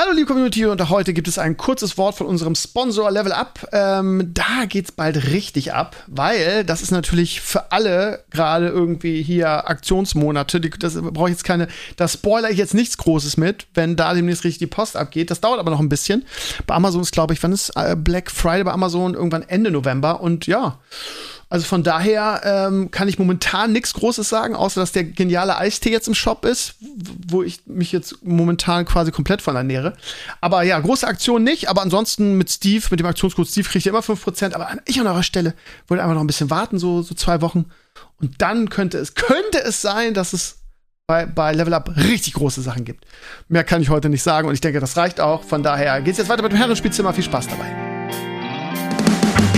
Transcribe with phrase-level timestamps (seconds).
[0.00, 3.66] Hallo liebe Community und heute gibt es ein kurzes Wort von unserem Sponsor Level Up.
[3.72, 9.68] Ähm, da geht's bald richtig ab, weil das ist natürlich für alle gerade irgendwie hier
[9.68, 10.60] Aktionsmonate.
[10.60, 11.66] Die, das brauche ich jetzt keine,
[11.96, 15.32] da spoiler ich jetzt nichts Großes mit, wenn da demnächst richtig die Post abgeht.
[15.32, 16.24] Das dauert aber noch ein bisschen.
[16.68, 20.20] Bei Amazon ist, glaube ich, wann ist äh, Black Friday bei Amazon irgendwann Ende November
[20.20, 20.78] und ja.
[21.50, 25.90] Also von daher ähm, kann ich momentan nichts Großes sagen, außer dass der geniale Eistee
[25.90, 26.74] jetzt im Shop ist,
[27.26, 29.96] wo ich mich jetzt momentan quasi komplett von ernähre.
[30.42, 33.90] Aber ja, große Aktion nicht, aber ansonsten mit Steve, mit dem Aktionscode Steve kriegt ihr
[33.90, 35.54] immer 5%, aber ich an eurer Stelle
[35.86, 37.66] würde einfach noch ein bisschen warten, so, so zwei Wochen.
[38.20, 40.58] Und dann könnte es, könnte es sein, dass es
[41.06, 43.06] bei, bei Level Up richtig große Sachen gibt.
[43.48, 45.42] Mehr kann ich heute nicht sagen und ich denke, das reicht auch.
[45.44, 47.14] Von daher geht's jetzt weiter mit dem Herrenspielzimmer.
[47.14, 47.87] Viel Spaß dabei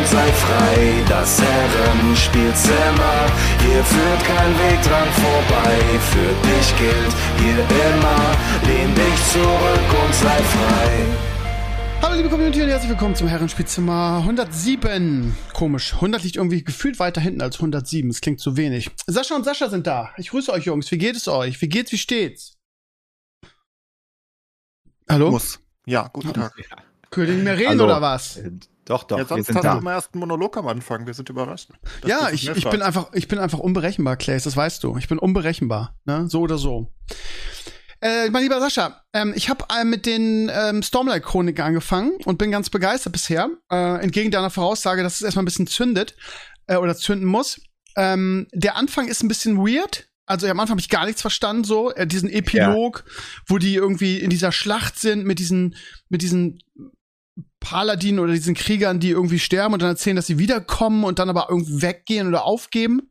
[0.00, 1.04] und sei frei.
[1.08, 3.26] Das Herrenspielzimmer,
[3.60, 5.76] hier führt kein Weg dran vorbei.
[6.12, 8.20] Für dich gilt hier immer,
[8.66, 10.90] lehn dich zurück und sei frei.
[12.02, 15.36] Hallo liebe Community und herzlich willkommen zum Herrenspielzimmer 107.
[15.52, 18.08] Komisch, 100 liegt irgendwie gefühlt weiter hinten als 107.
[18.08, 18.90] Es klingt zu wenig.
[19.06, 20.12] Sascha und Sascha sind da.
[20.16, 20.90] Ich grüße euch Jungs.
[20.90, 21.60] Wie geht es euch?
[21.60, 21.92] Wie geht's?
[21.92, 22.56] Wie steht's?
[25.10, 25.30] Hallo?
[25.30, 25.60] Muss.
[25.84, 26.54] Ja, guten Tag.
[27.10, 27.84] Könnt ihr nicht mehr reden Hallo.
[27.84, 28.40] oder was?
[28.90, 29.18] Doch, doch.
[29.18, 29.74] Ja, sonst wir sind hast da.
[29.74, 31.06] du immer erst einen Monolog am Anfang.
[31.06, 31.70] Wir sind überrascht.
[32.04, 34.96] Ja, ich, ich bin einfach, ich bin einfach unberechenbar, Clays, das weißt du.
[34.96, 36.28] Ich bin unberechenbar, ne?
[36.28, 36.92] So oder so.
[38.00, 42.50] Äh, mein lieber Sascha, ähm, ich habe äh, mit den ähm, Stormlight-Chroniken angefangen und bin
[42.50, 43.50] ganz begeistert bisher.
[43.70, 46.16] Äh, entgegen deiner Voraussage, dass es erstmal ein bisschen zündet
[46.66, 47.60] äh, oder zünden muss.
[47.96, 50.08] Ähm, der Anfang ist ein bisschen weird.
[50.26, 53.12] Also am Anfang habe ich gar nichts verstanden, so äh, diesen Epilog, ja.
[53.46, 55.76] wo die irgendwie in dieser Schlacht sind mit diesen
[56.08, 56.58] mit diesen
[57.60, 61.28] Paladinen oder diesen Kriegern, die irgendwie sterben und dann erzählen, dass sie wiederkommen und dann
[61.28, 63.10] aber irgendwie weggehen oder aufgeben.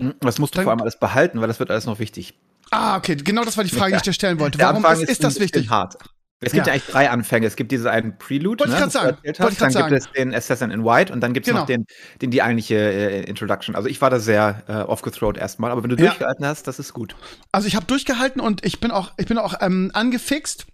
[0.00, 2.34] Hm, das musst du dann, vor allem alles behalten, weil das wird alles noch wichtig.
[2.70, 4.58] Ah, okay, genau das war die Frage, die ich dir stellen wollte.
[4.58, 5.70] Warum ist, ist das wichtig?
[5.70, 5.96] Hart.
[6.40, 6.72] Es gibt ja.
[6.72, 6.74] ja.
[6.74, 7.46] eigentlich drei Anfänge.
[7.46, 9.18] Es gibt diese einen Prelude, Wollte ne, ich gerade sagen.
[9.22, 9.88] Wollte ich dann sagen.
[9.88, 11.60] gibt es den Assassin in White und dann gibt es genau.
[11.60, 11.86] noch den,
[12.20, 13.74] den, die eigentliche äh, Introduction.
[13.74, 16.06] Also ich war da sehr äh, off-gethrowt erstmal, aber wenn du ja.
[16.06, 17.16] durchgehalten hast, das ist gut.
[17.52, 20.66] Also ich habe durchgehalten und ich bin auch, ich bin auch ähm, angefixt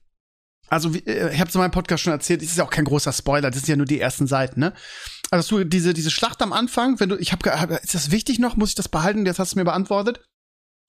[0.70, 2.70] also wie, äh, ich habe es in meinem Podcast schon erzählt, es ist ja auch
[2.70, 4.72] kein großer Spoiler, das sind ja nur die ersten Seiten, ne?
[5.30, 8.56] Also du diese diese Schlacht am Anfang, wenn du ich habe ist das wichtig noch,
[8.56, 9.26] muss ich das behalten?
[9.26, 10.22] Jetzt hast du mir beantwortet.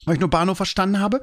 [0.06, 1.22] Weil ich nur Bano verstanden habe.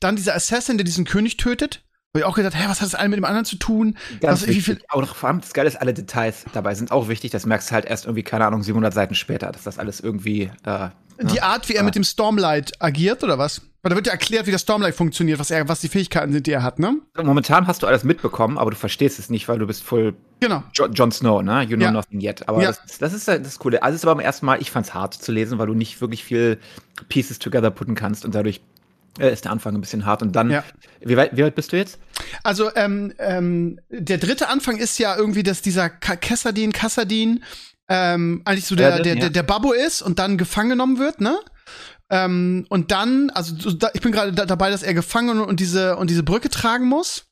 [0.00, 1.82] Dann dieser Assassin, der diesen König tötet,
[2.12, 3.96] wo ich auch gedacht, hä, was hat das eine mit dem anderen zu tun?
[4.20, 7.08] Ganz was, wie viel auch vor allem das Geile ist, alle Details dabei sind auch
[7.08, 7.30] wichtig.
[7.30, 10.50] Das merkst du halt erst irgendwie, keine Ahnung, 700 Seiten später, dass das alles irgendwie
[10.64, 10.90] äh,
[11.22, 13.62] Die Art, wie er mit dem Stormlight agiert, oder was?
[13.82, 16.48] Weil da wird ja erklärt, wie der Stormlight funktioniert, was er, was die Fähigkeiten sind,
[16.48, 16.96] die er hat, ne?
[17.16, 20.64] Momentan hast du alles mitbekommen, aber du verstehst es nicht, weil du bist voll genau.
[20.74, 21.62] jo Jon Snow, ne?
[21.62, 21.92] You know ja.
[21.92, 22.48] nothing yet.
[22.48, 22.68] Aber ja.
[22.68, 23.82] das, das, ist das Coole.
[23.82, 26.00] Also es ist aber beim ersten Mal, ich fand's hart zu lesen, weil du nicht
[26.00, 26.58] wirklich viel
[27.08, 28.60] Pieces together putten kannst und dadurch
[29.20, 30.22] äh, ist der Anfang ein bisschen hart.
[30.22, 30.64] Und dann, ja.
[31.00, 31.98] wie, weit, wie weit bist du jetzt?
[32.42, 37.44] Also, ähm, ähm, der dritte Anfang ist ja irgendwie, dass dieser Kassadin, Kassadin,
[37.88, 41.38] ähm, eigentlich so der, der, der, der Babbo ist und dann gefangen genommen wird, ne?
[42.10, 43.54] Ähm, und dann, also
[43.92, 47.26] ich bin gerade da, dabei, dass er gefangen und diese und diese Brücke tragen muss.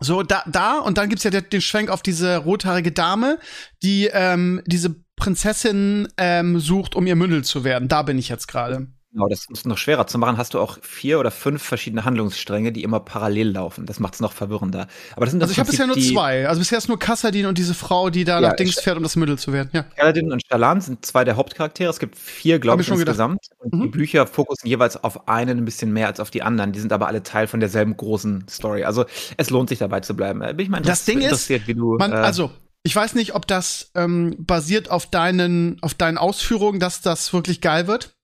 [0.00, 3.38] So, da, da, und dann gibt's ja den Schwenk auf diese rothaarige Dame,
[3.82, 7.88] die ähm, diese Prinzessin ähm, sucht, um ihr Mündel zu werden.
[7.88, 8.86] Da bin ich jetzt gerade.
[9.10, 10.36] Genau, das ist noch schwerer zu machen.
[10.36, 13.86] Hast du auch vier oder fünf verschiedene Handlungsstränge, die immer parallel laufen.
[13.86, 14.86] Das macht es noch verwirrender.
[15.16, 16.46] Aber das sind also ich habe bisher nur zwei.
[16.46, 19.02] Also bisher ist nur Kassadin und diese Frau, die da ja, nach Dings fährt, um
[19.02, 19.70] das Mündel zu werden.
[19.72, 19.82] Ja.
[19.82, 21.88] Kaladin und Shalan sind zwei der Hauptcharaktere.
[21.88, 23.40] Es gibt vier, glaube ich, insgesamt.
[23.58, 23.82] Und mhm.
[23.82, 26.72] die Bücher fokussen jeweils auf einen ein bisschen mehr als auf die anderen.
[26.72, 28.84] Die sind aber alle Teil von derselben großen Story.
[28.84, 29.06] Also
[29.38, 30.40] es lohnt sich dabei zu bleiben.
[30.40, 31.96] Bin ich mal das Ding interessiert, ist, wie du.
[31.96, 32.50] Man, äh, also
[32.82, 37.60] ich weiß nicht, ob das ähm, basiert auf deinen, auf deinen Ausführungen, dass das wirklich
[37.60, 38.14] geil wird.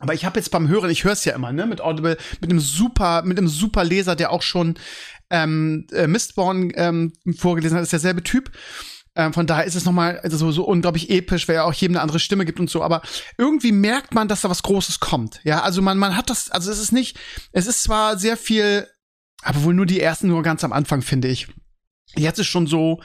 [0.00, 2.50] Aber ich habe jetzt beim Hören, ich höre es ja immer, ne, mit Audible, mit
[2.50, 4.74] einem super, mit einem super Leser, der auch schon
[5.30, 8.50] ähm, äh, Mistborn ähm, vorgelesen hat, ist derselbe Typ.
[9.14, 11.96] Ähm, von daher ist es nochmal also so, so unglaublich episch, weil er auch jedem
[11.96, 12.82] eine andere Stimme gibt und so.
[12.82, 13.02] Aber
[13.36, 15.40] irgendwie merkt man, dass da was Großes kommt.
[15.44, 17.18] Ja, also man, man hat das, also es ist nicht,
[17.52, 18.86] es ist zwar sehr viel,
[19.42, 21.48] aber wohl nur die ersten, nur ganz am Anfang, finde ich.
[22.16, 23.00] Jetzt ist schon so,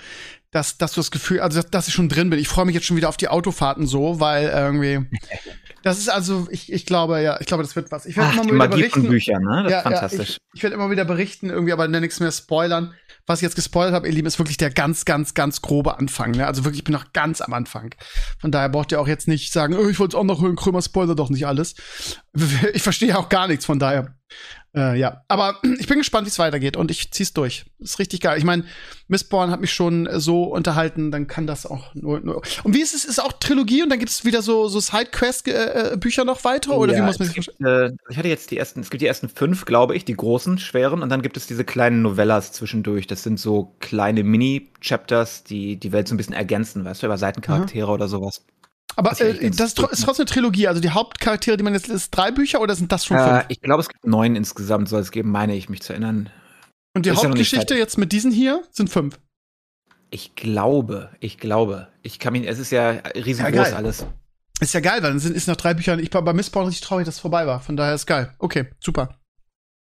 [0.52, 2.40] dass, dass du das Gefühl, also dass, dass ich schon drin bin.
[2.40, 5.06] Ich freue mich jetzt schon wieder auf die Autofahrten so, weil irgendwie
[5.86, 8.08] Das ist also, ich, ich glaube, ja, ich glaube, das wird was.
[8.08, 9.02] Ich werde immer wieder Magie berichten.
[9.02, 9.62] Von Büchern, ne?
[9.62, 10.30] Das ja, ist fantastisch.
[10.30, 12.96] Ja, ich, ich werde immer wieder berichten, irgendwie, aber nichts mehr spoilern.
[13.28, 16.32] Was ich jetzt gespoilert habe, ihr Lieben, ist wirklich der ganz, ganz, ganz grobe Anfang.
[16.32, 16.46] Ne?
[16.46, 17.96] Also wirklich, ich bin noch ganz am Anfang.
[18.40, 20.56] Von daher braucht ihr auch jetzt nicht sagen, oh, ich wollte es auch noch hören,
[20.56, 21.76] Krömer spoiler doch nicht alles.
[22.74, 24.14] Ich verstehe auch gar nichts, von daher.
[24.76, 27.66] Äh, ja, aber ich bin gespannt, wie es weitergeht und ich zieh's durch.
[27.80, 28.38] ist richtig geil.
[28.38, 28.66] Ich meine,
[29.08, 32.20] Mistborn hat mich schon so unterhalten, dann kann das auch nur.
[32.20, 33.06] nur und wie ist es?
[33.06, 36.78] Ist auch Trilogie und dann gibt es wieder so, so Sidequest-Bücher äh, noch weiter?
[36.78, 39.08] Oder ja, wie muss man sich äh, Ich hatte jetzt die ersten, es gibt die
[39.08, 43.08] ersten fünf, glaube ich, die großen, schweren, und dann gibt es diese kleinen Novellas zwischendurch.
[43.16, 47.18] Das sind so kleine Mini-Chapters, die die Welt so ein bisschen ergänzen, weißt du, über
[47.18, 47.94] Seitencharaktere mhm.
[47.94, 48.44] oder sowas.
[48.98, 50.68] Aber das, äh, das ist, ist, trotzdem eine Trilogie.
[50.68, 53.30] Also die Hauptcharaktere, die man jetzt ist, drei Bücher oder sind das schon fünf?
[53.30, 56.30] Äh, ich glaube, es gibt neun insgesamt, soll es geben, meine ich mich zu erinnern.
[56.94, 59.18] Und die ist Hauptgeschichte ja jetzt mit diesen hier sind fünf.
[60.10, 61.88] Ich glaube, ich glaube.
[62.04, 64.06] Ich kann mich, es ist ja riesengroß ja, alles.
[64.60, 66.00] Ist ja geil, weil dann sind ist nach drei Büchern.
[66.00, 67.62] Ich war bei Missbrauch richtig traurig, dass es vorbei war.
[67.62, 68.34] Von daher ist geil.
[68.40, 69.18] Okay, super.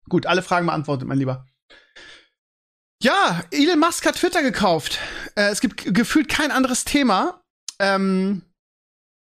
[0.10, 1.45] Gut, alle Fragen beantwortet, mein Lieber.
[3.01, 5.00] Ja, Elon Musk hat Twitter gekauft.
[5.36, 7.42] Äh, es gibt gefühlt kein anderes Thema.
[7.80, 8.44] Ähm,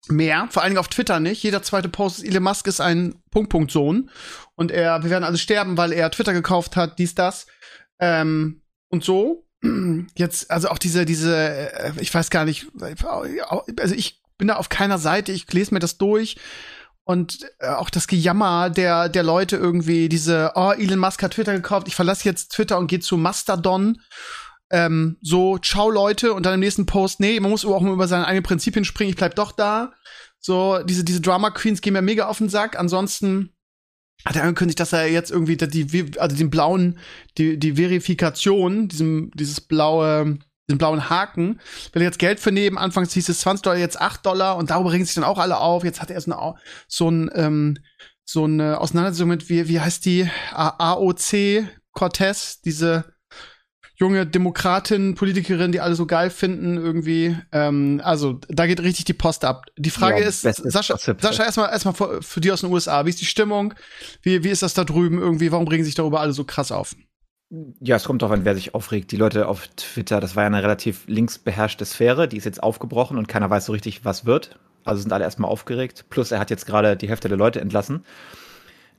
[0.09, 1.43] mehr, vor allen Dingen auf Twitter nicht.
[1.43, 4.11] Jeder zweite Post ist, Elon Musk ist ein Punkt-Punkt-Sohn.
[4.55, 7.47] Und er, wir werden alle sterben, weil er Twitter gekauft hat, dies, das.
[8.01, 9.47] Ähm, und so.
[10.17, 12.69] Jetzt, also auch diese, diese, äh, ich weiß gar nicht,
[13.77, 16.37] also ich bin da auf keiner Seite, ich lese mir das durch.
[17.09, 21.55] Und äh, auch das Gejammer der, der Leute irgendwie, diese, oh, Elon Musk hat Twitter
[21.55, 23.99] gekauft, ich verlasse jetzt Twitter und gehe zu Mastodon
[24.71, 28.09] ähm, so, ciao Leute, und dann im nächsten Post, nee, man muss auch mal über
[28.09, 29.93] seine eigenen Prinzipien springen, ich bleib doch da.
[30.39, 32.79] So, diese, diese Drama Queens gehen mir mega auf den Sack.
[32.79, 33.55] Ansonsten
[34.25, 36.99] hat er angekündigt, dass er jetzt irgendwie die, also den blauen,
[37.39, 40.39] die, die Verifikation, diesem, dieses blaue,
[40.69, 41.61] den blauen Haken,
[41.93, 42.79] will jetzt Geld für nehmen.
[42.79, 45.59] Anfangs hieß es 20 Dollar, jetzt 8 Dollar und darüber regen sich dann auch alle
[45.59, 45.85] auf.
[45.85, 46.55] Jetzt hat er so, eine,
[46.87, 47.79] so ein, ähm,
[48.25, 50.29] so eine Auseinandersetzung mit, wie, wie heißt die?
[50.53, 53.05] AOC Cortez, diese
[53.99, 57.37] junge Demokratin, Politikerin, die alle so geil finden, irgendwie.
[57.51, 59.67] Ähm, also, da geht richtig die Post ab.
[59.77, 63.11] Die Frage ja, ist, Sascha, Sascha, erstmal erstmal für, für die aus den USA, wie
[63.11, 63.75] ist die Stimmung?
[64.23, 65.51] Wie, wie ist das da drüben irgendwie?
[65.51, 66.95] Warum bringen sich darüber alle so krass auf?
[67.81, 69.11] Ja, es kommt doch an, wer sich aufregt.
[69.11, 73.17] Die Leute auf Twitter, das war ja eine relativ linksbeherrschte Sphäre, die ist jetzt aufgebrochen
[73.17, 74.59] und keiner weiß so richtig, was wird.
[74.85, 76.07] Also sind alle erstmal aufgeregt.
[76.11, 78.05] Plus er hat jetzt gerade die Hälfte der Leute entlassen.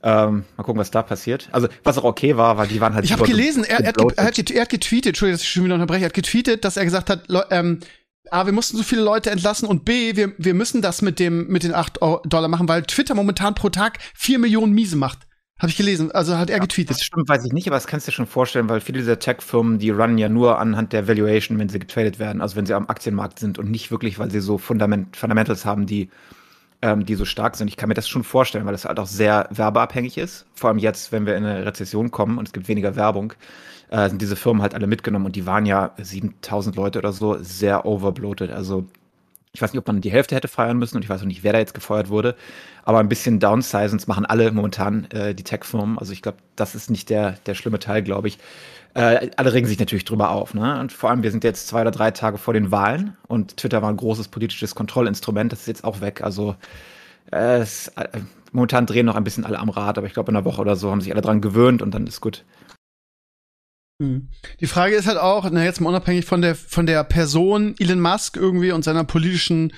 [0.02, 1.48] Ähm, mal gucken, was da passiert.
[1.52, 3.04] Also, was auch okay war, weil die waren halt.
[3.04, 5.64] Ich habe gelesen, er, er, hat, er, hat, er hat getweetet, Entschuldigung, dass ich schon
[5.64, 7.80] wieder unterbreche, er hat getweetet, dass er gesagt hat, ähm,
[8.30, 11.48] A, wir mussten so viele Leute entlassen und B, wir, wir müssen das mit dem
[11.48, 15.26] mit den 8 Dollar machen, weil Twitter momentan pro Tag 4 Millionen Miese macht.
[15.60, 16.90] Habe ich gelesen, also hat er ja, getweetet.
[16.96, 19.18] Das stimmt, weiß ich nicht, aber das kannst du dir schon vorstellen, weil viele dieser
[19.18, 22.74] Tech-Firmen, die runnen ja nur anhand der Valuation, wenn sie getradet werden, also wenn sie
[22.74, 26.08] am Aktienmarkt sind und nicht wirklich, weil sie so Fundament Fundamentals haben, die
[26.82, 27.68] ähm, die so stark sind.
[27.68, 30.46] Ich kann mir das schon vorstellen, weil das halt auch sehr werbeabhängig ist.
[30.54, 33.34] Vor allem jetzt, wenn wir in eine Rezession kommen und es gibt weniger Werbung,
[33.90, 37.36] äh, sind diese Firmen halt alle mitgenommen und die waren ja 7000 Leute oder so
[37.40, 38.50] sehr overbloated.
[38.50, 38.86] Also
[39.52, 41.42] ich weiß nicht, ob man die Hälfte hätte feiern müssen und ich weiß auch nicht,
[41.42, 42.36] wer da jetzt gefeuert wurde.
[42.84, 45.98] Aber ein bisschen Downsizens machen alle momentan äh, die Tech-Firmen.
[45.98, 48.38] Also ich glaube, das ist nicht der, der schlimme Teil, glaube ich.
[48.94, 50.54] Äh, alle regen sich natürlich drüber auf.
[50.54, 50.78] Ne?
[50.78, 53.82] Und vor allem, wir sind jetzt zwei oder drei Tage vor den Wahlen und Twitter
[53.82, 55.50] war ein großes politisches Kontrollinstrument.
[55.50, 56.22] Das ist jetzt auch weg.
[56.22, 56.54] Also
[57.32, 58.08] äh, es, äh,
[58.52, 60.76] momentan drehen noch ein bisschen alle am Rad, aber ich glaube, in einer Woche oder
[60.76, 62.44] so haben sich alle dran gewöhnt und dann ist gut.
[64.00, 64.30] Hm.
[64.60, 68.00] Die Frage ist halt auch, na, jetzt mal unabhängig von der, von der Person Elon
[68.00, 69.74] Musk irgendwie und seiner politischen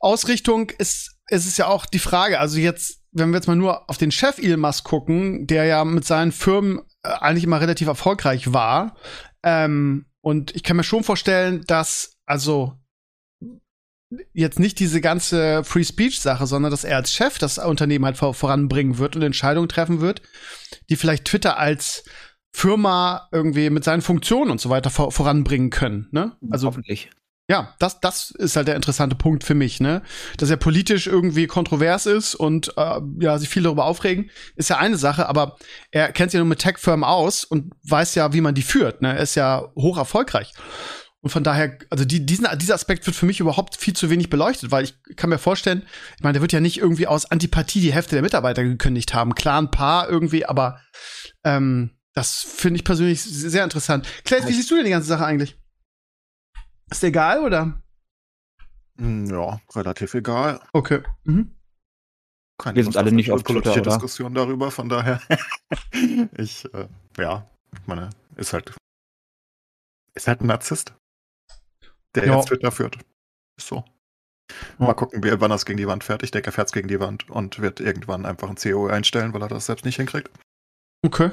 [0.00, 3.88] Ausrichtung, ist, ist es ja auch die Frage, also jetzt, wenn wir jetzt mal nur
[3.88, 7.86] auf den Chef Elon Musk gucken, der ja mit seinen Firmen äh, eigentlich immer relativ
[7.86, 8.96] erfolgreich war,
[9.44, 12.72] ähm, und ich kann mir schon vorstellen, dass, also,
[14.32, 18.16] jetzt nicht diese ganze Free Speech Sache, sondern dass er als Chef das Unternehmen halt
[18.16, 20.22] vor voranbringen wird und Entscheidungen treffen wird,
[20.88, 22.04] die vielleicht Twitter als
[22.56, 26.06] Firma irgendwie mit seinen Funktionen und so weiter vor voranbringen können.
[26.12, 26.36] Ne?
[26.50, 27.10] Also hoffentlich.
[27.50, 30.02] Ja, das, das ist halt der interessante Punkt für mich, ne?
[30.38, 34.78] Dass er politisch irgendwie kontrovers ist und äh, ja, sich viel darüber aufregen, ist ja
[34.78, 35.56] eine Sache, aber
[35.90, 39.02] er kennt sich ja nur mit Tech-Firmen aus und weiß ja, wie man die führt,
[39.02, 39.14] ne?
[39.14, 40.52] Er ist ja hoch erfolgreich.
[41.20, 44.30] Und von daher, also die, diesen, dieser Aspekt wird für mich überhaupt viel zu wenig
[44.30, 45.82] beleuchtet, weil ich kann mir vorstellen,
[46.16, 49.34] ich meine, der wird ja nicht irgendwie aus Antipathie die Hälfte der Mitarbeiter gekündigt haben.
[49.34, 50.80] Klar, ein paar irgendwie, aber
[51.42, 54.06] ähm, das finde ich persönlich sehr interessant.
[54.24, 55.58] Claire, wie siehst du denn die ganze Sache eigentlich?
[56.90, 57.82] Ist dir egal, oder?
[58.98, 60.60] Hm, ja, relativ egal.
[60.72, 61.02] Okay.
[61.24, 61.54] Mhm.
[62.56, 65.20] Keine Wir sind alle nicht auf politische Twitter, Diskussion darüber, von daher.
[66.38, 66.86] ich, äh,
[67.18, 68.76] ja, ich meine, ist halt,
[70.14, 70.94] ist halt ein Narzisst,
[72.14, 72.36] der ja.
[72.36, 72.98] jetzt Twitter führt.
[73.58, 73.84] Ist so.
[74.78, 76.28] Mal gucken, wann er es gegen die Wand fertig.
[76.28, 79.32] Ich denke, er fährt es gegen die Wand und wird irgendwann einfach ein CO einstellen,
[79.32, 80.30] weil er das selbst nicht hinkriegt.
[81.02, 81.32] Okay.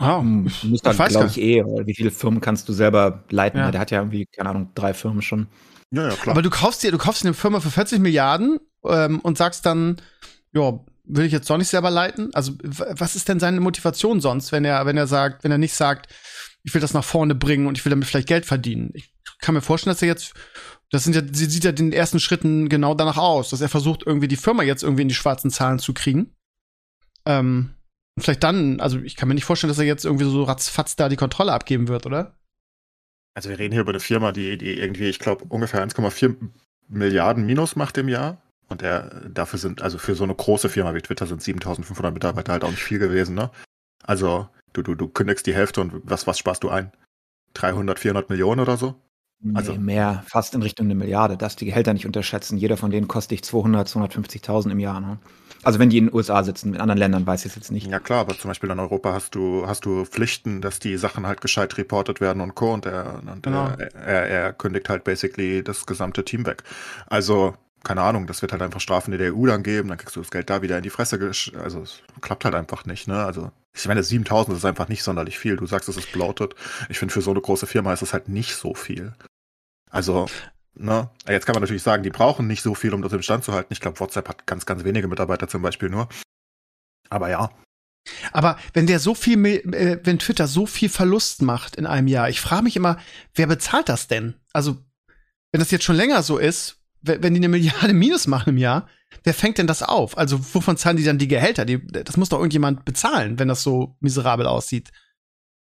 [0.00, 0.22] Wow.
[0.22, 3.58] Du musst dann, glaube ich, eh, wie viele Firmen kannst du selber leiten?
[3.60, 3.70] Ja.
[3.70, 5.46] Der hat ja irgendwie, keine Ahnung, drei Firmen schon.
[5.90, 6.34] Ja, ja, klar.
[6.34, 9.66] Aber du kaufst dir, du kaufst dir eine Firma für 40 Milliarden ähm, und sagst
[9.66, 10.00] dann,
[10.52, 12.30] ja, will ich jetzt doch nicht selber leiten?
[12.32, 15.74] Also, was ist denn seine Motivation sonst, wenn er, wenn er sagt, wenn er nicht
[15.74, 16.10] sagt,
[16.62, 18.90] ich will das nach vorne bringen und ich will damit vielleicht Geld verdienen?
[18.94, 20.32] Ich kann mir vorstellen, dass er jetzt,
[20.90, 24.04] das sind ja, sie sieht ja den ersten Schritten genau danach aus, dass er versucht,
[24.06, 26.34] irgendwie die Firma jetzt irgendwie in die schwarzen Zahlen zu kriegen.
[27.26, 27.74] Ähm,
[28.16, 30.96] und vielleicht dann, also ich kann mir nicht vorstellen, dass er jetzt irgendwie so ratzfatz
[30.96, 32.34] da die Kontrolle abgeben wird, oder?
[33.34, 36.36] Also wir reden hier über eine Firma, die, die irgendwie, ich glaube, ungefähr 1,4
[36.88, 38.42] Milliarden Minus macht im Jahr.
[38.68, 42.52] Und er, dafür sind, also für so eine große Firma wie Twitter sind 7500 Mitarbeiter
[42.52, 43.50] halt auch nicht viel gewesen, ne?
[44.04, 46.92] Also du, du, du kündigst die Hälfte und was, was sparst du ein?
[47.54, 48.94] 300, 400 Millionen oder so?
[49.54, 51.36] Also nee, mehr, fast in Richtung eine Milliarde.
[51.36, 52.58] Das die Gehälter nicht unterschätzen.
[52.58, 55.00] Jeder von denen kostet dich 200, 250.000 im Jahr.
[55.00, 55.18] Ne?
[55.62, 57.86] Also wenn die in den USA sitzen, in anderen Ländern weiß ich es jetzt nicht.
[57.86, 61.26] Ja klar, aber zum Beispiel in Europa hast du, hast du Pflichten, dass die Sachen
[61.26, 62.72] halt gescheit reportet werden und Co.
[62.72, 63.68] Und, er, und genau.
[63.78, 66.62] er, er, er kündigt halt basically das gesamte Team weg.
[67.06, 70.16] Also keine Ahnung, das wird halt einfach Strafen in der EU dann geben, dann kriegst
[70.16, 71.18] du das Geld da wieder in die Fresse.
[71.62, 73.24] Also es klappt halt einfach nicht, ne?
[73.24, 75.56] Also ich meine, 7000 ist einfach nicht sonderlich viel.
[75.56, 76.54] Du sagst, es ist bloated.
[76.88, 79.14] Ich finde, für so eine große Firma ist es halt nicht so viel.
[79.90, 80.26] Also
[80.74, 81.10] Ne?
[81.28, 83.52] Jetzt kann man natürlich sagen, die brauchen nicht so viel, um das im Stand zu
[83.52, 83.72] halten.
[83.72, 86.08] Ich glaube, WhatsApp hat ganz, ganz wenige Mitarbeiter zum Beispiel nur.
[87.08, 87.50] Aber ja.
[88.32, 92.28] Aber wenn der so viel, äh, wenn Twitter so viel Verlust macht in einem Jahr,
[92.28, 92.98] ich frage mich immer,
[93.34, 94.34] wer bezahlt das denn?
[94.52, 94.78] Also,
[95.52, 98.88] wenn das jetzt schon länger so ist, wenn die eine Milliarde Minus machen im Jahr,
[99.24, 100.16] wer fängt denn das auf?
[100.16, 101.64] Also, wovon zahlen die dann die Gehälter?
[101.64, 104.90] Die, das muss doch irgendjemand bezahlen, wenn das so miserabel aussieht.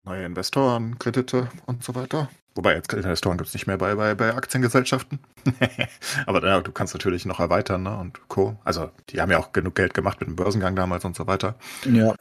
[0.05, 2.29] Neue Investoren, Kredite und so weiter.
[2.57, 5.19] Wobei, jetzt Investoren gibt es nicht mehr bei, bei, bei Aktiengesellschaften.
[6.27, 7.97] Aber ja, du kannst natürlich noch erweitern ne?
[7.99, 8.57] und Co.
[8.65, 11.57] Also, die haben ja auch genug Geld gemacht mit dem Börsengang damals und so weiter.
[11.85, 12.15] Ja.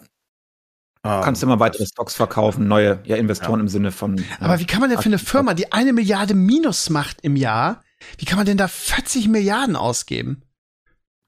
[1.04, 3.62] Um, kannst immer weitere Stocks verkaufen, neue ja, Investoren ja.
[3.62, 4.22] im Sinne von.
[4.40, 7.82] Aber wie kann man denn für eine Firma, die eine Milliarde Minus macht im Jahr,
[8.18, 10.42] wie kann man denn da 40 Milliarden ausgeben?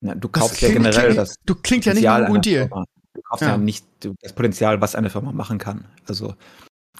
[0.01, 1.35] Na, du kaufst ja generell das.
[1.45, 2.69] Du klingt ja nicht nur ein Deal.
[3.13, 3.49] Du kaufst ja.
[3.49, 3.85] ja nicht
[4.21, 5.85] das Potenzial, was eine Firma machen kann.
[6.07, 6.35] Also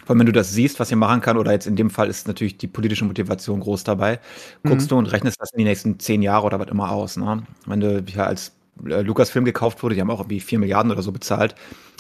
[0.03, 2.09] vor allem, wenn du das siehst, was sie machen kann, oder jetzt in dem Fall
[2.09, 4.19] ist natürlich die politische Motivation groß dabei,
[4.63, 4.89] guckst mhm.
[4.89, 7.17] du und rechnest das in die nächsten zehn Jahre oder was immer aus.
[7.17, 7.43] Ne?
[7.65, 8.53] Wenn du ja als
[8.85, 11.55] äh, Lukas-Film gekauft wurde, die haben auch irgendwie vier Milliarden oder so bezahlt,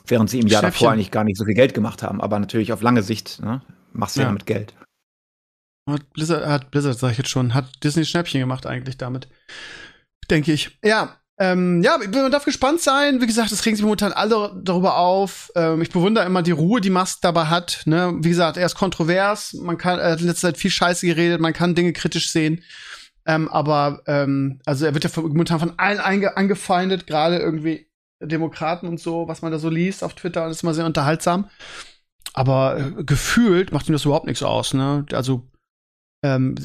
[0.05, 2.21] während sie im Jahr davor eigentlich gar nicht so viel Geld gemacht haben.
[2.21, 3.61] Aber natürlich auf lange Sicht ne,
[3.93, 4.27] machst du ja.
[4.27, 4.73] damit Geld.
[5.89, 9.27] Hat Blizzard, hat Blizzard, sag ich jetzt schon, hat Disney Schnäppchen gemacht eigentlich damit.
[10.29, 10.77] Denke ich.
[10.83, 13.21] Ja, ähm, ja, man darf gespannt sein.
[13.21, 15.51] Wie gesagt, es regen sich momentan alle darüber auf.
[15.55, 17.83] Ähm, ich bewundere immer die Ruhe, die Musk dabei hat.
[17.85, 18.15] Ne?
[18.21, 19.53] Wie gesagt, er ist kontrovers.
[19.53, 21.39] Man kann, er hat in letzter Zeit viel Scheiße geredet.
[21.39, 22.63] Man kann Dinge kritisch sehen.
[23.27, 27.87] Ähm, aber, ähm, also er wird ja momentan von allen angefeindet, gerade irgendwie
[28.19, 30.47] Demokraten und so, was man da so liest auf Twitter.
[30.47, 31.49] Das ist immer sehr unterhaltsam.
[32.33, 34.73] Aber äh, gefühlt macht ihm das überhaupt nichts aus.
[34.73, 35.05] Ne?
[35.11, 35.47] Also,
[36.23, 36.55] ähm,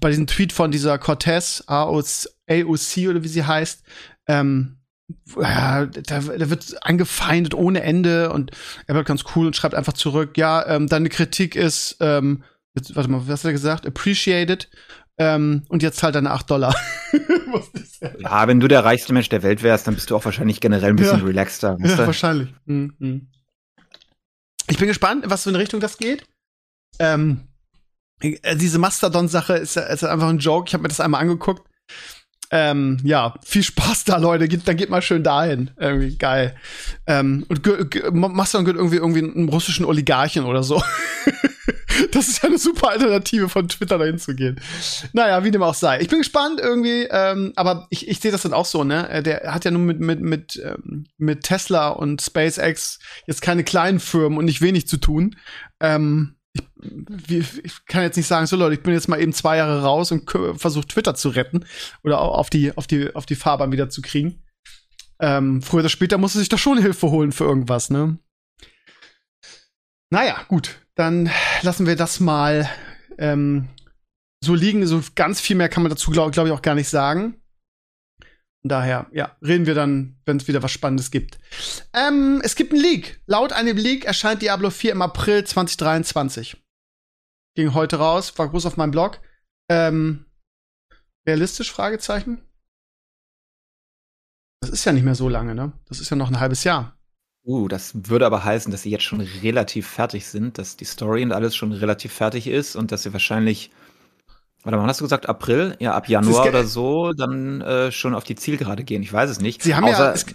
[0.00, 2.28] bei diesem Tweet von dieser Cortez, AOC,
[3.08, 3.82] oder wie sie heißt,
[4.26, 4.80] ähm,
[5.40, 8.52] ja, da, da wird angefeindet ohne Ende und
[8.86, 12.44] er wird ganz cool und schreibt einfach zurück, ja, ähm, deine Kritik ist, ähm,
[12.74, 13.86] jetzt, warte mal, was hat er gesagt?
[13.86, 14.68] Appreciated.
[15.18, 16.74] Ähm, und jetzt halt deine 8 Dollar.
[18.18, 20.90] ja, wenn du der reichste Mensch der Welt wärst, dann bist du auch wahrscheinlich generell
[20.90, 21.26] ein bisschen ja.
[21.26, 21.76] relaxter.
[21.78, 22.06] Ja, du?
[22.06, 22.54] wahrscheinlich.
[22.64, 23.28] Mhm.
[24.68, 26.24] Ich bin gespannt, was für eine Richtung das geht.
[26.98, 27.49] Ähm, äh,
[28.22, 30.68] diese Mastodon-Sache ist, ist einfach ein Joke.
[30.68, 31.62] Ich habe mir das einmal angeguckt.
[32.52, 34.48] Ähm, ja, viel Spaß da, Leute.
[34.48, 35.70] Geht, dann geht mal schön dahin.
[35.78, 36.56] Irgendwie geil.
[37.06, 37.64] Ähm, und
[38.12, 40.82] Mastodon gehört irgendwie irgendwie einem russischen Oligarchen oder so.
[42.12, 44.60] das ist ja eine super Alternative von Twitter dahin zu gehen.
[45.12, 46.00] Naja, wie dem auch sei.
[46.00, 49.08] Ich bin gespannt irgendwie, ähm, aber ich, ich sehe das dann auch so, ne?
[49.08, 53.62] Äh, der hat ja nun mit, mit, mit, ähm, mit Tesla und SpaceX jetzt keine
[53.62, 55.36] kleinen Firmen und nicht wenig zu tun.
[55.78, 56.34] Ähm,
[57.28, 59.82] ich, ich kann jetzt nicht sagen, so Leute, ich bin jetzt mal eben zwei Jahre
[59.82, 61.64] raus und versuche Twitter zu retten
[62.02, 64.42] oder auf die, auf die, auf die Fahrbahn wieder zu kriegen.
[65.20, 68.18] Ähm, früher oder später muss er sich doch schon Hilfe holen für irgendwas, ne?
[70.10, 71.30] Naja, gut, dann
[71.62, 72.68] lassen wir das mal
[73.18, 73.68] ähm,
[74.42, 74.86] so liegen.
[74.86, 77.39] So ganz viel mehr kann man dazu, glaube glaub ich, auch gar nicht sagen.
[78.62, 81.38] Daher, ja, reden wir dann, wenn es wieder was Spannendes gibt.
[81.94, 83.22] Ähm, es gibt einen Leak.
[83.26, 86.62] Laut einem Leak erscheint Diablo 4 im April 2023.
[87.56, 89.20] Ging heute raus, war groß auf meinem Blog.
[89.70, 90.26] Ähm,
[91.26, 91.72] realistisch?
[91.72, 92.42] Fragezeichen.
[94.60, 95.72] Das ist ja nicht mehr so lange, ne?
[95.86, 96.98] Das ist ja noch ein halbes Jahr.
[97.42, 101.22] Uh, das würde aber heißen, dass sie jetzt schon relativ fertig sind, dass die Story
[101.22, 103.70] und alles schon relativ fertig ist und dass sie wahrscheinlich
[104.62, 105.76] Warte mal, hast du gesagt April?
[105.80, 109.02] Ja, ab Januar oder so, dann äh, schon auf die Zielgerade gehen.
[109.02, 109.62] Ich weiß es nicht.
[109.62, 110.26] Sie haben Außer, ja, es,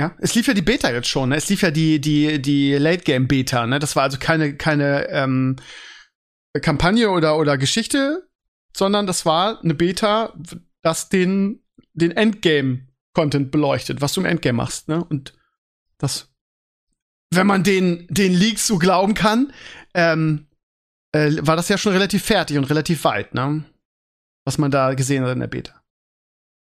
[0.00, 1.28] ja, es lief ja die Beta jetzt schon.
[1.28, 1.36] Ne?
[1.36, 3.66] Es lief ja die die die Late Game Beta.
[3.66, 5.56] Ne, das war also keine keine ähm,
[6.60, 8.28] Kampagne oder oder Geschichte,
[8.76, 10.34] sondern das war eine Beta,
[10.82, 14.88] das den den Endgame Content beleuchtet, was du im Endgame machst.
[14.88, 15.34] Ne, und
[15.98, 16.32] das,
[17.32, 19.52] wenn man den den Leaks so glauben kann,
[19.94, 20.47] ähm,
[21.12, 23.64] äh, war das ja schon relativ fertig und relativ weit, ne?
[24.44, 25.74] Was man da gesehen hat in der Beta.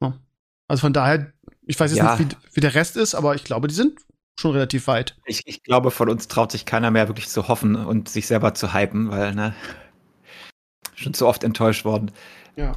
[0.02, 0.20] Ja.
[0.68, 1.32] Also von daher,
[1.66, 2.16] ich weiß jetzt ja.
[2.16, 4.00] nicht, wie, wie, der Rest ist, aber ich glaube, die sind
[4.40, 5.16] schon relativ weit.
[5.26, 8.54] Ich, ich glaube, von uns traut sich keiner mehr wirklich zu hoffen und sich selber
[8.54, 9.56] zu hypen, weil, ne?
[10.96, 12.12] Schon zu oft enttäuscht worden.
[12.56, 12.74] Ja.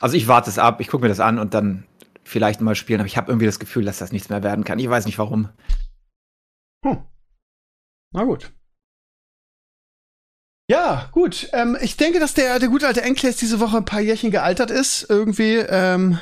[0.00, 1.86] Also ich warte es ab, ich gucke mir das an und dann
[2.22, 4.78] vielleicht mal spielen, aber ich habe irgendwie das Gefühl, dass das nichts mehr werden kann.
[4.78, 5.48] Ich weiß nicht warum.
[6.84, 7.02] Hm.
[8.12, 8.52] Na gut.
[10.68, 11.48] Ja, gut.
[11.52, 14.70] Ähm, ich denke, dass der, der gute alte Enkles diese Woche ein paar Jährchen gealtert
[14.70, 15.08] ist.
[15.08, 16.18] Irgendwie ähm,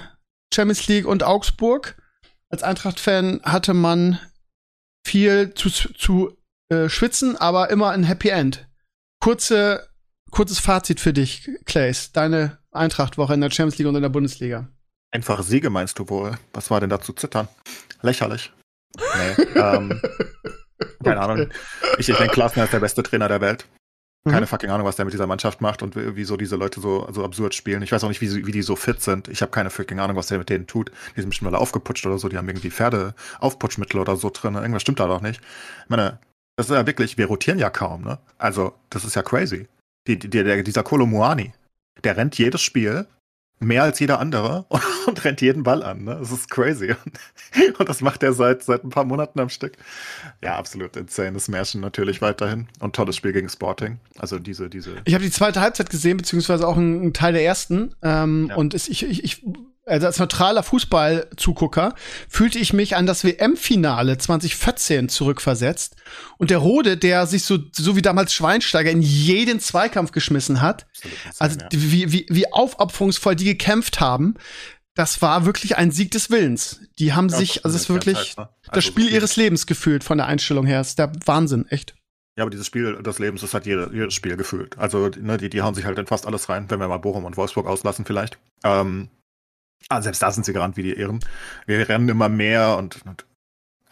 [0.52, 1.96] Champions League und Augsburg.
[2.50, 4.18] Als Eintracht-Fan hatte man
[5.06, 6.36] viel zu, zu
[6.68, 8.68] äh, schwitzen, aber immer ein Happy End.
[9.20, 9.88] Kurze,
[10.30, 12.12] kurzes Fazit für dich, Clays.
[12.12, 14.68] Deine Eintracht-Woche in der Champions League und in der Bundesliga.
[15.10, 16.36] Einfache Siege meinst du wohl?
[16.52, 17.48] Was war denn da zu zittern?
[18.02, 18.52] Lächerlich.
[18.96, 20.00] Nee, ähm,
[21.04, 21.50] keine Ahnung.
[21.98, 23.64] Ich, ich denke, Klasner ist der beste Trainer der Welt.
[24.26, 24.46] Keine mhm.
[24.46, 27.54] fucking Ahnung, was der mit dieser Mannschaft macht und wieso diese Leute so, so absurd
[27.54, 27.82] spielen.
[27.82, 29.28] Ich weiß auch nicht, wie, wie die so fit sind.
[29.28, 30.90] Ich habe keine fucking Ahnung, was der mit denen tut.
[31.14, 32.30] Die sind bestimmt alle aufgeputscht oder so.
[32.30, 34.54] Die haben irgendwie Pferde-Aufputschmittel oder so drin.
[34.54, 35.42] Irgendwas stimmt da doch nicht.
[35.84, 36.18] Ich meine,
[36.56, 38.18] das ist ja wirklich, wir rotieren ja kaum, ne?
[38.38, 39.68] Also, das ist ja crazy.
[40.06, 41.52] Die, die, der, dieser Kolomuani,
[42.02, 43.06] der rennt jedes Spiel
[43.60, 46.04] mehr als jeder andere und, und rennt jeden Ball an.
[46.04, 46.16] Ne?
[46.18, 46.94] Das ist crazy.
[47.78, 49.76] Und das macht er seit, seit ein paar Monaten am Stück.
[50.42, 51.32] Ja, absolut insane.
[51.32, 52.68] Das Märchen natürlich weiterhin.
[52.80, 53.98] Und tolles Spiel gegen Sporting.
[54.18, 54.96] Also diese, diese.
[55.04, 57.94] Ich habe die zweite Halbzeit gesehen, beziehungsweise auch einen, Teil der ersten.
[58.02, 58.56] Ähm, ja.
[58.56, 59.42] Und es, ich, ich, ich
[59.86, 61.94] also als neutraler Fußballzugucker
[62.28, 65.96] fühlte ich mich an das WM-Finale 2014 zurückversetzt.
[66.38, 70.86] Und der Rode, der sich so, so wie damals Schweinsteiger in jeden Zweikampf geschmissen hat,
[71.38, 74.34] also wie, wie, wie aufopferungsvoll die gekämpft haben,
[74.94, 76.80] das war wirklich ein Sieg des Willens.
[76.98, 78.48] Die haben ja, sich, also es ist wirklich heißt, ne?
[78.62, 80.78] also das Spiel ihres Lebens gefühlt von der Einstellung her.
[80.78, 81.94] Das ist der Wahnsinn, echt.
[82.36, 84.76] Ja, aber dieses Spiel des Lebens, das hat jede, jedes Spiel gefühlt.
[84.78, 87.24] Also, ne, die, die hauen sich halt in fast alles rein, wenn wir mal Bochum
[87.24, 88.38] und Wolfsburg auslassen vielleicht.
[88.64, 89.08] Ähm,
[89.88, 91.20] Ah, selbst da sind sie gerannt wie die Irren.
[91.66, 93.26] Wir rennen immer mehr und, und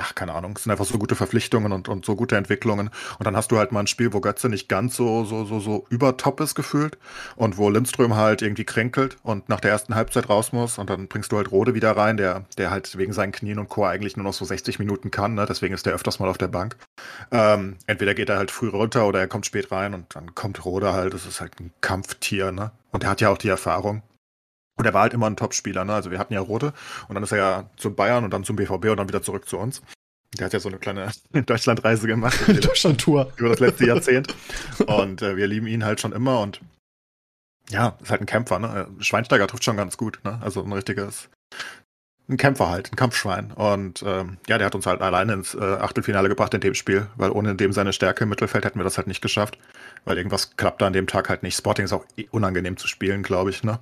[0.02, 2.90] ach, keine Ahnung, es sind einfach so gute Verpflichtungen und, und so gute Entwicklungen.
[3.18, 5.61] Und dann hast du halt mal ein Spiel, wo Götze nicht ganz so, so, so,
[5.61, 6.98] so übertop ist gefühlt
[7.37, 11.09] und wo Lindström halt irgendwie kränkelt und nach der ersten Halbzeit raus muss und dann
[11.09, 14.16] bringst du halt Rode wieder rein, der, der halt wegen seinen Knien und Chor eigentlich
[14.16, 15.46] nur noch so 60 Minuten kann, ne?
[15.48, 16.76] deswegen ist der öfters mal auf der Bank.
[17.31, 20.64] Ähm, entweder geht er halt früh runter oder er kommt spät rein und dann kommt
[20.64, 22.72] Rode halt, das ist halt ein Kampftier, ne?
[22.90, 24.02] Und er hat ja auch die Erfahrung.
[24.76, 25.94] Und er war halt immer ein Topspieler, ne?
[25.94, 26.72] Also wir hatten ja Rote
[27.08, 29.48] und dann ist er ja zu Bayern und dann zum BVB und dann wieder zurück
[29.48, 29.82] zu uns.
[30.38, 31.11] Der hat ja so eine kleine
[31.46, 32.38] Deutschlandreise gemacht.
[32.64, 33.32] Deutschlandtour.
[33.37, 34.35] Über das letzte Jahrzehnt.
[34.87, 36.61] Und äh, wir lieben ihn halt schon immer und
[37.70, 38.88] ja, ist halt ein Kämpfer, ne?
[39.00, 40.38] Schweinsteiger trifft schon ganz gut, ne?
[40.42, 41.28] Also ein richtiges,
[42.28, 43.52] ein Kämpfer halt, ein Kampfschwein.
[43.52, 47.06] Und ähm, ja, der hat uns halt alleine ins äh, Achtelfinale gebracht in dem Spiel,
[47.16, 49.58] weil ohne dem seine Stärke im Mittelfeld hätten wir das halt nicht geschafft.
[50.04, 51.56] Weil irgendwas klappt da an dem Tag halt nicht.
[51.56, 53.78] Sporting ist auch unangenehm zu spielen, glaube ich, ne?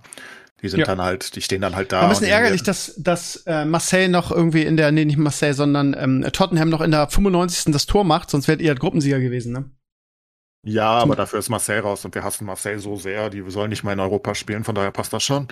[0.62, 0.87] Die sind ja.
[0.87, 2.03] dann halt, die stehen dann halt da.
[2.03, 5.96] Ein bisschen ärgerlich, dass, dass äh, Marseille noch irgendwie in der, nee, nicht Marseille, sondern
[5.99, 7.73] ähm, Tottenham noch in der 95.
[7.73, 9.70] das Tor macht, sonst wärt ihr halt Gruppensieger gewesen, ne?
[10.62, 13.83] Ja, aber dafür ist Marseille raus und wir hassen Marseille so sehr, die sollen nicht
[13.83, 15.49] mal in Europa spielen, von daher passt das schon.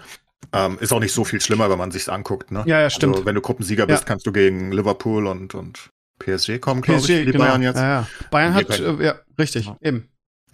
[0.53, 2.63] Ähm, ist auch nicht so viel schlimmer, wenn man sich's anguckt, ne?
[2.67, 3.15] Ja, ja, stimmt.
[3.15, 4.07] Also, wenn du Gruppensieger bist, ja.
[4.07, 7.45] kannst du gegen Liverpool und, und PSG kommen, glaube ich, die genau.
[7.45, 7.77] Bayern jetzt.
[7.77, 8.07] Ja, ja.
[8.31, 10.09] Bayern hat, äh, ja, richtig, eben.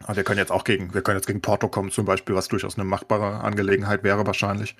[0.07, 2.49] Also wir können jetzt auch gegen, wir können jetzt gegen Porto kommen zum Beispiel, was
[2.49, 4.77] durchaus eine machbare Angelegenheit wäre wahrscheinlich.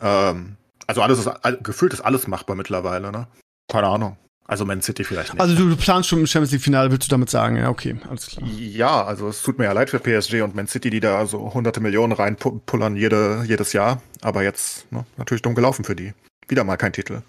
[0.00, 1.30] Ähm, also alles ist,
[1.62, 3.28] gefühlt ist alles machbar mittlerweile, ne?
[3.70, 4.16] Keine Ahnung.
[4.48, 5.40] Also Man City vielleicht nicht.
[5.40, 7.56] Also du, planst schon im Champions League Finale, willst du damit sagen?
[7.56, 8.48] Ja, okay, alles klar.
[8.48, 11.52] Ja, also es tut mir ja leid für PSG und Man City, die da so
[11.52, 14.00] hunderte Millionen reinpullern jede, jedes Jahr.
[14.22, 16.14] Aber jetzt ne, natürlich dumm gelaufen für die.
[16.48, 17.20] Wieder mal kein Titel.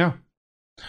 [0.00, 0.16] Ja.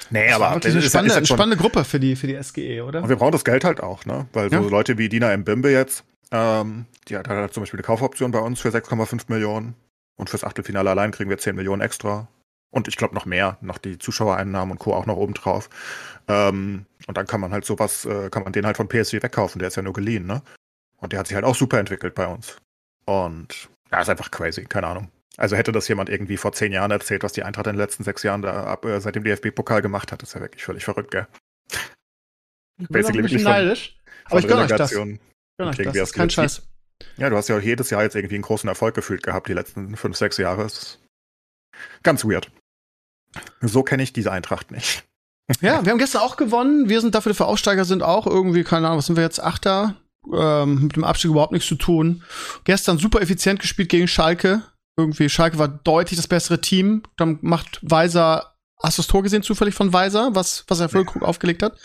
[0.10, 2.82] Nee, das aber das ist eine spannende, ist spannende Gruppe für die, für die SGE,
[2.82, 3.04] oder?
[3.04, 4.28] Und wir brauchen das Geld halt auch, ne?
[4.34, 8.32] Weil so Leute wie Dina Mbimbe jetzt, ähm, die hat halt zum Beispiel eine Kaufoption
[8.32, 9.76] bei uns für 6,5 Millionen.
[10.18, 12.28] Und fürs Achtelfinale allein kriegen wir 10 Millionen extra.
[12.72, 14.94] Und ich glaube noch mehr, noch die Zuschauereinnahmen und Co.
[14.94, 15.70] auch noch oben drauf.
[16.28, 19.60] Ähm, und dann kann man halt sowas, äh, kann man den halt von PSG wegkaufen.
[19.60, 20.42] Der ist ja nur geliehen, ne?
[20.98, 22.58] Und der hat sich halt auch super entwickelt bei uns.
[23.06, 25.10] Und ja, ist einfach crazy, keine Ahnung.
[25.38, 28.04] Also hätte das jemand irgendwie vor zehn Jahren erzählt, was die Eintracht in den letzten
[28.04, 31.12] sechs Jahren da ab, äh, seit dem DFB-Pokal gemacht hat, ist ja wirklich völlig verrückt,
[31.12, 31.28] gell?
[32.78, 33.98] Ich bin Basically ein bisschen neidisch.
[34.26, 34.92] aber ich gönne euch das.
[34.92, 35.20] Gönn
[35.60, 35.86] euch das.
[35.86, 36.62] das ist kein Scheiß.
[37.18, 39.96] Ja, du hast ja jedes Jahr jetzt irgendwie einen großen Erfolg gefühlt gehabt, die letzten
[39.98, 40.68] fünf, sechs Jahre.
[42.04, 42.52] Ganz weird.
[43.62, 45.04] So kenne ich diese Eintracht nicht.
[45.62, 46.90] Ja, wir haben gestern auch gewonnen.
[46.90, 49.42] Wir sind dafür für Aufsteiger sind auch irgendwie, keine Ahnung, was sind wir jetzt?
[49.42, 49.96] Achter?
[50.34, 52.24] Ähm, mit dem Abstieg überhaupt nichts zu tun.
[52.64, 54.64] Gestern super effizient gespielt gegen Schalke.
[54.98, 57.04] Irgendwie, Schalke war deutlich das bessere Team.
[57.18, 61.22] Dann macht Weiser, hast du das Tor gesehen zufällig von Weiser, was, was er Füllkrug
[61.22, 61.28] ja.
[61.28, 61.78] aufgelegt hat?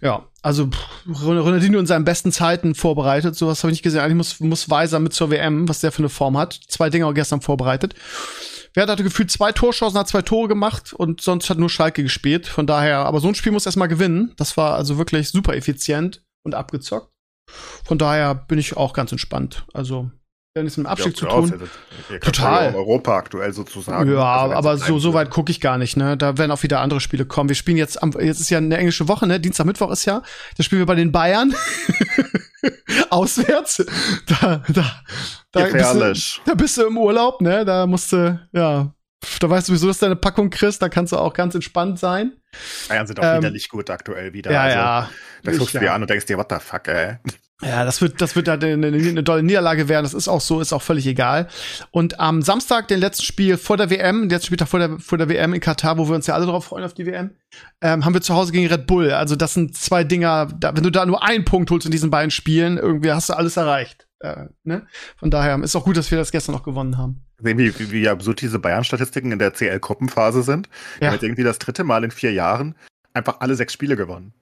[0.00, 0.68] Ja, also
[1.06, 3.36] Ronaldinho in seinen besten Zeiten vorbereitet.
[3.36, 4.00] Sowas habe ich nicht gesehen.
[4.00, 6.60] Eigentlich muss, muss Weiser mit zur WM, was der für eine Form hat.
[6.68, 7.94] Zwei Dinge auch gestern vorbereitet.
[8.74, 12.46] Wer hatte gefühlt zwei Torschancen, hat zwei Tore gemacht und sonst hat nur Schalke gespielt.
[12.48, 14.34] Von daher, aber so ein Spiel muss erstmal gewinnen.
[14.36, 17.10] Das war also wirklich super effizient und abgezockt.
[17.84, 19.64] Von daher bin ich auch ganz entspannt.
[19.72, 20.10] Also
[20.62, 21.52] nichts mit dem Abstieg zu tun.
[21.52, 22.74] Aus, Total.
[22.74, 24.12] Europa aktuell sozusagen.
[24.12, 26.16] Ja, also aber so, so weit gucke ich gar nicht, ne?
[26.16, 27.48] Da werden auch wieder andere Spiele kommen.
[27.48, 29.40] Wir spielen jetzt am, jetzt ist ja eine englische Woche, ne?
[29.40, 30.22] Dienstag, Mittwoch ist ja.
[30.56, 31.54] Da spielen wir bei den Bayern.
[33.10, 33.84] Auswärts.
[34.26, 35.02] Da, da,
[35.50, 37.64] da bist, du, da bist du im Urlaub, ne?
[37.64, 38.94] Da musst du, ja,
[39.40, 41.98] da weißt du sowieso, dass du eine Packung kriegst, da kannst du auch ganz entspannt
[41.98, 42.32] sein.
[42.88, 44.52] Bayern sind auch ähm, wieder nicht gut aktuell wieder.
[44.52, 45.10] Ja, also, ja.
[45.42, 47.18] Da guckst du dir an und denkst dir, what the fuck, ey.
[47.66, 50.04] Ja, das wird, das wird halt eine, eine, tolle Niederlage werden.
[50.04, 51.48] Das ist auch so, ist auch völlig egal.
[51.90, 55.16] Und am Samstag, den letzten Spiel vor der WM, der letzte Spieltag vor der, vor
[55.16, 57.30] der WM in Katar, wo wir uns ja alle drauf freuen auf die WM,
[57.80, 59.12] ähm, haben wir zu Hause gegen Red Bull.
[59.12, 62.10] Also das sind zwei Dinger, da, wenn du da nur einen Punkt holst in diesen
[62.10, 64.06] beiden Spielen, irgendwie hast du alles erreicht.
[64.20, 64.86] Äh, ne?
[65.16, 67.24] Von daher ist auch gut, dass wir das gestern noch gewonnen haben.
[67.38, 70.66] Sehen, wie, wie, wie absurd diese Bayern-Statistiken in der CL-Gruppenphase sind.
[70.66, 71.00] Ja.
[71.00, 72.74] Wir haben jetzt irgendwie das dritte Mal in vier Jahren
[73.14, 74.34] einfach alle sechs Spiele gewonnen.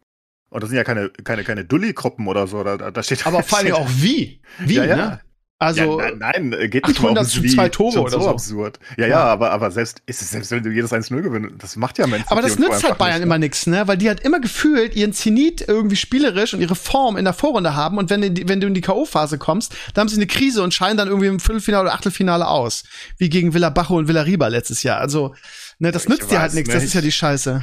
[0.53, 2.63] Und das sind ja keine, keine, keine Dulli-Gruppen oder so.
[2.63, 4.41] Da, da steht Aber vor allem auch wie.
[4.59, 4.97] Wie, ja, ja.
[4.97, 5.21] ne?
[5.59, 8.23] Also ja, nein, nein, geht nicht 800 zu zwei Tore oder so.
[8.23, 8.29] so.
[8.29, 8.81] absurd.
[8.97, 11.99] Ja, ja, aber, aber selbst, ist es, selbst wenn du jedes 1-0 gewinnst, das macht
[11.99, 12.29] ja Menschen.
[12.31, 13.87] Aber das nützt halt Bayern nicht, immer nichts, ne?
[13.87, 17.77] Weil die halt immer gefühlt ihren Zenit irgendwie spielerisch und ihre Form in der Vorrunde
[17.77, 20.65] haben und wenn, die, wenn du in die K.O.-Phase kommst, dann haben sie eine Krise
[20.65, 22.83] und scheinen dann irgendwie im Viertelfinale oder Achtelfinale aus.
[23.19, 24.99] Wie gegen Villa Bajo und Villa Riba letztes Jahr.
[24.99, 25.33] Also,
[25.79, 27.63] ne, das nützt dir halt nichts, das ist ja die Scheiße.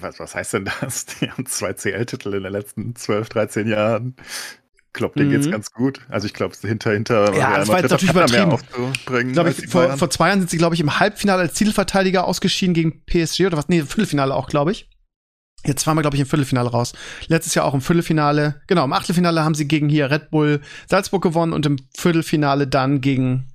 [0.00, 1.06] Was, was heißt denn das?
[1.20, 4.16] Die haben zwei CL-Titel in den letzten 12, 13 Jahren.
[4.86, 5.34] Ich glaube, denen mhm.
[5.34, 6.00] geht's ganz gut.
[6.08, 9.32] Also ich glaube, hinter, hinter ja, das war jetzt natürlich übertrieben.
[9.32, 12.74] Glaub ich, vor, vor zwei Jahren sind sie, glaube ich, im Halbfinale als Titelverteidiger ausgeschieden
[12.74, 13.68] gegen PSG oder was?
[13.68, 14.90] Nee, Viertelfinale auch, glaube ich.
[15.64, 16.92] Jetzt waren wir, glaube ich, im Viertelfinale raus.
[17.26, 18.62] Letztes Jahr auch im Viertelfinale.
[18.66, 23.00] Genau, im Achtelfinale haben sie gegen hier Red Bull Salzburg gewonnen und im Viertelfinale dann
[23.00, 23.48] gegen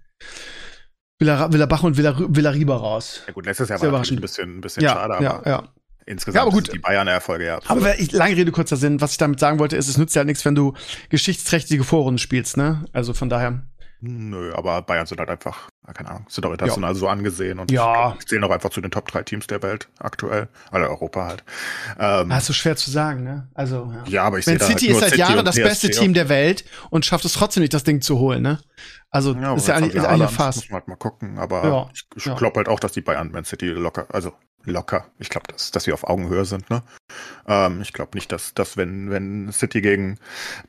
[1.19, 3.21] Villa, Villa Bach und Villa, Villa Riba raus.
[3.27, 5.73] Ja gut, letztes Jahr Sehr war ein bisschen, ein bisschen ja, schade, aber ja, ja.
[6.05, 6.73] Insgesamt ja, aber gut.
[6.73, 7.59] die Bayern-Erfolge, ja.
[7.67, 9.01] Aber ich, lange Rede, kurzer Sinn.
[9.01, 10.73] Was ich damit sagen wollte, ist, es nützt ja nichts, wenn du
[11.09, 12.85] geschichtsträchtige Vorrunden spielst, ne?
[12.93, 13.63] Also von daher.
[14.05, 16.95] Nö, aber Bayern sind halt einfach, keine Ahnung, sind auch international ja.
[16.95, 18.17] so angesehen und ja.
[18.27, 20.49] zählen auch einfach zu den Top 3 Teams der Welt aktuell.
[20.73, 21.43] Oder Europa halt.
[21.97, 23.47] Ähm, das ist so schwer zu sagen, ne?
[23.53, 26.27] Also, ja, ja aber ich sehe City halt ist seit Jahren das beste Team der
[26.27, 28.59] Welt und schafft es trotzdem nicht, das Ding zu holen, ne?
[29.09, 30.57] Also, ja, ist ja eigentlich, ist eigentlich fast.
[30.57, 33.45] Muss man halt mal gucken, aber ich, ich glaube halt auch, dass die Bayern Man
[33.45, 34.33] City locker, also
[34.65, 35.05] locker.
[35.19, 36.69] Ich glaube, dass, dass wir auf Augenhöhe sind.
[36.69, 36.83] Ne?
[37.47, 40.17] Ähm, ich glaube nicht, dass, dass wenn, wenn City gegen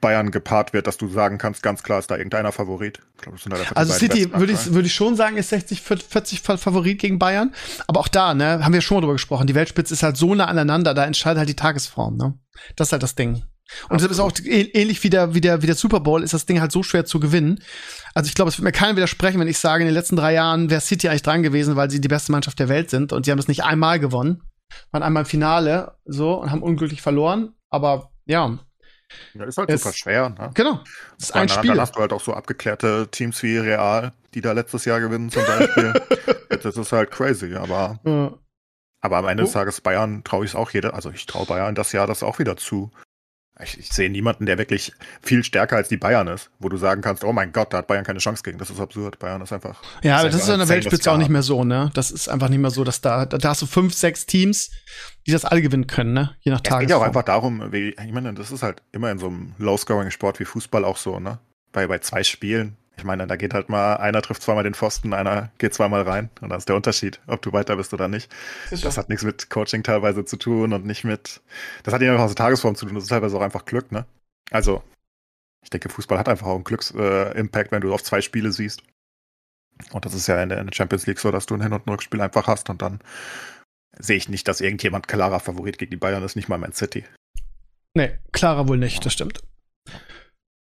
[0.00, 3.00] Bayern gepaart wird, dass du sagen kannst, ganz klar ist da irgendeiner Favorit.
[3.16, 5.80] Ich glaub, das sind halt also City würde ich, würde ich schon sagen, ist 60,
[5.82, 7.54] 40 Favorit gegen Bayern.
[7.86, 9.46] Aber auch da, ne, haben wir schon mal drüber gesprochen.
[9.46, 12.16] Die Weltspitze ist halt so nah aneinander, da entscheidet halt die Tagesform.
[12.16, 12.38] Ne?
[12.76, 13.44] Das ist halt das Ding.
[13.88, 16.46] Und das ist auch ähnlich wie der, wie, der, wie der Super Bowl, ist das
[16.46, 17.60] Ding halt so schwer zu gewinnen.
[18.14, 20.34] Also ich glaube, es wird mir keiner widersprechen, wenn ich sage, in den letzten drei
[20.34, 23.24] Jahren wäre City eigentlich dran gewesen, weil sie die beste Mannschaft der Welt sind und
[23.24, 24.42] sie haben es nicht einmal gewonnen.
[24.92, 27.54] Waren einmal im Finale so und haben unglücklich verloren.
[27.70, 28.58] Aber ja.
[29.34, 30.30] Ja, ist halt es, super schwer.
[30.30, 30.50] Ne?
[30.54, 30.80] Genau.
[31.18, 31.70] Das ist ein Spiel.
[31.70, 35.30] Dann hast du halt auch so abgeklärte Teams wie Real, die da letztes Jahr gewinnen
[35.30, 35.92] zum Beispiel.
[36.62, 37.98] das ist halt crazy, aber.
[38.04, 38.32] Ja.
[39.00, 39.46] Aber am Ende oh.
[39.46, 42.22] des Tages Bayern traue ich es auch jeder, also ich traue Bayern das Jahr das
[42.22, 42.90] auch wieder zu.
[43.62, 47.02] Ich, ich, sehe niemanden, der wirklich viel stärker als die Bayern ist, wo du sagen
[47.02, 48.58] kannst, oh mein Gott, da hat Bayern keine Chance gegen.
[48.58, 49.20] Das ist absurd.
[49.20, 49.80] Bayern ist einfach.
[50.02, 51.90] Ja, aber das ist in der Weltspitze auch nicht mehr so, ne?
[51.94, 54.72] Das ist einfach nicht mehr so, dass da, da hast du fünf, sechs Teams,
[55.26, 56.34] die das alle gewinnen können, ne?
[56.40, 56.78] Je nach Tag.
[56.78, 59.28] Es geht ja auch einfach darum, wie, ich meine, das ist halt immer in so
[59.28, 61.38] einem Low-Scoring-Sport wie Fußball auch so, ne?
[61.70, 65.12] Bei, bei zwei Spielen ich meine, da geht halt mal, einer trifft zweimal den Pfosten,
[65.12, 66.30] einer geht zweimal rein.
[66.40, 68.30] Und das ist der Unterschied, ob du weiter bist oder nicht.
[68.70, 71.40] Das, das hat nichts mit Coaching teilweise zu tun und nicht mit.
[71.82, 72.94] Das hat ja einfach aus der Tagesform zu tun.
[72.94, 74.06] Das ist teilweise auch einfach Glück, ne?
[74.50, 74.82] Also,
[75.62, 78.82] ich denke, Fußball hat einfach auch einen Glücksimpact, äh, wenn du auf zwei Spiele siehst.
[79.90, 81.72] Und das ist ja in der, in der Champions League so, dass du ein Hin-
[81.72, 83.00] und Rückspiel einfach hast und dann
[83.98, 87.04] sehe ich nicht, dass irgendjemand klarer Favorit gegen die Bayern ist, nicht mal Man City.
[87.94, 89.40] Nee, klarer wohl nicht, das stimmt.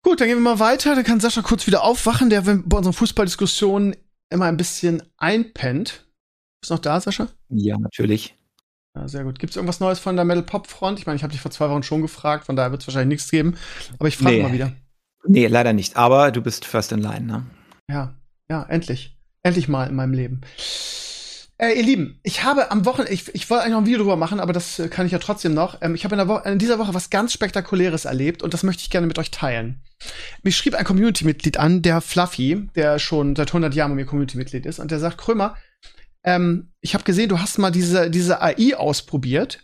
[0.03, 0.95] Gut, dann gehen wir mal weiter.
[0.95, 3.95] Dann kann Sascha kurz wieder aufwachen, der bei unseren Fußballdiskussionen
[4.29, 6.05] immer ein bisschen einpennt.
[6.61, 7.29] Bist du noch da, Sascha?
[7.49, 8.37] Ja, natürlich.
[8.95, 9.39] Ja, sehr gut.
[9.39, 10.99] Gibt es irgendwas Neues von der Metal Pop Front?
[10.99, 13.17] Ich meine, ich habe dich vor zwei Wochen schon gefragt, von daher wird es wahrscheinlich
[13.17, 13.55] nichts geben.
[13.97, 14.43] Aber ich frage nee.
[14.43, 14.73] mal wieder.
[15.25, 15.95] Nee, leider nicht.
[15.95, 17.45] Aber du bist first in line, ne?
[17.89, 18.13] Ja,
[18.49, 19.17] ja, endlich.
[19.41, 20.41] Endlich mal in meinem Leben.
[21.57, 24.15] Äh, ihr Lieben, ich habe am Wochenende, ich, ich wollte eigentlich noch ein Video drüber
[24.15, 25.81] machen, aber das äh, kann ich ja trotzdem noch.
[25.81, 28.89] Ähm, ich habe in, in, dieser Woche was ganz Spektakuläres erlebt und das möchte ich
[28.89, 29.81] gerne mit euch teilen.
[30.41, 34.65] Mich schrieb ein Community-Mitglied an, der Fluffy, der schon seit 100 Jahren bei mir Community-Mitglied
[34.65, 35.55] ist, und der sagt, Krömer,
[36.23, 39.59] ähm, ich habe gesehen, du hast mal diese, diese AI ausprobiert.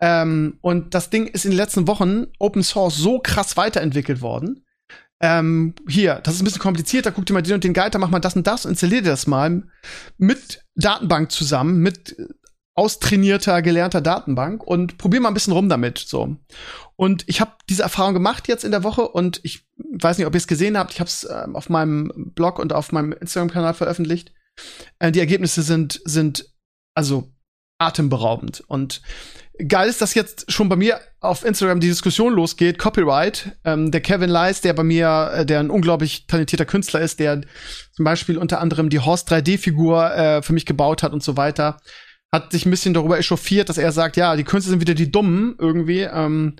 [0.00, 4.64] Ähm, und das Ding ist in den letzten Wochen Open Source so krass weiterentwickelt worden,
[5.20, 8.00] ähm, hier, das ist ein bisschen komplizierter, guck dir mal den und den Guide, dann
[8.00, 9.64] mach mal das und das, installier dir das mal
[10.16, 12.16] mit Datenbank zusammen, mit
[12.74, 16.36] austrainierter, gelernter Datenbank und probier mal ein bisschen rum damit, so.
[16.94, 20.34] Und ich habe diese Erfahrung gemacht jetzt in der Woche und ich weiß nicht, ob
[20.34, 23.74] ihr es gesehen habt, ich habe es äh, auf meinem Blog und auf meinem Instagram-Kanal
[23.74, 24.32] veröffentlicht.
[25.00, 26.52] Äh, die Ergebnisse sind, sind
[26.94, 27.32] also
[27.78, 28.62] atemberaubend.
[28.66, 29.02] Und
[29.66, 33.56] geil ist, dass jetzt schon bei mir auf Instagram die Diskussion losgeht, Copyright.
[33.64, 37.40] Ähm, der Kevin Leis, der bei mir, äh, der ein unglaublich talentierter Künstler ist, der
[37.92, 41.78] zum Beispiel unter anderem die Horst 3D-Figur äh, für mich gebaut hat und so weiter,
[42.32, 45.10] hat sich ein bisschen darüber echauffiert, dass er sagt, ja, die Künstler sind wieder die
[45.10, 46.56] Dummen irgendwie, ähm,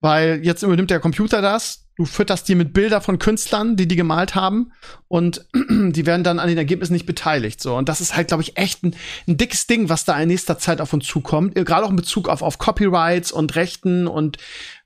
[0.00, 3.94] weil jetzt übernimmt der Computer das, du fütterst die mit Bilder von Künstlern, die die
[3.96, 4.72] gemalt haben
[5.06, 7.60] und die werden dann an den Ergebnissen nicht beteiligt.
[7.60, 8.96] So und das ist halt, glaube ich, echt ein,
[9.28, 11.96] ein, dickes Ding, was da in nächster Zeit auf uns zukommt, äh, gerade auch in
[11.96, 14.38] Bezug auf auf Copyrights und Rechten und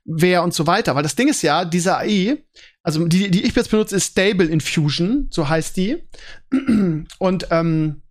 [0.05, 0.95] wer und so weiter.
[0.95, 2.43] Weil das Ding ist ja, diese AI,
[2.83, 6.03] also die die ich jetzt benutze, ist Stable Infusion, so heißt die
[7.17, 8.03] und ähm,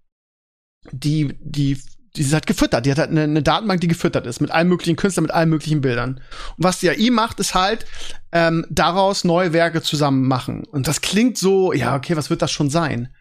[0.90, 1.78] die die
[2.16, 2.86] die ist halt gefüttert.
[2.86, 5.48] Die hat halt eine, eine, Datenbank, die gefüttert ist mit allen möglichen Künstlern, mit allen
[5.48, 6.20] möglichen Bildern.
[6.56, 7.86] Und was die AI macht, ist halt
[8.32, 10.64] ähm, daraus neue Werke zusammen machen.
[10.64, 13.14] Und das klingt so, ja, okay, was wird das schon sein?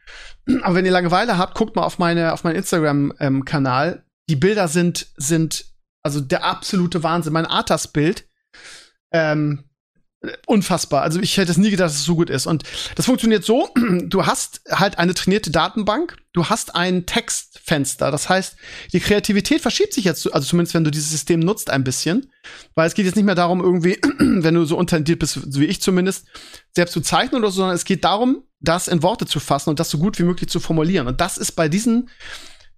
[0.61, 3.93] Aber wenn ihr Langeweile habt, guckt mal auf meine auf meinen Instagram-Kanal.
[3.93, 5.65] Ähm, die Bilder sind sind
[6.01, 7.33] also der absolute Wahnsinn.
[7.33, 8.27] Mein Artas-Bild
[9.11, 9.63] ähm,
[10.45, 11.01] unfassbar.
[11.01, 12.45] Also ich hätte es nie gedacht, dass es so gut ist.
[12.45, 12.63] Und
[12.95, 13.69] das funktioniert so,
[14.03, 18.11] du hast halt eine trainierte Datenbank, du hast ein Textfenster.
[18.11, 18.55] Das heißt,
[18.93, 22.31] die Kreativität verschiebt sich jetzt, also zumindest wenn du dieses System nutzt, ein bisschen.
[22.75, 25.81] Weil es geht jetzt nicht mehr darum, irgendwie, wenn du so untalentiert bist, wie ich
[25.81, 26.27] zumindest,
[26.75, 29.79] selbst zu zeichnen oder so, sondern es geht darum, das in Worte zu fassen und
[29.79, 31.07] das so gut wie möglich zu formulieren.
[31.07, 32.09] Und das ist bei diesen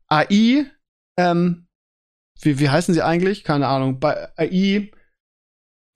[0.08, 0.66] AI,
[1.18, 1.68] ähm,
[2.42, 3.44] wie, wie heißen sie eigentlich?
[3.44, 4.00] Keine Ahnung.
[4.00, 4.92] Bei AI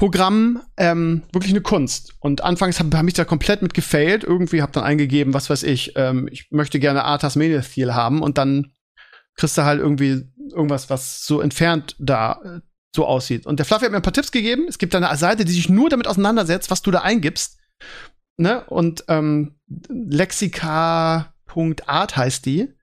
[0.02, 2.16] Programm ähm, wirklich eine Kunst.
[2.20, 4.24] Und anfangs habe hab ich da komplett mit gefailt.
[4.24, 8.40] Irgendwie habe dann eingegeben, was weiß ich, ähm, ich möchte gerne Arthas Mediathil haben und
[8.40, 8.74] dann
[9.36, 12.62] kriegst du halt irgendwie irgendwas, was so entfernt da äh,
[12.96, 13.46] so aussieht.
[13.46, 14.66] Und der Fluffy hat mir ein paar Tipps gegeben.
[14.68, 17.60] Es gibt eine Seite, die sich nur damit auseinandersetzt, was du da eingibst.
[18.38, 18.66] Ne?
[18.66, 21.28] Und ähm, lexika.art
[22.18, 22.74] heißt die.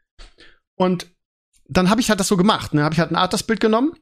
[0.77, 1.09] Und
[1.67, 2.75] dann habe ich halt das so gemacht.
[2.75, 2.85] Ne?
[2.85, 3.95] Habe ich halt ein Arthas-Bild genommen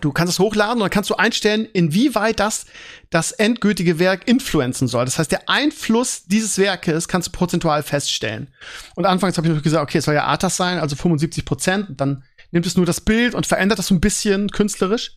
[0.00, 2.66] Du kannst es hochladen und dann kannst du einstellen, inwieweit das
[3.10, 5.04] das endgültige Werk influenzen soll.
[5.04, 8.48] Das heißt, der Einfluss dieses Werkes kannst du prozentual feststellen.
[8.94, 12.00] Und anfangs habe ich noch gesagt, okay, es soll ja Artas sein, also 75 Prozent.
[12.00, 12.22] Dann
[12.52, 15.16] nimmt es nur das Bild und verändert das so ein bisschen künstlerisch.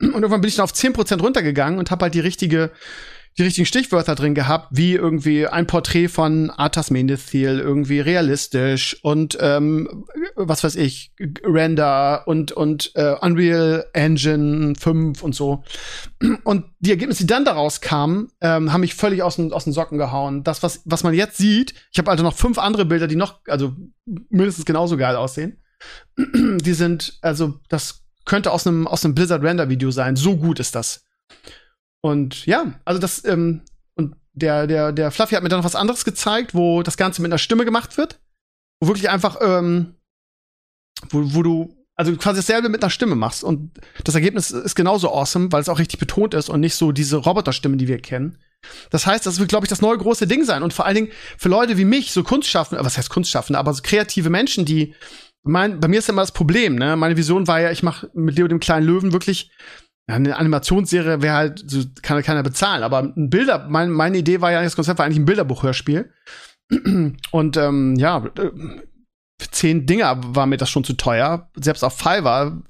[0.00, 2.70] Und irgendwann bin ich dann auf 10 Prozent runtergegangen und habe halt die richtige
[3.36, 9.36] die richtigen Stichwörter drin gehabt, wie irgendwie ein Porträt von Arthas Menethil, irgendwie realistisch und
[9.40, 10.04] ähm,
[10.36, 11.12] was weiß ich,
[11.44, 15.64] Render und, und äh, Unreal Engine 5 und so.
[16.44, 19.72] Und die Ergebnisse, die dann daraus kamen, ähm, haben mich völlig aus den, aus den
[19.72, 20.44] Socken gehauen.
[20.44, 23.40] Das, was, was man jetzt sieht, ich habe also noch fünf andere Bilder, die noch,
[23.48, 23.74] also
[24.30, 25.60] mindestens genauso geil aussehen.
[26.16, 30.16] die sind, also das könnte aus einem aus einem Blizzard Render Video sein.
[30.16, 31.04] So gut ist das.
[32.04, 33.62] Und ja, also das, ähm,
[33.94, 37.22] und der, der, der Fluffy hat mir dann noch was anderes gezeigt, wo das Ganze
[37.22, 38.20] mit einer Stimme gemacht wird.
[38.78, 39.94] Wo wirklich einfach, ähm,
[41.08, 43.42] wo, wo du also quasi dasselbe mit einer Stimme machst.
[43.42, 43.70] Und
[44.04, 47.16] das Ergebnis ist genauso awesome, weil es auch richtig betont ist und nicht so diese
[47.16, 48.36] Roboterstimme, die wir kennen.
[48.90, 50.62] Das heißt, das wird, glaube ich, das neue große Ding sein.
[50.62, 53.80] Und vor allen Dingen für Leute wie mich, so Kunstschaffende, was heißt Kunstschaffende, aber so
[53.82, 54.94] kreative Menschen, die,
[55.42, 56.96] mein, bei mir ist immer das Problem, ne?
[56.96, 59.50] Meine Vision war ja, ich mache mit Leo dem kleinen Löwen wirklich
[60.08, 62.82] ja, eine Animationsserie wäre halt, so kann keiner bezahlen.
[62.82, 66.12] Aber ein Bilder, mein, meine Idee war ja, das Konzept war eigentlich ein Bilderbuchhörspiel.
[67.30, 71.50] Und ähm, ja, für zehn Dinger war mir das schon zu teuer.
[71.56, 72.62] Selbst auf Fiverr,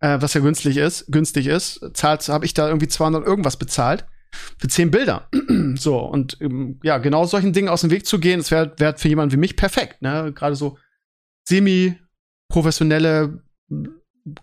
[0.00, 4.06] äh, was ja günstig ist, günstig ist, zahlt, habe ich da irgendwie 200 irgendwas bezahlt
[4.58, 5.28] für zehn Bilder.
[5.74, 8.96] so und ähm, ja, genau solchen Dingen aus dem Weg zu gehen, das wäre wär
[8.96, 10.02] für jemanden wie mich perfekt.
[10.02, 10.78] Ne, gerade so
[11.48, 11.98] semi
[12.48, 13.42] professionelle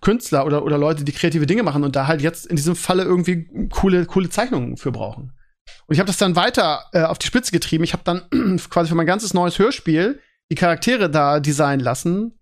[0.02, 3.04] Künstler oder, oder Leute, die kreative Dinge machen und da halt jetzt in diesem Falle
[3.04, 5.34] irgendwie coole, coole Zeichnungen für brauchen.
[5.88, 7.84] Und ich habe das dann weiter äh, auf die Spitze getrieben.
[7.84, 10.20] Ich habe dann quasi für mein ganzes neues Hörspiel
[10.52, 12.40] die Charaktere da designen lassen.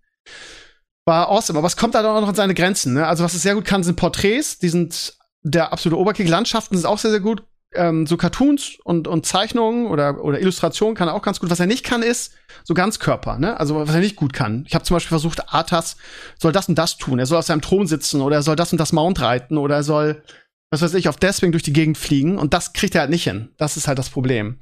[1.06, 1.58] War awesome.
[1.58, 2.94] Aber es kommt da dann auch noch an seine Grenzen.
[2.94, 3.06] Ne?
[3.06, 4.58] Also, was es sehr gut kann, sind Porträts.
[4.58, 6.28] Die sind der absolute Oberkick.
[6.28, 7.42] Landschaften sind auch sehr, sehr gut.
[7.74, 11.50] Ähm, so Cartoons und, und Zeichnungen oder, oder Illustrationen kann er auch ganz gut.
[11.50, 12.32] Was er nicht kann, ist
[12.64, 13.58] so Ganzkörper, ne?
[13.58, 14.64] Also was er nicht gut kann.
[14.66, 15.96] Ich habe zum Beispiel versucht, Arthas
[16.38, 17.18] soll das und das tun.
[17.18, 19.76] Er soll auf seinem Thron sitzen oder er soll das und das Mount reiten oder
[19.76, 20.22] er soll,
[20.70, 22.38] was weiß ich, auf Deathwing durch die Gegend fliegen.
[22.38, 23.50] Und das kriegt er halt nicht hin.
[23.56, 24.58] Das ist halt das Problem.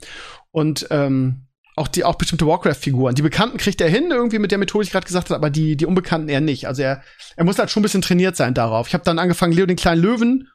[0.51, 1.47] Und ähm,
[1.77, 3.15] auch die auch bestimmte Warcraft-Figuren.
[3.15, 5.51] Die Bekannten kriegt er hin, irgendwie mit der Methode, die ich gerade gesagt habe, aber
[5.51, 6.67] die, die Unbekannten eher nicht.
[6.67, 7.03] Also er,
[7.37, 8.89] er muss halt schon ein bisschen trainiert sein darauf.
[8.89, 10.49] Ich habe dann angefangen, Leo den kleinen Löwen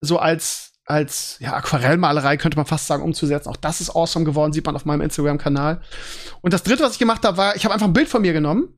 [0.00, 3.50] so als als ja, Aquarellmalerei könnte man fast sagen, umzusetzen.
[3.50, 5.82] Auch das ist awesome geworden, sieht man auf meinem Instagram-Kanal.
[6.40, 8.32] Und das dritte, was ich gemacht habe, war, ich habe einfach ein Bild von mir
[8.32, 8.74] genommen,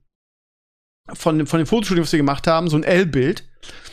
[1.12, 3.44] von, von dem Fotoshooting, was wir gemacht haben, so ein L-Bild,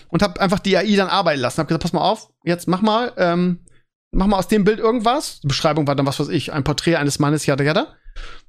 [0.10, 1.60] und habe einfach die AI dann arbeiten lassen.
[1.60, 3.64] Hab gesagt, pass mal auf, jetzt mach mal, ähm,
[4.12, 5.42] mach mal aus dem Bild irgendwas.
[5.42, 7.94] Die Beschreibung war dann, was weiß ich, ein Porträt eines Mannes, jada, jada.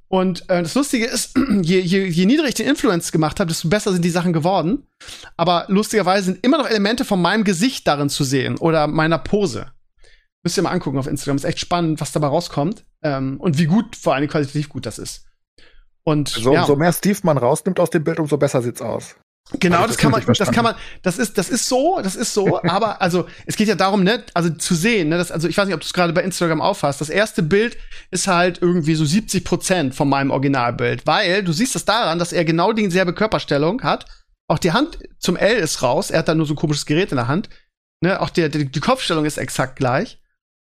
[0.09, 3.69] Und äh, das Lustige ist, je, je, je niedrig ich den Influence gemacht habe, desto
[3.69, 4.87] besser sind die Sachen geworden.
[5.37, 9.71] Aber lustigerweise sind immer noch Elemente von meinem Gesicht darin zu sehen oder meiner Pose.
[10.43, 11.37] Müsst ihr mal angucken auf Instagram.
[11.37, 12.85] Ist echt spannend, was dabei rauskommt.
[13.03, 15.25] Ähm, und wie gut, vor allem qualitativ gut das ist.
[16.03, 16.61] Und so, ja.
[16.61, 19.15] umso mehr Steve man rausnimmt aus dem Bild, umso besser sieht's aus.
[19.53, 22.35] Genau, das, das kann man, das kann man, das ist, das ist so, das ist
[22.35, 25.57] so, aber also es geht ja darum, ne, also zu sehen, ne, das, also ich
[25.57, 27.01] weiß nicht, ob du es gerade bei Instagram auffasst.
[27.01, 27.75] Das erste Bild
[28.11, 32.31] ist halt irgendwie so 70 Prozent von meinem Originalbild, weil du siehst das daran, dass
[32.31, 34.05] er genau dieselbe Körperstellung hat.
[34.47, 37.11] Auch die Hand zum L ist raus, er hat da nur so ein komisches Gerät
[37.11, 37.49] in der Hand.
[38.01, 40.19] Ne, auch der, die, die Kopfstellung ist exakt gleich.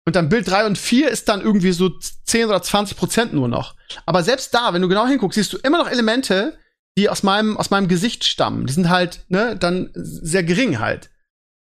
[0.06, 1.89] Und dann Bild 3 und 4 ist dann irgendwie so
[2.26, 3.76] 10 oder 20 Prozent nur noch.
[4.06, 6.58] Aber selbst da, wenn du genau hinguckst, siehst du immer noch Elemente,
[7.00, 8.68] die aus meinem, aus meinem Gesicht stammen.
[8.68, 11.10] Die sind halt, ne, dann sehr gering halt.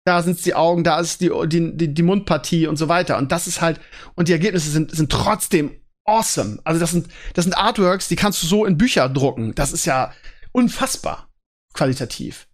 [0.04, 3.18] Da sind die Augen, da ist die, die, die, Mundpartie und so weiter.
[3.18, 3.80] Und das ist halt,
[4.14, 6.60] und die Ergebnisse sind, sind trotzdem awesome.
[6.62, 9.52] Also das sind, das sind Artworks, die kannst du so in Bücher drucken.
[9.56, 10.12] Das ist ja
[10.52, 11.28] unfassbar
[11.72, 12.46] qualitativ.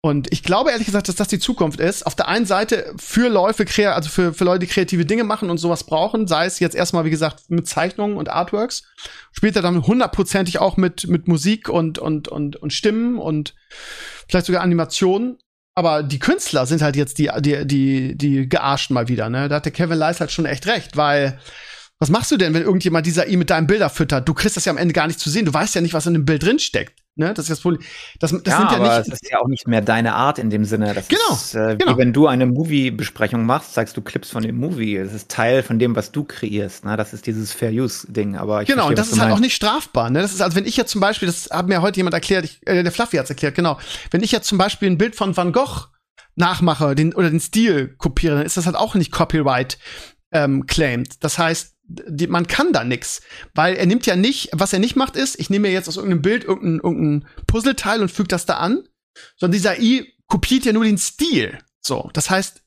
[0.00, 2.06] Und ich glaube ehrlich gesagt, dass das die Zukunft ist.
[2.06, 5.58] Auf der einen Seite für Läufe, also für, für Leute, die kreative Dinge machen und
[5.58, 8.84] sowas brauchen, sei es jetzt erstmal, wie gesagt, mit Zeichnungen und Artworks,
[9.32, 13.54] später dann hundertprozentig auch mit, mit Musik und, und, und, und Stimmen und
[14.28, 15.38] vielleicht sogar Animationen.
[15.74, 19.48] Aber die Künstler sind halt jetzt die, die, die, die gearschten mal wieder, ne?
[19.48, 21.40] Da hat der Kevin Leis halt schon echt recht, weil
[22.00, 24.28] was machst du denn, wenn irgendjemand dieser I mit deinem Bilder füttert?
[24.28, 25.44] Du kriegst das ja am Ende gar nicht zu sehen.
[25.44, 27.00] Du weißt ja nicht, was in dem Bild drin steckt.
[27.18, 27.34] Ne?
[27.34, 27.82] Das ist das Problem.
[28.20, 29.12] Das, das ja, ja aber nicht.
[29.12, 30.94] Das ist ja auch nicht mehr deine Art in dem Sinne.
[30.94, 31.32] Das genau.
[31.32, 31.94] Ist, äh, genau.
[31.94, 34.98] Wie wenn du eine Movie-Besprechung machst, zeigst du Clips von dem Movie.
[34.98, 36.84] Das ist Teil von dem, was du kreierst.
[36.84, 36.96] Ne?
[36.96, 38.36] Das ist dieses Fair Use-Ding.
[38.36, 40.10] Aber ich genau, verstehe, und das ist halt auch nicht strafbar.
[40.10, 40.22] Ne?
[40.22, 42.66] Das ist also, wenn ich jetzt zum Beispiel, das hat mir heute jemand erklärt, ich,
[42.66, 43.78] äh, der Fluffy hat's erklärt, genau.
[44.10, 45.88] Wenn ich jetzt zum Beispiel ein Bild von Van Gogh
[46.36, 49.78] nachmache, den oder den Stil kopiere, dann ist das halt auch nicht Copyright
[50.32, 51.22] ähm, claimed.
[51.24, 53.22] Das heißt, die, man kann da nix,
[53.54, 55.96] weil er nimmt ja nicht, was er nicht macht ist, ich nehme mir jetzt aus
[55.96, 58.84] irgendeinem Bild irgendein, irgendein Puzzleteil und füge das da an,
[59.36, 61.58] sondern dieser I kopiert ja nur den Stil.
[61.80, 62.62] So, das heißt,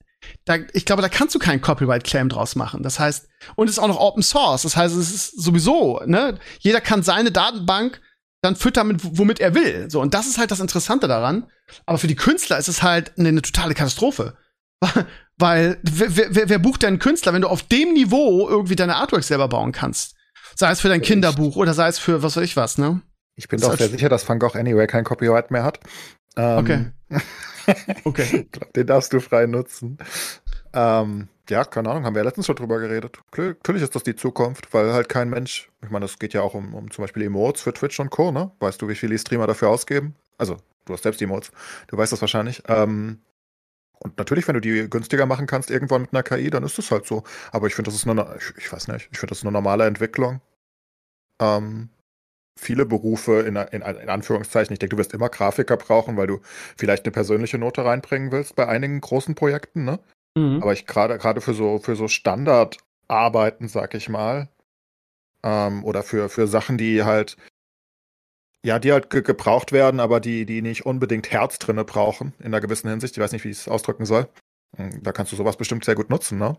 [0.45, 2.83] da, ich glaube, da kannst du keinen Copyright-Claim draus machen.
[2.83, 4.63] Das heißt, und es ist auch noch Open Source.
[4.63, 8.01] Das heißt, es ist sowieso, ne, jeder kann seine Datenbank
[8.41, 9.89] dann füttern, mit, womit er will.
[9.89, 11.47] So, und das ist halt das Interessante daran.
[11.85, 14.35] Aber für die Künstler ist es halt eine, eine totale Katastrophe.
[15.41, 19.27] Weil, wer, wer, wer bucht denn Künstler, wenn du auf dem Niveau irgendwie deine Artworks
[19.27, 20.15] selber bauen kannst?
[20.55, 23.01] Sei es für dein Kinderbuch oder sei es für was weiß ich was, ne?
[23.35, 25.79] Ich bin das doch sehr sicher, dass Van Gogh Anyway kein Copyright mehr hat.
[26.37, 26.85] Ähm, okay.
[28.03, 28.45] okay.
[28.45, 29.97] ich glaub, den darfst du frei nutzen.
[30.73, 33.17] Ähm, ja, keine Ahnung, haben wir ja letztens schon drüber geredet.
[33.35, 36.53] Natürlich ist das die Zukunft, weil halt kein Mensch, ich meine, es geht ja auch
[36.53, 38.51] um, um zum Beispiel Emotes für Twitch und Co., ne?
[38.59, 40.13] Weißt du, wie viele Streamer dafür ausgeben?
[40.37, 41.51] Also, du hast selbst Emotes,
[41.87, 42.61] du weißt das wahrscheinlich.
[42.67, 43.21] Ähm,
[44.03, 46.89] und natürlich, wenn du die günstiger machen kannst, irgendwann mit einer KI, dann ist es
[46.89, 47.23] halt so.
[47.51, 49.51] Aber ich finde, das ist nur, ich, ich weiß nicht, ich finde, das ist eine
[49.51, 50.41] normale Entwicklung.
[51.39, 51.89] Ähm,
[52.57, 56.39] viele Berufe in, in, in, Anführungszeichen, ich denke, du wirst immer Grafiker brauchen, weil du
[56.77, 59.99] vielleicht eine persönliche Note reinbringen willst bei einigen großen Projekten, ne?
[60.35, 60.61] Mhm.
[60.61, 64.49] Aber ich gerade gerade für so für so Standardarbeiten, sag ich mal,
[65.43, 67.37] ähm, oder für für Sachen, die halt
[68.65, 72.47] ja, die halt ge gebraucht werden, aber die, die nicht unbedingt Herz drinne brauchen, in
[72.47, 73.17] einer gewissen Hinsicht.
[73.17, 74.27] Ich weiß nicht, wie ich es ausdrücken soll.
[74.77, 76.57] Hm, da kannst du sowas bestimmt sehr gut nutzen, ne?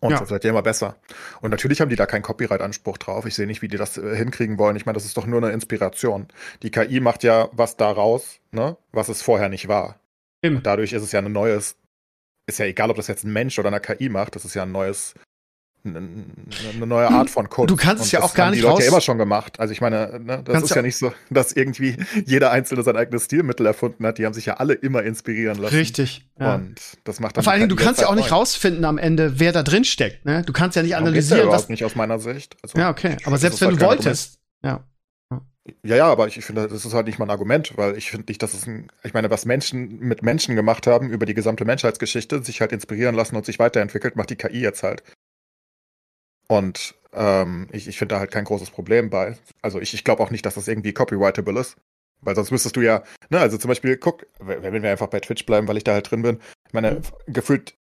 [0.00, 0.28] Und ja.
[0.28, 0.96] wird ja immer besser.
[1.40, 3.24] Und natürlich haben die da keinen Copyright-Anspruch drauf.
[3.26, 4.76] Ich sehe nicht, wie die das äh, hinkriegen wollen.
[4.76, 6.26] Ich meine, das ist doch nur eine Inspiration.
[6.62, 10.00] Die KI macht ja was daraus, ne, was es vorher nicht war.
[10.44, 11.76] Und dadurch ist es ja ein neues,
[12.46, 14.64] ist ja egal, ob das jetzt ein Mensch oder eine KI macht, das ist ja
[14.64, 15.14] ein neues
[15.84, 17.66] eine neue Art von Code.
[17.66, 18.84] Du kannst es ja auch gar nicht die Leute raus.
[18.84, 19.60] ja immer schon gemacht.
[19.60, 22.96] Also ich meine, ne, das kannst ist ja nicht so, dass irgendwie jeder Einzelne sein
[22.96, 24.16] eigenes Stilmittel erfunden hat.
[24.16, 25.74] Die haben sich ja alle immer inspirieren lassen.
[25.74, 26.26] Richtig.
[26.40, 26.54] Ja.
[26.54, 27.44] Und das macht dann.
[27.44, 30.24] Vor allen Dingen, du kannst ja auch nicht rausfinden am Ende, wer da drin steckt.
[30.24, 30.42] Ne?
[30.42, 31.46] Du kannst ja nicht analysieren.
[31.46, 32.56] Ja was nicht aus meiner Sicht.
[32.62, 33.18] Also, ja, okay.
[33.24, 34.84] Aber selbst wenn halt du wolltest, ja.
[35.82, 38.10] Ja, ja, aber ich, ich finde, das ist halt nicht mal ein Argument, weil ich
[38.10, 41.32] finde nicht, dass es ein, ich meine, was Menschen mit Menschen gemacht haben über die
[41.32, 45.02] gesamte Menschheitsgeschichte, sich halt inspirieren lassen und sich weiterentwickelt, macht die KI jetzt halt.
[46.48, 49.36] Und ähm, ich, ich finde da halt kein großes Problem bei.
[49.62, 51.76] Also ich, ich glaube auch nicht, dass das irgendwie copyrightable ist.
[52.20, 55.44] Weil sonst müsstest du ja, ne, also zum Beispiel, guck, wenn wir einfach bei Twitch
[55.46, 57.32] bleiben, weil ich da halt drin bin, ich meine, mhm.
[57.32, 57.76] gefühlt,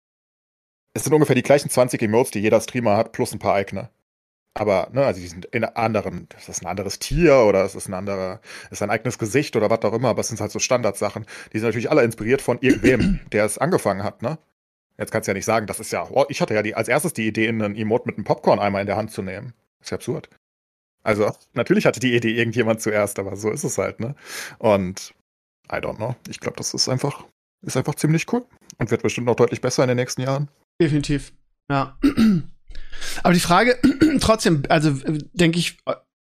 [0.95, 3.91] es sind ungefähr die gleichen 20 Emotes, die jeder Streamer hat, plus ein paar eigene.
[4.55, 7.89] Aber, ne, also die sind in anderen, das ist ein anderes Tier oder es ist
[7.89, 10.51] ein anderer, es ist ein eigenes Gesicht oder was auch immer, aber es sind halt
[10.53, 11.25] so Standardsachen.
[11.53, 14.39] Die sind natürlich alle inspiriert von irgendwem, der es angefangen hat, ne?
[14.99, 16.89] Jetzt kannst du ja nicht sagen, das ist ja, oh, ich hatte ja die, als
[16.89, 19.53] erstes die Idee, einen Emote mit einem Popcorn-Eimer in der Hand zu nehmen.
[19.81, 20.29] Ist ja absurd.
[21.03, 24.15] Also, natürlich hatte die Idee irgendjemand zuerst, aber so ist es halt, ne?
[24.59, 25.15] Und
[25.71, 26.15] I don't know.
[26.29, 27.25] Ich glaube, das ist einfach,
[27.63, 28.45] ist einfach ziemlich cool
[28.79, 30.49] und wird bestimmt noch deutlich besser in den nächsten Jahren.
[30.81, 31.33] Definitiv.
[31.71, 31.99] Ja.
[33.23, 33.79] Aber die Frage,
[34.21, 34.93] trotzdem, also
[35.33, 35.79] denke ich,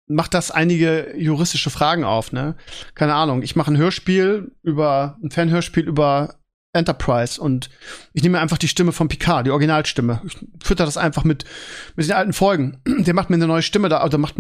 [0.06, 2.56] macht das einige juristische Fragen auf, ne?
[2.94, 3.42] Keine Ahnung.
[3.42, 6.39] Ich mache ein Hörspiel über, ein Fanhörspiel über
[6.72, 7.68] Enterprise und
[8.12, 10.22] ich nehme einfach die Stimme von Picard, die Originalstimme.
[10.24, 11.44] Ich fütter das einfach mit,
[11.96, 12.80] mit den alten Folgen.
[12.86, 14.36] Der macht mir eine neue Stimme da, oder macht,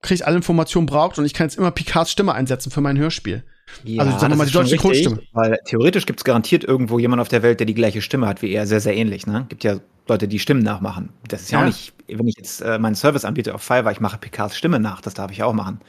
[0.00, 3.44] kriegt alle Informationen braucht und ich kann jetzt immer Picards Stimme einsetzen für mein Hörspiel.
[3.82, 5.20] Ja, also sagen wir mal die deutsche Grundstimme.
[5.32, 8.42] Weil theoretisch gibt es garantiert irgendwo jemand auf der Welt, der die gleiche Stimme hat
[8.42, 9.46] wie er, sehr, sehr ähnlich, ne?
[9.48, 11.08] Gibt ja Leute, die Stimmen nachmachen.
[11.26, 11.64] Das ist ja, ja.
[11.64, 14.78] auch nicht, wenn ich jetzt äh, meinen Service anbiete auf Fiverr, ich mache Picards Stimme
[14.78, 15.80] nach, das darf ich auch machen.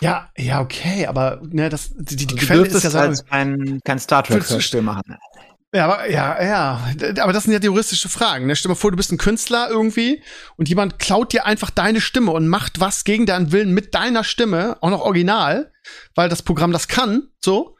[0.00, 3.80] Ja, ja, okay, aber ne, das, die, die, die also Quelle ist ja halt kein,
[3.84, 5.16] kein Star Trek-Hörspiel machen.
[5.74, 6.80] Ja, aber, ja, ja,
[7.20, 8.46] aber das sind ja juristische Fragen.
[8.46, 8.56] Ne?
[8.56, 10.22] Stell dir mal vor, du bist ein Künstler irgendwie
[10.56, 14.24] und jemand klaut dir einfach deine Stimme und macht was gegen deinen Willen mit deiner
[14.24, 15.72] Stimme, auch noch original,
[16.14, 17.76] weil das Programm das kann, so.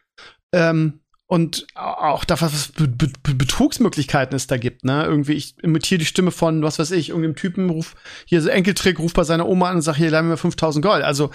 [0.52, 5.04] Ähm, und auch da, was Be Be Betrugsmöglichkeiten es da gibt, ne?
[5.04, 7.96] Irgendwie, ich imitiere die Stimme von, was weiß ich, irgendeinem Typen, ruf,
[8.26, 11.02] hier so Enkeltrick, ruf bei seiner Oma an und sag, hier, leih mir 5000 Gold,
[11.02, 11.30] also,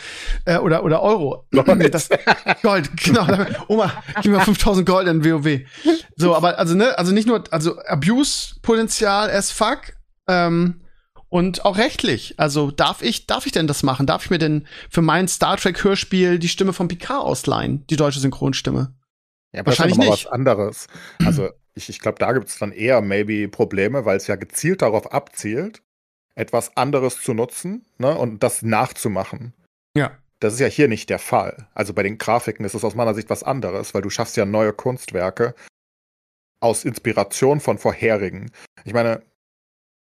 [0.46, 1.46] äh, oder, oder Euro.
[1.92, 2.10] das,
[2.62, 3.28] Gold, genau,
[3.68, 5.60] Oma, gib mir 5000 Gold in WoW.
[6.16, 9.94] So, aber, also, ne, also nicht nur, also Abuse-Potenzial as fuck,
[10.28, 10.82] ähm,
[11.28, 12.36] und auch rechtlich.
[12.38, 14.06] Also darf ich, darf ich denn das machen?
[14.06, 17.86] Darf ich mir denn für mein Star Trek Hörspiel die Stimme von Picard ausleihen?
[17.90, 18.94] Die deutsche Synchronstimme?
[19.54, 20.26] Ja, Wahrscheinlich das ist nicht.
[20.26, 20.88] was anderes.
[21.26, 24.82] Also ich, ich glaube, da gibt es dann eher maybe Probleme, weil es ja gezielt
[24.82, 25.82] darauf abzielt,
[26.36, 29.54] etwas anderes zu nutzen ne, und das nachzumachen.
[29.96, 30.18] Ja.
[30.40, 31.68] Das ist ja hier nicht der Fall.
[31.74, 34.46] Also bei den Grafiken ist es aus meiner Sicht was anderes, weil du schaffst ja
[34.46, 35.54] neue Kunstwerke
[36.62, 38.52] aus Inspiration von vorherigen.
[38.84, 39.22] Ich meine,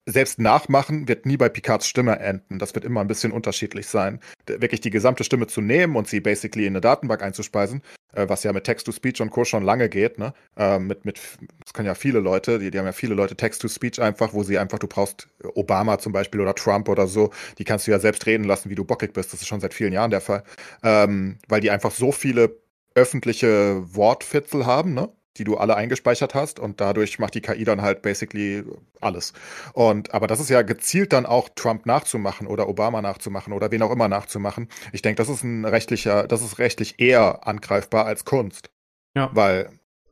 [0.06, 2.60] selbst nachmachen wird nie bei Picards Stimme enden.
[2.60, 4.20] Das wird immer ein bisschen unterschiedlich sein.
[4.46, 7.82] Wirklich die gesamte Stimme zu nehmen und sie basically in eine Datenbank einzuspeisen,
[8.14, 9.46] äh, was ja mit Text-to-Speech und Co.
[9.46, 10.34] schon lange geht, ne?
[10.58, 11.20] Äh, mit, mit,
[11.64, 14.60] das können ja viele Leute, die, die haben ja viele Leute Text-to-Speech einfach, wo sie
[14.60, 18.26] einfach, du brauchst Obama zum Beispiel oder Trump oder so, die kannst du ja selbst
[18.28, 19.34] reden lassen, wie du bockig bist.
[19.34, 20.44] Das ist schon seit vielen Jahren der Fall.
[20.84, 22.60] Ähm, weil die einfach so viele
[22.94, 25.10] öffentliche Wortfitzel haben, ne?
[25.38, 28.64] Die du alle eingespeichert hast und dadurch macht die KI dann halt basically
[29.02, 29.34] alles.
[29.74, 33.82] Und aber das ist ja gezielt dann auch Trump nachzumachen oder Obama nachzumachen oder wen
[33.82, 34.70] auch immer nachzumachen.
[34.92, 38.70] Ich denke, das ist ein rechtlicher, das ist rechtlich eher angreifbar als Kunst.
[39.16, 39.30] Ja.
[39.34, 39.70] Weil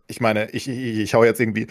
[0.07, 1.67] ich meine, ich, ich, ich hau jetzt irgendwie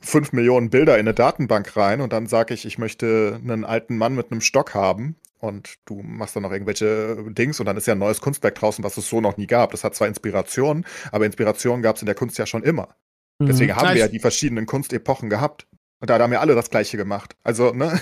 [0.00, 3.96] fünf Millionen Bilder in eine Datenbank rein und dann sage ich, ich möchte einen alten
[3.96, 7.86] Mann mit einem Stock haben und du machst dann noch irgendwelche Dings und dann ist
[7.86, 9.70] ja ein neues Kunstwerk draußen, was es so noch nie gab.
[9.70, 12.96] Das hat zwar Inspiration, aber Inspiration gab es in der Kunst ja schon immer.
[13.38, 13.46] Mhm.
[13.46, 15.66] Deswegen haben wir ja die verschiedenen Kunstepochen gehabt.
[15.98, 17.36] Und da haben wir alle das Gleiche gemacht.
[17.42, 17.98] Also, ne?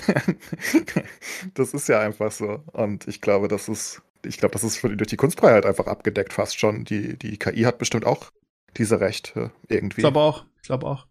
[1.53, 2.61] das ist ja einfach so.
[2.73, 6.59] Und ich glaube, das ist, ich glaube, das ist durch die Kunstfreiheit einfach abgedeckt fast
[6.59, 6.83] schon.
[6.83, 8.31] Die, die KI hat bestimmt auch
[8.75, 10.01] diese Rechte irgendwie.
[10.01, 10.45] Ich glaube auch.
[10.61, 11.07] Ich glaube auch.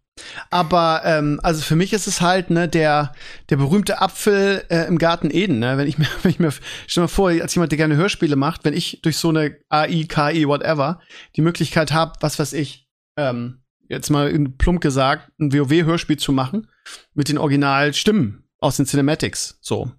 [0.49, 3.13] Aber ähm, also für mich ist es halt ne der
[3.49, 5.59] der berühmte Apfel äh, im Garten Eden.
[5.59, 5.77] Ne?
[5.77, 6.53] Wenn ich mir wenn ich mir
[6.87, 10.05] stell mir vor, als jemand der gerne Hörspiele macht, wenn ich durch so eine AI,
[10.07, 10.99] KI, whatever
[11.35, 12.87] die Möglichkeit habe, was weiß ich,
[13.17, 16.67] ähm, jetzt mal plump gesagt, ein WoW-Hörspiel zu machen
[17.13, 19.57] mit den Originalstimmen aus den Cinematics.
[19.61, 19.91] So,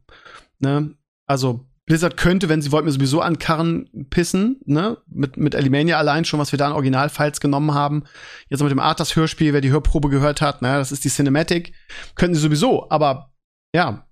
[0.59, 0.95] ne?
[1.27, 4.99] Also Blizzard könnte, wenn sie wollten, mir sowieso an Karren pissen, ne?
[5.07, 8.03] Mit, mit Alimania allein schon, was wir da an Originalfiles genommen haben.
[8.49, 10.77] Jetzt mit dem Arthas-Hörspiel, wer die Hörprobe gehört hat, ne?
[10.79, 11.75] Das ist die Cinematic.
[12.17, 13.33] Könnten sie sowieso, aber
[13.73, 14.05] ja.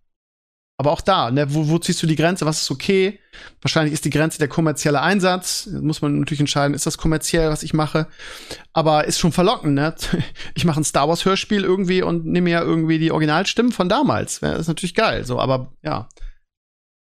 [0.77, 1.53] Aber auch da, ne?
[1.53, 2.47] Wo, wo ziehst du die Grenze?
[2.47, 3.19] Was ist okay?
[3.61, 5.67] Wahrscheinlich ist die Grenze der kommerzielle Einsatz.
[5.67, 8.07] Muss man natürlich entscheiden, ist das kommerziell, was ich mache?
[8.73, 9.97] Aber ist schon verlockend, ne?
[10.55, 14.39] Ich mache ein Star Wars-Hörspiel irgendwie und nehme ja irgendwie die Originalstimmen von damals.
[14.39, 16.09] Das ist natürlich geil, so, aber ja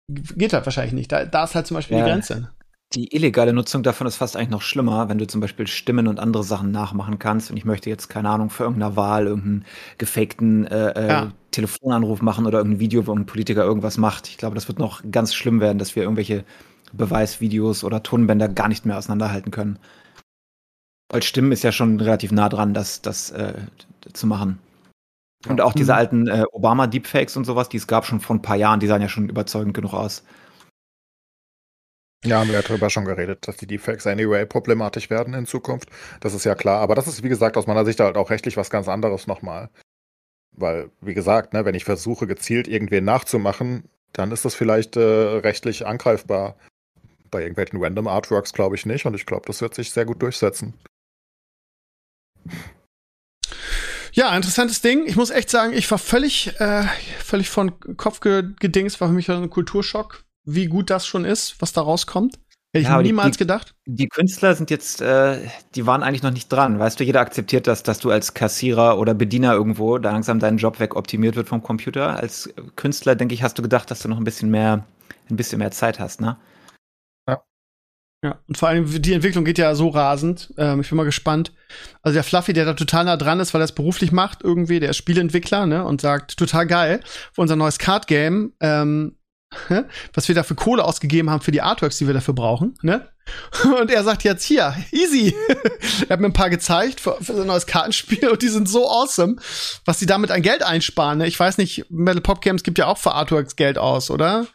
[0.09, 1.13] geht halt wahrscheinlich nicht.
[1.13, 2.05] Da, da ist halt zum Beispiel ja.
[2.05, 2.51] die Grenze.
[2.95, 6.19] Die illegale Nutzung davon ist fast eigentlich noch schlimmer, wenn du zum Beispiel Stimmen und
[6.19, 7.51] andere Sachen nachmachen kannst.
[7.51, 9.67] Und ich möchte jetzt, keine Ahnung, für irgendeine Wahl irgendeinen
[9.99, 11.33] gefakten äh, äh, ja.
[11.51, 14.29] Telefonanruf machen oder irgendein Video, wo ein Politiker irgendwas macht.
[14.29, 16.45] Ich glaube, das wird noch ganz schlimm werden, dass wir irgendwelche
[16.95, 19.79] Beweisvideos oder Tonbänder gar nicht mehr auseinanderhalten können.
[21.11, 23.55] Weil Stimmen ist ja schon relativ nah dran, das, das äh,
[24.15, 24.61] zu machen.
[25.47, 25.99] Und auch diese mhm.
[25.99, 29.03] alten äh, Obama-Deepfakes und sowas, die es gab schon vor ein paar Jahren, die sahen
[29.03, 30.25] ja schon überzeugend genug aus.
[32.25, 35.89] Ja, haben wir ja darüber schon geredet, dass die Deepfakes anyway problematisch werden in Zukunft.
[36.21, 36.81] Das ist ja klar.
[36.81, 39.71] Aber das ist, wie gesagt, aus meiner Sicht halt auch rechtlich was ganz anderes nochmal.
[40.57, 45.01] Weil, wie gesagt, ne, wenn ich versuche, gezielt irgendwen nachzumachen, dann ist das vielleicht äh,
[45.01, 46.57] rechtlich angreifbar.
[47.31, 50.21] Bei irgendwelchen Random Artworks glaube ich nicht und ich glaube, das wird sich sehr gut
[50.21, 50.75] durchsetzen.
[54.19, 55.07] Ja, interessantes Ding.
[55.07, 56.83] Ich muss echt sagen, ich war völlig, äh,
[57.21, 61.73] völlig von Kopf gedings, war für mich ein Kulturschock, wie gut das schon ist, was
[61.73, 62.35] da rauskommt.
[62.75, 63.77] Hätte ich ja, niemals die, gedacht.
[63.87, 65.39] Die Künstler sind jetzt, äh,
[65.77, 66.81] die waren eigentlich noch nicht dran.
[66.81, 70.57] Weißt du, jeder akzeptiert das, dass du als Kassierer oder Bediener irgendwo da langsam dein
[70.57, 72.17] Job wegoptimiert wird vom Computer.
[72.17, 74.85] Als Künstler, denke ich, hast du gedacht, dass du noch ein bisschen mehr,
[75.31, 76.37] ein bisschen mehr Zeit hast, ne?
[78.23, 78.41] Ja.
[78.49, 80.53] Und vor allem, die Entwicklung geht ja so rasend.
[80.59, 81.53] Ähm, ich bin mal gespannt.
[82.03, 84.81] Also der Fluffy, der da total nah dran ist, weil er es beruflich macht, irgendwie,
[84.81, 87.01] der ist Spielentwickler, ne, und sagt, total geil,
[87.33, 89.17] für unser neues Card-Game, ähm,
[90.15, 93.09] was wir da für Kohle ausgegeben haben für die Artworks, die wir dafür brauchen, ne?
[93.81, 95.35] Und er sagt jetzt hier, easy.
[96.09, 98.89] er hat mir ein paar gezeigt für, für sein neues Kartenspiel und die sind so
[98.89, 99.37] awesome,
[99.85, 101.19] was sie damit an Geld einsparen.
[101.19, 101.27] Ne?
[101.27, 104.47] Ich weiß nicht, Metal Pop Games gibt ja auch für Artworks Geld aus, oder?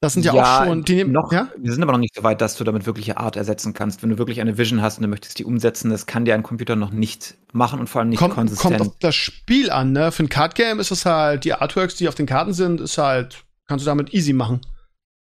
[0.00, 1.48] Das sind ja, ja auch schon, die nehmen, noch, ja?
[1.56, 4.02] Wir sind aber noch nicht so weit, dass du damit wirkliche Art ersetzen kannst.
[4.02, 6.44] Wenn du wirklich eine Vision hast und du möchtest die umsetzen, das kann dir ein
[6.44, 8.78] Computer noch nicht machen und vor allem nicht kommt, konsistent.
[8.78, 10.12] Kommt auf das Spiel an, ne?
[10.12, 12.96] Für ein Card Game ist es halt, die Artworks, die auf den Karten sind, ist
[12.96, 14.62] halt Kannst du damit easy machen.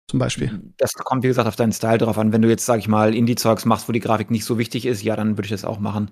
[0.09, 0.73] Zum Beispiel.
[0.79, 2.33] Das kommt, wie gesagt, auf deinen Style drauf an.
[2.33, 5.03] Wenn du jetzt, sag ich mal, Indie-Zeugs machst, wo die Grafik nicht so wichtig ist,
[5.03, 6.11] ja, dann würde ich das auch machen.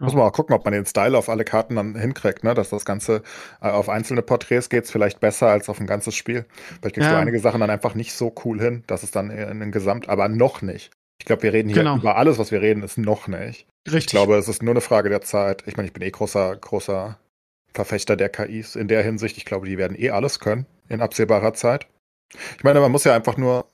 [0.00, 2.54] Muss man auch gucken, ob man den Style auf alle Karten dann hinkriegt, ne?
[2.54, 3.22] Dass das Ganze
[3.60, 6.46] äh, auf einzelne Porträts geht vielleicht besser als auf ein ganzes Spiel.
[6.80, 7.12] Vielleicht kriegst ja.
[7.12, 10.08] du einige Sachen dann einfach nicht so cool hin, dass es dann in den Gesamt,
[10.08, 10.90] aber noch nicht.
[11.18, 11.96] Ich glaube, wir reden hier genau.
[11.96, 13.66] über alles, was wir reden, ist noch nicht.
[13.86, 14.06] Richtig.
[14.06, 15.64] Ich glaube, es ist nur eine Frage der Zeit.
[15.66, 17.18] Ich meine, ich bin eh großer, großer
[17.74, 19.36] Verfechter der KIs in der Hinsicht.
[19.36, 21.86] Ich glaube, die werden eh alles können in absehbarer Zeit.
[22.56, 23.66] Ich meine, man muss ja einfach nur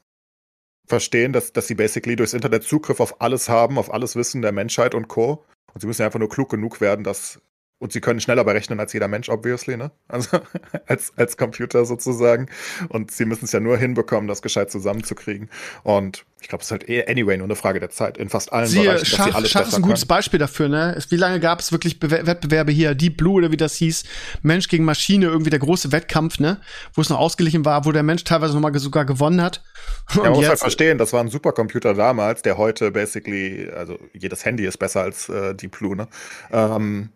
[0.86, 4.52] verstehen, dass, dass sie basically durchs Internet Zugriff auf alles haben, auf alles Wissen der
[4.52, 5.44] Menschheit und Co.
[5.76, 7.38] Und sie müssen einfach nur klug genug werden, das
[7.78, 9.90] und sie können schneller berechnen als jeder Mensch, obviously, ne?
[10.08, 10.38] Also
[10.86, 12.48] als, als Computer sozusagen.
[12.88, 15.50] Und sie müssen es ja nur hinbekommen, das gescheit zusammenzukriegen.
[15.82, 18.16] Und ich glaube, es ist halt eh anyway nur eine Frage der Zeit.
[18.16, 20.08] In fast allen Siehe, Bereichen, Schach, dass sie alles Schach ist ein gutes können.
[20.08, 20.98] Beispiel dafür, ne?
[21.10, 22.94] Wie lange gab es wirklich Be Wettbewerbe hier?
[22.94, 24.04] Deep Blue oder wie das hieß?
[24.42, 26.60] Mensch gegen Maschine, irgendwie der große Wettkampf, ne?
[26.94, 29.62] Wo es noch ausgeglichen war, wo der Mensch teilweise nochmal sogar gewonnen hat.
[30.14, 34.44] Ja, man muss halt verstehen, das war ein Supercomputer damals, der heute basically, also jedes
[34.44, 36.08] Handy ist besser als äh, Deep Blue, ne?
[36.50, 37.10] Ähm,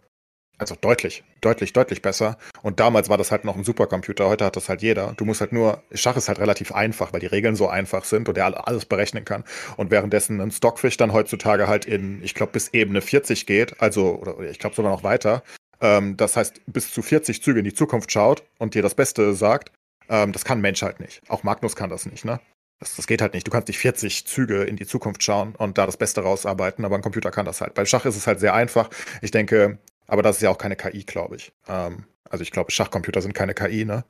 [0.61, 2.37] also deutlich, deutlich, deutlich besser.
[2.63, 5.15] Und damals war das halt noch ein Supercomputer, heute hat das halt jeder.
[5.17, 8.29] Du musst halt nur, Schach ist halt relativ einfach, weil die Regeln so einfach sind
[8.29, 9.45] und er alles berechnen kann.
[9.77, 14.17] Und währenddessen ein Stockfish dann heutzutage halt in, ich glaube, bis Ebene 40 geht, also,
[14.17, 15.43] oder ich glaube sogar noch weiter.
[15.81, 19.35] Ähm, das heißt, bis zu 40 Züge in die Zukunft schaut und dir das Beste
[19.35, 19.73] sagt,
[20.11, 21.23] ähm, das kann ein Mensch halt nicht.
[21.29, 22.41] Auch Magnus kann das nicht, ne?
[22.81, 23.47] Das, das, geht halt nicht.
[23.47, 26.97] Du kannst nicht 40 Züge in die Zukunft schauen und da das Beste rausarbeiten, aber
[26.97, 27.75] ein Computer kann das halt.
[27.75, 28.89] Bei Schach ist es halt sehr einfach.
[29.21, 29.79] Ich denke,
[30.11, 31.53] aber das ist ja auch keine KI, glaube ich.
[31.69, 34.05] Ähm, also ich glaube, Schachcomputer sind keine KI, ne?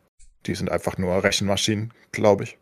[0.47, 2.59] Die sind einfach nur Rechenmaschinen, glaube ich.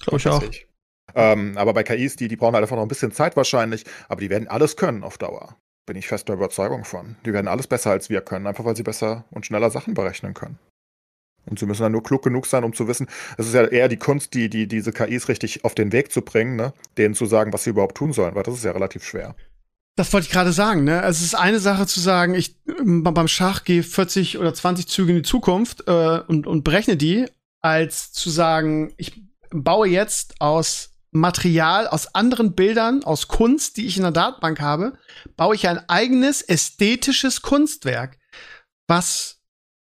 [0.00, 0.42] Glaube ich auch.
[0.42, 0.68] Ich.
[1.14, 4.20] Ähm, aber bei KIs, die, die brauchen halt einfach noch ein bisschen Zeit wahrscheinlich, aber
[4.20, 5.56] die werden alles können auf Dauer.
[5.84, 7.16] Bin ich fester Überzeugung von.
[7.24, 10.34] Die werden alles besser als wir können, einfach weil sie besser und schneller Sachen berechnen
[10.34, 10.58] können.
[11.48, 13.88] Und sie müssen dann nur klug genug sein, um zu wissen, es ist ja eher
[13.88, 16.72] die Kunst, die, die, diese KIs richtig auf den Weg zu bringen, ne?
[16.98, 19.34] denen zu sagen, was sie überhaupt tun sollen, weil das ist ja relativ schwer.
[19.96, 21.02] Das wollte ich gerade sagen, ne?
[21.02, 25.12] Also es ist eine Sache zu sagen, ich beim Schach gehe 40 oder 20 Züge
[25.12, 27.26] in die Zukunft äh, und, und berechne die,
[27.62, 33.96] als zu sagen, ich baue jetzt aus Material, aus anderen Bildern, aus Kunst, die ich
[33.96, 34.98] in der Datenbank habe,
[35.36, 38.18] baue ich ein eigenes ästhetisches Kunstwerk.
[38.86, 39.40] Was,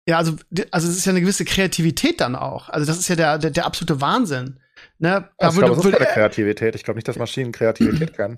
[0.07, 0.35] ja, also,
[0.71, 2.69] also es ist ja eine gewisse Kreativität dann auch.
[2.69, 4.59] Also das ist ja der, der, der absolute Wahnsinn.
[4.97, 5.29] Ne?
[5.37, 6.75] Da ich glaube, es ist keine Kreativität.
[6.75, 8.37] Ich glaube nicht, dass Maschinen Kreativität können.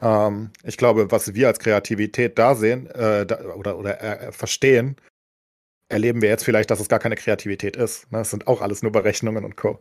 [0.00, 4.96] Ähm, ich glaube, was wir als Kreativität da sehen äh, da, oder, oder äh, verstehen,
[5.88, 8.10] erleben wir jetzt vielleicht, dass es gar keine Kreativität ist.
[8.12, 8.20] Ne?
[8.20, 9.80] Es sind auch alles nur Berechnungen und Co.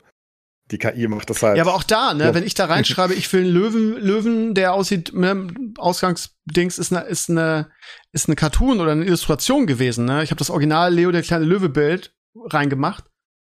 [0.71, 1.57] Die KI macht das halt.
[1.57, 2.33] Ja, aber auch da, ne, so.
[2.35, 5.47] wenn ich da reinschreibe, ich will einen Löwen, Löwen, der aussieht, ne,
[5.77, 7.71] Ausgangsdings ist eine, ist eine,
[8.11, 10.23] ist eine Cartoon oder eine Illustration gewesen, ne?
[10.23, 13.05] Ich habe das Original Leo der kleine Löwe Bild reingemacht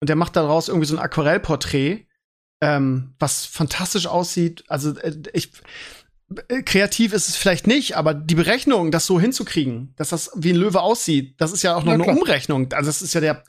[0.00, 2.06] und der macht daraus irgendwie so ein Aquarellporträt,
[2.60, 4.64] ähm, was fantastisch aussieht.
[4.66, 5.52] Also äh, ich,
[6.64, 10.56] kreativ ist es vielleicht nicht, aber die Berechnung, das so hinzukriegen, dass das wie ein
[10.56, 12.72] Löwe aussieht, das ist ja auch noch ja, eine Umrechnung.
[12.72, 13.44] Also das ist ja der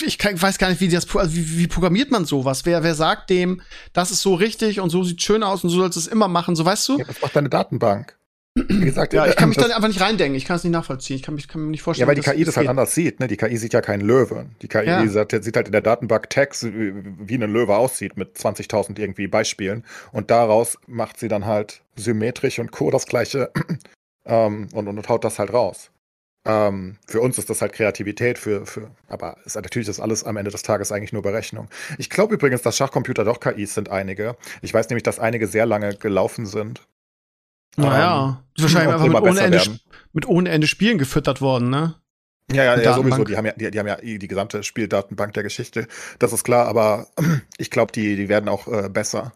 [0.00, 2.64] ich kann, weiß gar nicht, wie das, also wie, wie programmiert man sowas?
[2.64, 3.60] Wer, wer sagt dem,
[3.92, 6.28] das ist so richtig und so sieht schön aus und so sollst du es immer
[6.28, 6.98] machen, so weißt du?
[6.98, 8.16] Ja, das macht deine Datenbank.
[8.54, 10.36] Wie gesagt, ja, ich kann mich da einfach nicht reindenken.
[10.36, 11.16] Ich kann es nicht nachvollziehen.
[11.16, 12.06] Ich kann, mich, kann mir nicht vorstellen.
[12.06, 13.18] Ja, weil die KI das, halt anders sieht.
[13.18, 13.26] Ne?
[13.26, 14.54] Die KI sieht ja keinen Löwen.
[14.60, 15.06] Die KI ja.
[15.06, 19.84] sieht, sieht halt in der Datenbank Text, wie ein Löwe aussieht, mit 20.000 irgendwie Beispielen.
[20.12, 22.90] Und daraus macht sie dann halt symmetrisch und Co.
[22.90, 23.50] das gleiche
[24.26, 25.90] ähm, und, und haut das halt raus.
[26.44, 30.36] Ähm, für uns ist das halt Kreativität, für, für, aber ist natürlich ist alles am
[30.36, 31.68] Ende des Tages eigentlich nur Berechnung.
[31.98, 34.36] Ich glaube übrigens, dass Schachcomputer doch KIs sind einige.
[34.60, 36.82] Ich weiß nämlich, dass einige sehr lange gelaufen sind.
[37.76, 39.62] Naja, ähm, wahrscheinlich einfach mit ohne, Ende,
[40.12, 41.94] mit ohne Ende Spielen gefüttert worden, ne?
[42.50, 43.24] Ja, ja, ja, sowieso.
[43.24, 45.86] Die haben ja, die, die, haben ja die gesamte Spieldatenbank der Geschichte.
[46.18, 47.08] Das ist klar, aber
[47.58, 49.32] ich glaube, die, die werden auch äh, besser.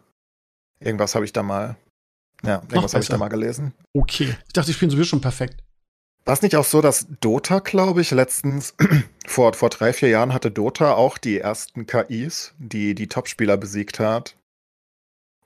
[0.79, 1.77] Irgendwas habe ich da mal.
[2.43, 3.73] Ja, irgendwas habe ich da mal gelesen.
[3.93, 4.35] Okay.
[4.45, 5.63] Ich dachte, die spielen sowieso schon perfekt.
[6.25, 8.75] War es nicht auch so, dass Dota, glaube ich, letztens,
[9.25, 13.99] vor, vor drei, vier Jahren hatte Dota auch die ersten KIs, die die Topspieler besiegt
[13.99, 14.35] hat?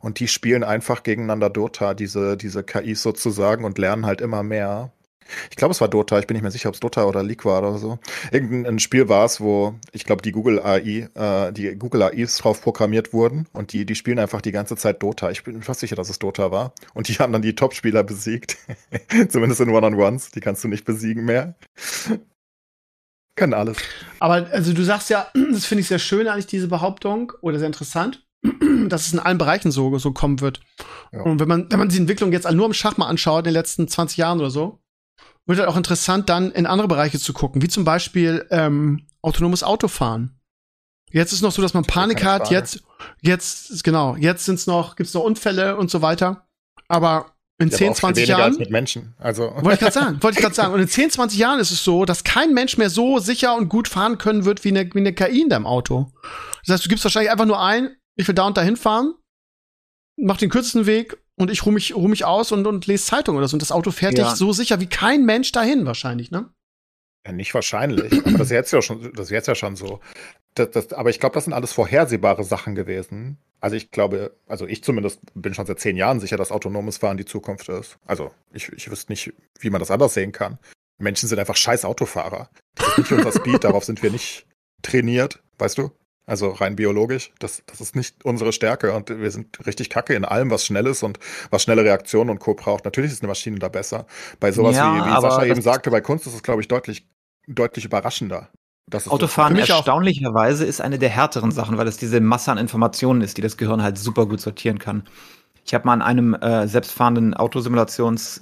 [0.01, 4.91] Und die spielen einfach gegeneinander Dota, diese, diese KIs sozusagen, und lernen halt immer mehr.
[5.49, 6.19] Ich glaube, es war Dota.
[6.19, 7.99] Ich bin nicht mehr sicher, ob es Dota oder League war oder so.
[8.31, 12.61] Irgendein Spiel war es, wo ich glaube, die Google AI, äh, die Google AIs drauf
[12.61, 15.31] programmiert wurden und die, die spielen einfach die ganze Zeit Dota.
[15.31, 16.73] Ich bin fast sicher, dass es Dota war.
[16.93, 18.57] Und die haben dann die Top-Spieler besiegt.
[19.29, 20.31] Zumindest in One-on-Ones.
[20.31, 21.55] Die kannst du nicht besiegen mehr.
[23.35, 23.77] Kann alles.
[24.19, 27.67] Aber also du sagst ja, das finde ich sehr schön eigentlich, diese Behauptung, oder sehr
[27.67, 28.25] interessant,
[28.89, 30.61] dass es in allen Bereichen so, so kommen wird.
[31.11, 31.21] Ja.
[31.21, 33.53] Und wenn man, wenn man die Entwicklung jetzt nur im Schach mal anschaut, in den
[33.53, 34.79] letzten 20 Jahren oder so,
[35.45, 39.63] wird halt auch interessant, dann in andere Bereiche zu gucken, wie zum Beispiel ähm, autonomes
[39.63, 40.39] Autofahren.
[41.11, 42.51] Jetzt ist noch so, dass man Panik hat.
[42.51, 42.83] Jetzt,
[43.21, 46.47] jetzt, genau, jetzt sind's noch, gibt's noch Unfälle und so weiter.
[46.87, 48.55] Aber in ja, 10, 20 Jahren.
[48.57, 49.13] mit Menschen.
[49.19, 49.53] Also.
[49.55, 50.73] Wollte ich gerade sagen, wollte ich gerade sagen.
[50.73, 53.69] Und in 10, 20 Jahren ist es so, dass kein Mensch mehr so sicher und
[53.69, 56.11] gut fahren können wird wie eine, wie eine KI in deinem Auto.
[56.65, 59.15] Das heißt, du gibst wahrscheinlich einfach nur ein, ich will da und dahin fahren,
[60.17, 63.37] mach den kürzesten Weg und ich ruhe mich, ruh mich aus und, und lese Zeitung
[63.37, 63.55] oder so.
[63.55, 64.25] Und das Auto fährt ja.
[64.29, 66.49] dich so sicher wie kein Mensch dahin, wahrscheinlich, ne?
[67.25, 68.13] Ja, nicht wahrscheinlich.
[68.13, 69.99] aber das ist jetzt ja schon, das ist jetzt ja schon so.
[70.55, 73.37] Das, das, aber ich glaube, das sind alles vorhersehbare Sachen gewesen.
[73.59, 77.17] Also ich glaube, also ich zumindest bin schon seit zehn Jahren sicher, dass autonomes Fahren
[77.17, 77.97] die Zukunft ist.
[78.05, 80.57] Also ich, ich wüsste nicht, wie man das anders sehen kann.
[80.97, 82.49] Menschen sind einfach scheiß Autofahrer.
[82.75, 84.47] Das ist nicht unser Speed, darauf sind wir nicht
[84.81, 85.91] trainiert, weißt du?
[86.27, 90.23] Also rein biologisch, das, das ist nicht unsere Stärke und wir sind richtig kacke in
[90.23, 91.19] allem, was schnell ist und
[91.49, 92.53] was schnelle Reaktionen und Co.
[92.53, 92.85] braucht.
[92.85, 94.05] Natürlich ist eine Maschine da besser.
[94.39, 97.07] Bei sowas ja, wie, wie Sascha eben sagte, bei Kunst ist es, glaube ich, deutlich,
[97.47, 98.49] deutlich überraschender.
[99.07, 103.41] Autofahren erstaunlicherweise ist eine der härteren Sachen, weil es diese Masse an Informationen ist, die
[103.41, 105.03] das Gehirn halt super gut sortieren kann.
[105.65, 108.41] Ich habe mal an einem äh, selbstfahrenden Autosimulations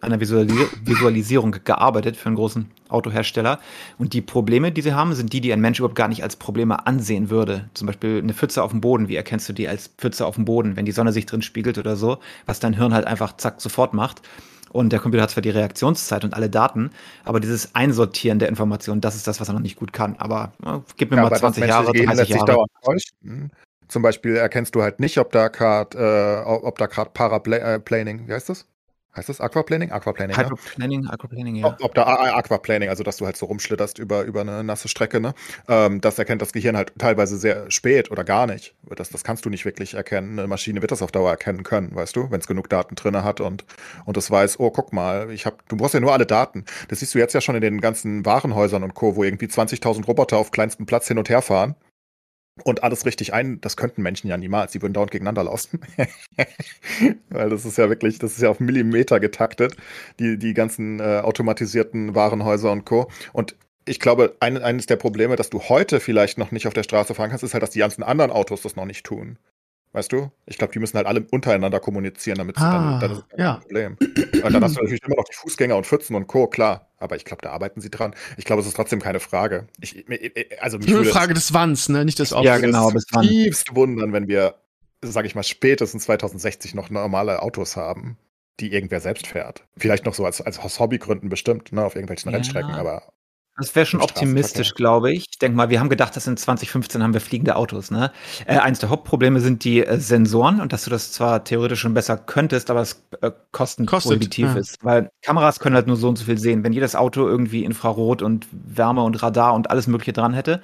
[0.00, 3.60] äh, einer Visualis Visualisierung gearbeitet für einen großen Autohersteller.
[3.98, 6.36] Und die Probleme, die sie haben, sind die, die ein Mensch überhaupt gar nicht als
[6.36, 7.68] Probleme ansehen würde.
[7.74, 9.08] Zum Beispiel eine Pfütze auf dem Boden.
[9.08, 11.78] Wie erkennst du die als Pfütze auf dem Boden, wenn die Sonne sich drin spiegelt
[11.78, 14.22] oder so, was dein Hirn halt einfach zack sofort macht.
[14.72, 16.90] Und der Computer hat zwar die Reaktionszeit und alle Daten,
[17.24, 20.14] aber dieses Einsortieren der Informationen, das ist das, was er noch nicht gut kann.
[20.18, 22.66] Aber äh, gib mir ja, mal 20 Jahre, 30 Jahre.
[23.88, 28.32] Zum Beispiel erkennst du halt nicht, ob da gerade äh, ob da gerade Paraplaning, wie
[28.32, 28.66] heißt das?
[29.16, 29.90] Heißt das Aquaplaning?
[29.90, 30.36] Aquaplaning.
[30.36, 31.10] Aquaplaning, ja.
[31.10, 31.66] Aquaplaning, ja.
[31.66, 32.04] Ob, ob da
[32.36, 35.34] Aquaplaning, also dass du halt so rumschlitterst über, über eine nasse Strecke, ne?
[35.68, 38.74] Ähm, das erkennt das Gehirn halt teilweise sehr spät oder gar nicht.
[38.94, 40.38] Das, das kannst du nicht wirklich erkennen.
[40.38, 43.22] Eine Maschine wird das auf Dauer erkennen können, weißt du, wenn es genug Daten drin
[43.24, 43.64] hat und,
[44.04, 46.64] und es weiß, oh, guck mal, ich hab, du brauchst ja nur alle Daten.
[46.88, 50.06] Das siehst du jetzt ja schon in den ganzen Warenhäusern und Co., wo irgendwie 20.000
[50.06, 51.74] Roboter auf kleinstem Platz hin und her fahren
[52.64, 54.72] und alles richtig ein, das könnten Menschen ja niemals.
[54.72, 55.80] Die würden dauernd gegeneinander laufen.
[57.30, 59.76] Weil das ist ja wirklich, das ist ja auf Millimeter getaktet,
[60.18, 63.10] die, die ganzen äh, automatisierten Warenhäuser und Co.
[63.32, 66.82] Und ich glaube, ein, eines der Probleme, dass du heute vielleicht noch nicht auf der
[66.82, 69.38] Straße fahren kannst, ist halt, dass die ganzen anderen Autos das noch nicht tun.
[69.92, 70.30] Weißt du?
[70.46, 73.54] Ich glaube, die müssen halt alle untereinander kommunizieren, damit sie ah, dann, dann ist ja.
[73.54, 73.96] kein Problem.
[74.44, 76.88] Und dann hast du natürlich immer noch die Fußgänger und Pfützen und Co., klar.
[76.98, 78.14] Aber ich glaube, da arbeiten sie dran.
[78.36, 79.66] Ich glaube, es ist trotzdem keine Frage.
[79.80, 80.04] Ich,
[80.60, 82.04] also mich Nur eine Frage des Wanns, ne?
[82.04, 82.44] Nicht des Obs.
[82.44, 83.26] Ja, genau, bis wann.
[83.26, 84.54] tiefst wundern, wenn wir,
[85.02, 88.16] sage ich mal, spätestens 2060 noch normale Autos haben,
[88.60, 89.64] die irgendwer selbst fährt.
[89.76, 92.36] Vielleicht noch so als, als aus Hobbygründen bestimmt, ne, auf irgendwelchen ja.
[92.36, 93.12] Rennstrecken, aber
[93.60, 95.26] das wäre schon optimistisch, glaube ich.
[95.30, 97.90] Ich denke mal, wir haben gedacht, dass in 2015 haben wir fliegende Autos.
[97.90, 98.10] Ne?
[98.46, 101.94] Äh, eins der Hauptprobleme sind die äh, Sensoren und dass du das zwar theoretisch schon
[101.94, 104.54] besser könntest, aber es äh, kostenprohibitiv ja.
[104.54, 104.84] ist.
[104.84, 106.64] Weil Kameras können halt nur so und so viel sehen.
[106.64, 110.62] Wenn jedes Auto irgendwie Infrarot und Wärme und Radar und alles Mögliche dran hätte,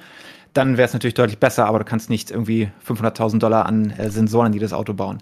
[0.57, 4.11] dann wäre es natürlich deutlich besser, aber du kannst nicht irgendwie 500.000 Dollar an äh,
[4.11, 5.19] Sensoren in jedes Auto bauen.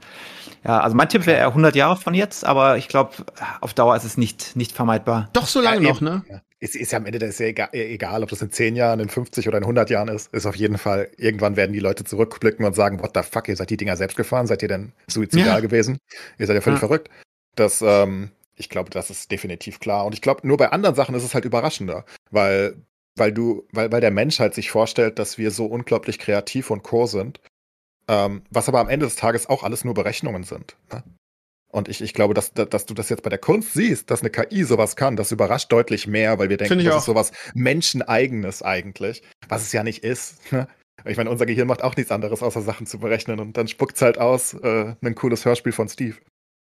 [0.64, 3.12] Ja, also mein Tipp wäre eher 100 Jahre von jetzt, aber ich glaube,
[3.60, 5.28] auf Dauer ist es nicht, nicht vermeidbar.
[5.32, 6.22] Doch so lange ja, noch, ne?
[6.64, 8.98] Ist, ist ja am Ende das ist ja egal, egal, ob das in 10 Jahren,
[8.98, 10.32] in 50 oder in 100 Jahren ist.
[10.32, 13.56] Ist auf jeden Fall, irgendwann werden die Leute zurückblicken und sagen, what the fuck, ihr
[13.56, 14.46] seid die Dinger selbst gefahren?
[14.46, 15.60] Seid ihr denn suizidal ja.
[15.60, 15.98] gewesen?
[16.38, 16.88] Ihr seid ja völlig ja.
[16.88, 17.10] verrückt.
[17.54, 20.06] Das, ähm, ich glaube, das ist definitiv klar.
[20.06, 22.76] Und ich glaube, nur bei anderen Sachen ist es halt überraschender, weil,
[23.16, 26.82] weil du, weil, weil der Mensch halt sich vorstellt, dass wir so unglaublich kreativ und
[26.82, 27.40] core sind.
[28.08, 30.76] Ähm, was aber am Ende des Tages auch alles nur Berechnungen sind.
[30.92, 31.02] Ne?
[31.74, 34.30] Und ich, ich glaube, dass, dass du das jetzt bei der Kunst siehst, dass eine
[34.30, 36.98] KI sowas kann, das überrascht deutlich mehr, weil wir denken, das auch.
[36.98, 40.52] ist sowas Menscheneigenes eigentlich, was es ja nicht ist.
[40.52, 40.68] Ne?
[41.04, 43.96] Ich meine, unser Gehirn macht auch nichts anderes, außer Sachen zu berechnen und dann spuckt
[43.96, 46.14] es halt aus, äh, ein cooles Hörspiel von Steve.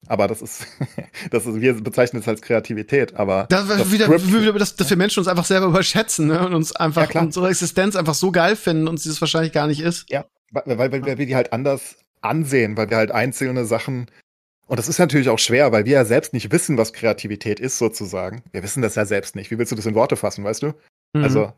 [0.08, 0.66] Aber das ist,
[1.30, 3.46] das ist, wir bezeichnen es als Kreativität, aber.
[3.50, 6.44] Das, das wieder, wieder, dass, dass wir Menschen uns einfach selber überschätzen ne?
[6.44, 9.68] und uns einfach ja, unsere Existenz einfach so geil finden und sie das wahrscheinlich gar
[9.68, 10.10] nicht ist.
[10.10, 14.10] Ja, weil, weil, weil wir die halt anders ansehen, weil wir halt einzelne Sachen
[14.66, 17.78] und das ist natürlich auch schwer, weil wir ja selbst nicht wissen, was Kreativität ist,
[17.78, 18.42] sozusagen.
[18.52, 19.50] Wir wissen das ja selbst nicht.
[19.50, 20.74] Wie willst du das in Worte fassen, weißt du?
[21.12, 21.24] Mhm.
[21.24, 21.52] Also,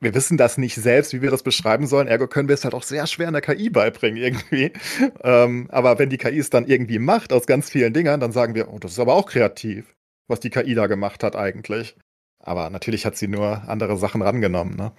[0.00, 2.08] wir wissen das nicht selbst, wie wir das beschreiben sollen.
[2.08, 4.72] Ergo können wir es halt auch sehr schwer in der KI beibringen, irgendwie.
[5.22, 8.54] ähm, aber wenn die KI es dann irgendwie macht aus ganz vielen Dingern, dann sagen
[8.54, 9.94] wir, oh, das ist aber auch kreativ,
[10.26, 11.96] was die KI da gemacht hat, eigentlich.
[12.42, 14.92] Aber natürlich hat sie nur andere Sachen rangenommen, ne?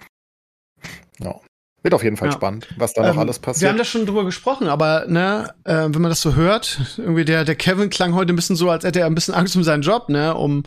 [1.18, 1.40] Ja.
[1.82, 2.34] Wird auf jeden Fall ja.
[2.34, 3.62] spannend, was da noch ähm, alles passiert.
[3.62, 7.24] Wir haben da schon drüber gesprochen, aber ne, äh, wenn man das so hört, irgendwie
[7.24, 9.64] der, der Kevin klang heute ein bisschen so, als hätte er ein bisschen Angst um
[9.64, 10.62] seinen Job, ne, um,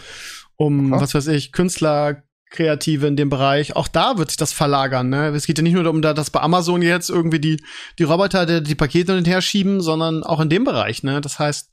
[0.57, 1.01] um, okay.
[1.01, 3.75] was weiß ich, Künstler, Kreative in dem Bereich.
[3.75, 5.27] Auch da wird sich das verlagern, ne?
[5.29, 7.61] Es geht ja nicht nur darum, dass bei Amazon jetzt irgendwie die,
[7.99, 11.21] die Roboter die, die Pakete hin und her schieben, sondern auch in dem Bereich, ne?
[11.21, 11.71] Das heißt,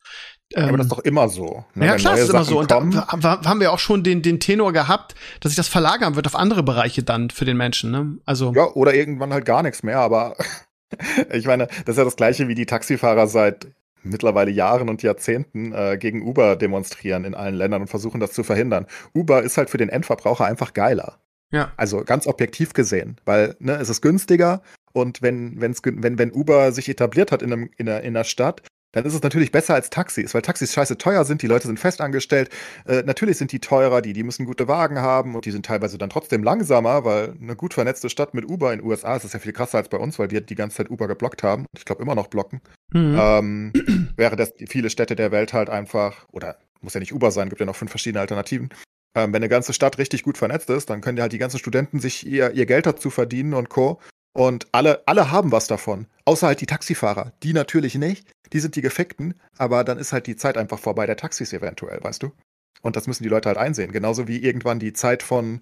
[0.57, 1.65] ähm, aber das ist doch immer so.
[1.75, 1.87] Ne?
[1.87, 2.61] Ja, klar, ist immer so.
[2.61, 6.27] Und da haben wir auch schon den, den Tenor gehabt, dass sich das verlagern wird
[6.27, 7.91] auf andere Bereiche dann für den Menschen.
[7.91, 8.19] Ne?
[8.25, 9.99] Also ja, oder irgendwann halt gar nichts mehr.
[9.99, 10.37] Aber
[11.33, 13.69] ich meine, das ist ja das Gleiche, wie die Taxifahrer seit
[14.05, 18.43] mittlerweile Jahren und Jahrzehnten äh, gegen Uber demonstrieren in allen Ländern und versuchen das zu
[18.43, 18.87] verhindern.
[19.15, 21.19] Uber ist halt für den Endverbraucher einfach geiler.
[21.53, 21.71] Ja.
[21.77, 26.73] Also ganz objektiv gesehen, weil ne, es ist günstiger und wenn, wenn's, wenn, wenn Uber
[26.73, 29.75] sich etabliert hat in, einem, in, einer, in einer Stadt, dann ist es natürlich besser
[29.75, 32.51] als Taxis, weil Taxis scheiße teuer sind, die Leute sind festangestellt.
[32.87, 35.99] Äh, natürlich sind die teurer, die, die müssen gute Wagen haben und die sind teilweise
[35.99, 39.33] dann trotzdem langsamer, weil eine gut vernetzte Stadt mit Uber in den USA ist das
[39.33, 41.67] ja viel krasser als bei uns, weil die die ganze Zeit Uber geblockt haben.
[41.77, 42.61] Ich glaube immer noch blocken.
[42.93, 43.17] Mhm.
[43.19, 43.73] Ähm,
[44.17, 47.61] wäre das viele Städte der Welt halt einfach, oder muss ja nicht Uber sein, gibt
[47.61, 48.69] ja noch fünf verschiedene Alternativen.
[49.15, 51.59] Ähm, wenn eine ganze Stadt richtig gut vernetzt ist, dann können ja halt die ganzen
[51.59, 54.01] Studenten sich ihr, ihr Geld dazu verdienen und Co.
[54.33, 56.07] Und alle, alle haben was davon.
[56.25, 57.33] Außer halt die Taxifahrer.
[57.43, 58.27] Die natürlich nicht.
[58.53, 59.35] Die sind die Gefickten.
[59.59, 62.33] Aber dann ist halt die Zeit einfach vorbei der Taxis eventuell, weißt du?
[62.81, 63.93] Und das müssen die Leute halt einsehen.
[63.93, 65.61] Genauso wie irgendwann die Zeit von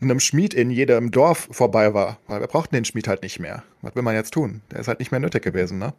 [0.00, 2.18] einem Schmied in jedem Dorf vorbei war.
[2.26, 3.62] Weil wir brauchten den Schmied halt nicht mehr.
[3.82, 4.62] Was will man jetzt tun?
[4.70, 5.94] Der ist halt nicht mehr nötig gewesen, ne?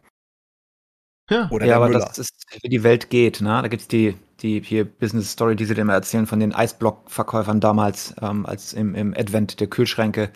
[1.30, 2.00] Ja, Oder ja aber Müller.
[2.00, 3.60] das ist, wie die Welt geht, ne?
[3.62, 7.60] Da gibt's die, die hier Business Story, die sie dir immer erzählen von den Eisblock-Verkäufern
[7.60, 10.30] damals, ähm, als im, im Advent der Kühlschränke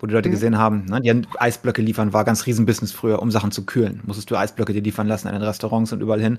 [0.00, 0.32] wo die Leute mhm.
[0.32, 4.00] gesehen haben, ne, die Eisblöcke liefern, war ganz Riesenbusiness früher, um Sachen zu kühlen.
[4.04, 6.38] Musstest du Eisblöcke dir liefern lassen an den Restaurants und überall hin.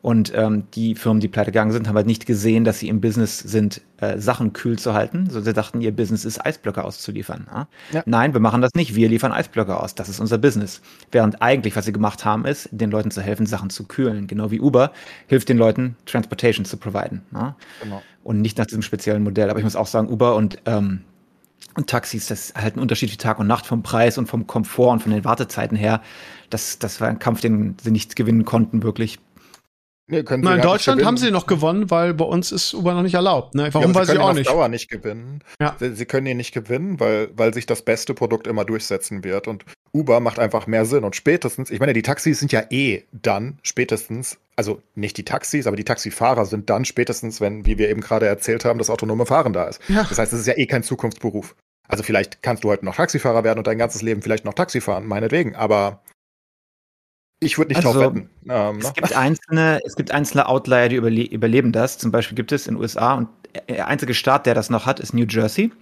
[0.00, 3.00] Und ähm, die Firmen, die pleite gegangen sind, haben halt nicht gesehen, dass sie im
[3.00, 5.28] Business sind, äh, Sachen kühl zu halten.
[5.28, 7.48] So, sie dachten, ihr Business ist, Eisblöcke auszuliefern.
[7.52, 7.68] Ja?
[7.92, 8.02] Ja.
[8.06, 8.94] Nein, wir machen das nicht.
[8.94, 9.96] Wir liefern Eisblöcke aus.
[9.96, 10.82] Das ist unser Business.
[11.10, 14.28] Während eigentlich, was sie gemacht haben, ist, den Leuten zu helfen, Sachen zu kühlen.
[14.28, 14.92] Genau wie Uber
[15.26, 17.22] hilft den Leuten, Transportation zu providen.
[17.32, 17.56] Ja?
[17.82, 18.00] Genau.
[18.22, 19.50] Und nicht nach diesem speziellen Modell.
[19.50, 21.00] Aber ich muss auch sagen, Uber und ähm,
[21.74, 24.46] und Taxis, das ist halt ein Unterschied wie Tag und Nacht vom Preis und vom
[24.46, 26.02] Komfort und von den Wartezeiten her.
[26.50, 29.18] Das, das war ein Kampf, den sie nicht gewinnen konnten, wirklich.
[30.10, 33.14] Nee, Nein, in Deutschland haben sie noch gewonnen, weil bei uns ist Uber noch nicht
[33.14, 33.54] erlaubt.
[33.54, 33.68] Ne?
[33.72, 34.48] Warum ja, weiß ich auch nicht.
[34.48, 35.44] Dauer nicht gewinnen.
[35.60, 35.76] Ja.
[35.78, 39.46] Sie, sie, können ihn nicht gewinnen, weil, weil sich das beste Produkt immer durchsetzen wird.
[39.46, 41.04] Und Uber macht einfach mehr Sinn.
[41.04, 45.66] Und spätestens, ich meine, die Taxis sind ja eh dann spätestens, also nicht die Taxis,
[45.66, 49.26] aber die Taxifahrer sind dann spätestens, wenn, wie wir eben gerade erzählt haben, das autonome
[49.26, 49.80] Fahren da ist.
[49.88, 50.04] Ja.
[50.08, 51.54] Das heißt, es ist ja eh kein Zukunftsberuf.
[51.88, 54.80] Also vielleicht kannst du heute noch Taxifahrer werden und dein ganzes Leben vielleicht noch Taxi
[54.80, 55.56] fahren, meinetwegen.
[55.56, 56.02] Aber
[57.40, 58.30] ich würde nicht also, drauf wetten.
[58.48, 58.92] Ähm, es, ne?
[58.94, 61.98] gibt einzelne, es gibt einzelne Outlier, die überle überleben das.
[61.98, 63.28] Zum Beispiel gibt es in den USA und
[63.84, 65.72] einzige Staat, der das noch hat, ist New Jersey.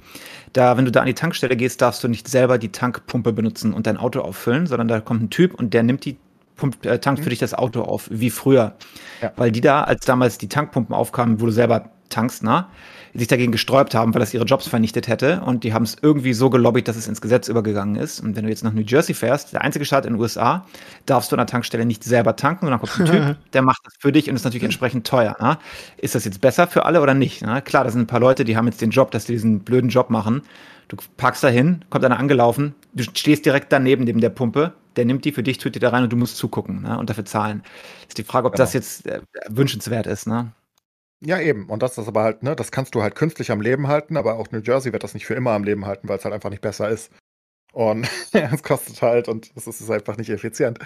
[0.52, 3.74] Da, wenn du da an die Tankstelle gehst, darfst du nicht selber die Tankpumpe benutzen
[3.74, 6.16] und dein Auto auffüllen, sondern da kommt ein Typ und der nimmt die
[6.56, 7.30] pumpt, äh, tankt für mhm.
[7.30, 8.74] dich das Auto auf, wie früher.
[9.20, 9.32] Ja.
[9.36, 12.70] Weil die da, als damals die Tankpumpen aufkamen, wo du selber tankst, na,
[13.18, 15.40] sich dagegen gesträubt haben, weil das ihre Jobs vernichtet hätte.
[15.40, 18.20] Und die haben es irgendwie so gelobbyt, dass es ins Gesetz übergegangen ist.
[18.20, 20.66] Und wenn du jetzt nach New Jersey fährst, der einzige Staat in den USA,
[21.06, 22.66] darfst du an der Tankstelle nicht selber tanken.
[22.66, 25.36] Und dann kommt ein Typ, der macht das für dich und ist natürlich entsprechend teuer.
[25.40, 25.58] Na?
[25.96, 27.42] Ist das jetzt besser für alle oder nicht?
[27.42, 27.60] Na?
[27.60, 29.90] Klar, da sind ein paar Leute, die haben jetzt den Job, dass die diesen blöden
[29.90, 30.42] Job machen.
[30.88, 35.04] Du packst da hin, kommt einer angelaufen, du stehst direkt daneben neben der Pumpe, der
[35.04, 36.96] nimmt die für dich, tut die da rein und du musst zugucken ne?
[36.96, 37.64] und dafür zahlen.
[38.06, 38.62] Ist die Frage, ob genau.
[38.62, 40.28] das jetzt äh, wünschenswert ist.
[40.28, 40.52] Ne?
[41.24, 41.68] Ja, eben.
[41.68, 44.34] Und das ist aber halt, ne, das kannst du halt künstlich am Leben halten, aber
[44.38, 46.50] auch New Jersey wird das nicht für immer am Leben halten, weil es halt einfach
[46.50, 47.10] nicht besser ist.
[47.72, 50.78] Und es kostet halt und es ist einfach nicht effizient.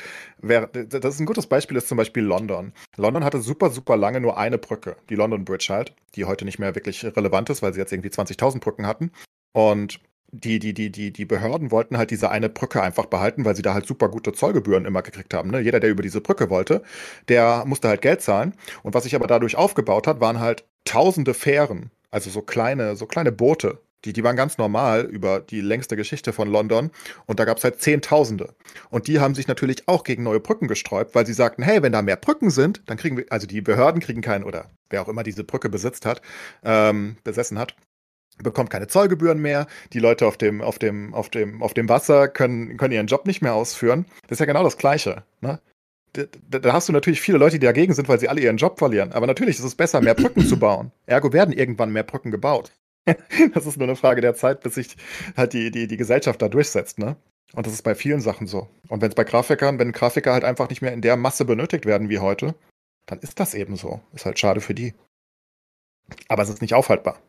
[0.43, 2.73] Das ist ein gutes Beispiel, ist zum Beispiel London.
[2.97, 6.59] London hatte super, super lange nur eine Brücke, die London Bridge halt, die heute nicht
[6.59, 9.13] mehr wirklich relevant ist, weil sie jetzt irgendwie 20.000 Brücken hatten.
[9.53, 10.01] Und
[10.33, 13.63] die, die, die, die, die Behörden wollten halt diese eine Brücke einfach behalten, weil sie
[13.63, 15.51] da halt super gute Zollgebühren immer gekriegt haben.
[15.51, 15.61] Ne?
[15.61, 16.83] Jeder, der über diese Brücke wollte,
[17.29, 18.55] der musste halt Geld zahlen.
[18.83, 23.07] Und was sich aber dadurch aufgebaut hat, waren halt tausende Fähren, also so kleine, so
[23.07, 23.81] kleine Boote.
[24.05, 26.91] Die, die waren ganz normal über die längste Geschichte von London
[27.27, 28.55] und da gab es halt Zehntausende.
[28.89, 31.93] Und die haben sich natürlich auch gegen neue Brücken gesträubt, weil sie sagten, hey, wenn
[31.93, 35.09] da mehr Brücken sind, dann kriegen wir, also die Behörden kriegen keinen, oder wer auch
[35.09, 36.23] immer diese Brücke besitzt hat,
[36.65, 37.75] ähm, besessen hat,
[38.43, 42.29] bekommt keine Zollgebühren mehr, die Leute auf dem, auf dem, auf dem, auf dem Wasser
[42.29, 44.07] können, können ihren Job nicht mehr ausführen.
[44.23, 45.25] Das ist ja genau das Gleiche.
[45.41, 45.61] Ne?
[46.13, 46.25] Da,
[46.59, 49.13] da, hast du natürlich viele Leute, die dagegen sind, weil sie alle ihren Job verlieren.
[49.13, 50.91] Aber natürlich ist es besser, mehr Brücken zu bauen.
[51.07, 52.73] Ergo werden irgendwann mehr Brücken gebaut.
[53.55, 54.97] das ist nur eine Frage der Zeit, bis sich
[55.37, 57.17] halt die, die, die Gesellschaft da durchsetzt, ne?
[57.53, 58.69] Und das ist bei vielen Sachen so.
[58.89, 61.85] Und wenn es bei Grafikern, wenn Grafiker halt einfach nicht mehr in der Masse benötigt
[61.85, 62.55] werden wie heute,
[63.07, 64.01] dann ist das eben so.
[64.13, 64.95] Ist halt schade für die.
[66.29, 67.21] Aber es ist nicht aufhaltbar.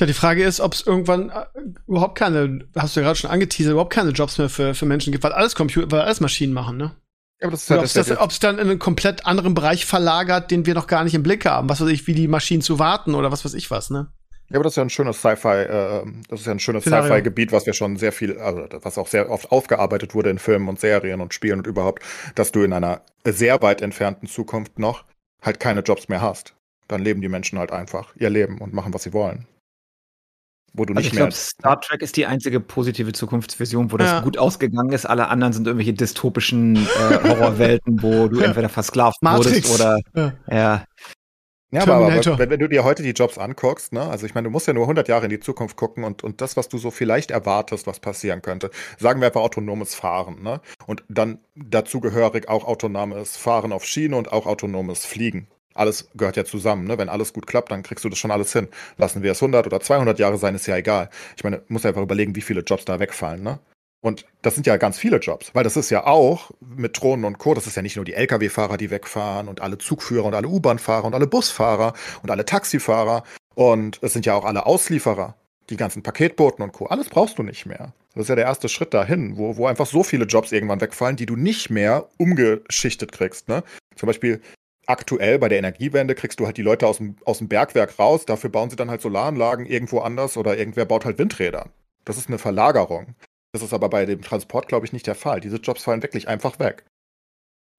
[0.00, 1.44] Ja, die Frage ist, ob es irgendwann äh,
[1.86, 5.12] überhaupt keine, hast du ja gerade schon angeteasert, überhaupt keine Jobs mehr für, für Menschen
[5.12, 6.92] gibt, weil alles Computer, weil alles Maschinen machen, ne?
[7.40, 10.50] Ja, aber das ist halt ob es das, dann in einen komplett anderen Bereich verlagert,
[10.50, 11.68] den wir noch gar nicht im Blick haben.
[11.68, 14.12] Was weiß ich, wie die Maschinen zu warten oder was weiß ich was, ne?
[14.48, 17.52] Ja, aber das ist ja ein schönes Sci-Fi, äh, das ist ja ein schönes Sci-Fi-Gebiet,
[17.52, 20.80] was wir schon sehr viel, also was auch sehr oft aufgearbeitet wurde in Filmen und
[20.80, 22.02] Serien und Spielen und überhaupt,
[22.34, 25.04] dass du in einer sehr weit entfernten Zukunft noch
[25.42, 26.54] halt keine Jobs mehr hast.
[26.88, 29.46] Dann leben die Menschen halt einfach ihr Leben und machen, was sie wollen
[30.72, 34.10] wo du also nicht ich glaube, Star Trek ist die einzige positive Zukunftsvision, wo das
[34.10, 34.20] ja.
[34.20, 35.06] gut ausgegangen ist.
[35.06, 38.46] Alle anderen sind irgendwelche dystopischen äh, Horrorwelten, wo du ja.
[38.46, 39.68] entweder versklavt Matrix.
[39.68, 40.32] wurdest oder ja.
[40.50, 40.84] ja.
[41.72, 44.46] Ja, aber, aber wenn, wenn, du dir heute die Jobs anguckst, ne, also ich meine,
[44.46, 46.78] du musst ja nur 100 Jahre in die Zukunft gucken und, und das, was du
[46.78, 52.48] so vielleicht erwartest, was passieren könnte, sagen wir einfach autonomes Fahren, ne, und dann dazugehörig
[52.48, 55.46] auch autonomes Fahren auf Schiene und auch autonomes Fliegen
[55.80, 56.86] alles gehört ja zusammen.
[56.86, 56.98] Ne?
[56.98, 58.68] Wenn alles gut klappt, dann kriegst du das schon alles hin.
[58.98, 61.10] Lassen wir es 100 oder 200 Jahre sein, ist ja egal.
[61.36, 63.42] Ich meine, muss einfach überlegen, wie viele Jobs da wegfallen.
[63.42, 63.58] Ne?
[64.02, 67.38] Und das sind ja ganz viele Jobs, weil das ist ja auch mit Drohnen und
[67.38, 70.48] Co., das ist ja nicht nur die Lkw-Fahrer, die wegfahren und alle Zugführer und alle
[70.48, 73.24] U-Bahn-Fahrer und alle Busfahrer und alle Taxifahrer
[73.54, 75.34] und es sind ja auch alle Auslieferer,
[75.68, 76.86] die ganzen Paketboten und Co.
[76.86, 77.92] Alles brauchst du nicht mehr.
[78.14, 81.16] Das ist ja der erste Schritt dahin, wo, wo einfach so viele Jobs irgendwann wegfallen,
[81.16, 83.48] die du nicht mehr umgeschichtet kriegst.
[83.48, 83.62] Ne?
[83.96, 84.40] Zum Beispiel
[84.90, 88.26] aktuell bei der Energiewende kriegst du halt die Leute aus dem, aus dem Bergwerk raus,
[88.26, 91.70] dafür bauen sie dann halt Solaranlagen irgendwo anders oder irgendwer baut halt Windräder.
[92.04, 93.14] Das ist eine Verlagerung.
[93.52, 95.40] Das ist aber bei dem Transport, glaube ich, nicht der Fall.
[95.40, 96.84] Diese Jobs fallen wirklich einfach weg.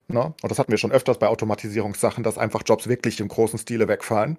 [0.08, 0.34] Ne?
[0.42, 3.88] Und das hatten wir schon öfters bei Automatisierungssachen, dass einfach Jobs wirklich im großen Stile
[3.88, 4.36] wegfallen.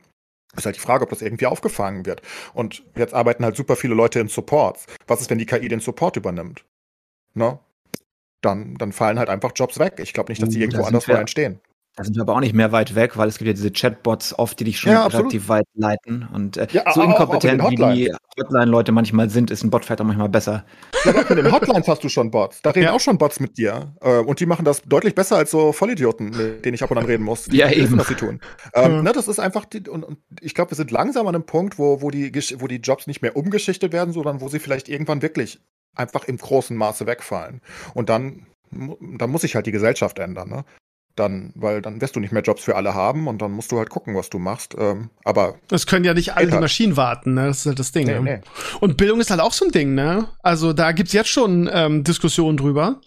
[0.55, 2.21] Ist halt die Frage, ob das irgendwie aufgefangen wird.
[2.53, 4.86] Und jetzt arbeiten halt super viele Leute in Supports.
[5.07, 6.63] Was ist, wenn die KI den Support übernimmt?
[7.34, 7.57] Ne?
[8.41, 9.95] Dann, dann fallen halt einfach Jobs weg.
[9.97, 11.59] Ich glaube nicht, dass die uh, irgendwo anderswo entstehen.
[11.96, 14.38] Da sind wir aber auch nicht mehr weit weg, weil es gibt ja diese Chatbots
[14.39, 16.28] oft, die dich schon ja, relativ weit leiten.
[16.34, 20.06] Und äh, ja, so inkompetent wie die Hotline-Leute manchmal sind, ist ein Bot vielleicht auch
[20.06, 20.66] manchmal besser.
[21.06, 22.64] Ja, aber mit den Hotlines hast du schon Bots.
[22.64, 22.94] Da reden ja.
[22.94, 23.94] auch schon Bots mit dir.
[24.02, 26.98] Äh, und die machen das deutlich besser als so Vollidioten, mit denen ich ab und
[26.98, 27.48] an reden muss.
[27.52, 27.84] ja, eben.
[27.84, 28.39] Wissen, was sie tun.
[28.74, 29.04] Ähm, mhm.
[29.04, 31.78] ne, das ist einfach, die, und, und ich glaube, wir sind langsam an einem Punkt,
[31.78, 35.22] wo, wo, die, wo die Jobs nicht mehr umgeschichtet werden, sondern wo sie vielleicht irgendwann
[35.22, 35.60] wirklich
[35.94, 37.62] einfach im großen Maße wegfallen.
[37.94, 40.50] Und dann, dann muss sich halt die Gesellschaft ändern.
[40.50, 40.66] Ne?
[41.16, 43.78] Dann, weil dann wirst du nicht mehr Jobs für alle haben und dann musst du
[43.78, 44.76] halt gucken, was du machst.
[44.78, 46.57] Ähm, aber das können ja nicht alle die.
[46.57, 47.47] Maschinen warten, ne?
[47.47, 48.07] Das ist halt das Ding.
[48.07, 48.22] Nee, ne?
[48.22, 48.41] nee.
[48.80, 50.28] Und Bildung ist halt auch so ein Ding, ne?
[50.41, 52.99] Also da gibt's jetzt schon ähm, Diskussionen drüber,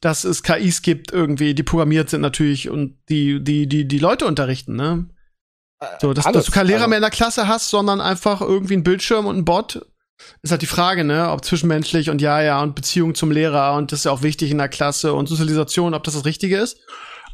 [0.00, 4.26] dass es KIs gibt, irgendwie, die programmiert sind natürlich und die, die, die, die Leute
[4.26, 5.06] unterrichten, ne?
[5.80, 8.40] Äh, so, dass, dass du keinen Lehrer also, mehr in der Klasse hast, sondern einfach
[8.40, 9.86] irgendwie ein Bildschirm und ein Bot.
[10.42, 13.92] Ist halt die Frage, ne, ob zwischenmenschlich und ja, ja, und Beziehung zum Lehrer und
[13.92, 16.78] das ist ja auch wichtig in der Klasse und Sozialisation, ob das das Richtige ist.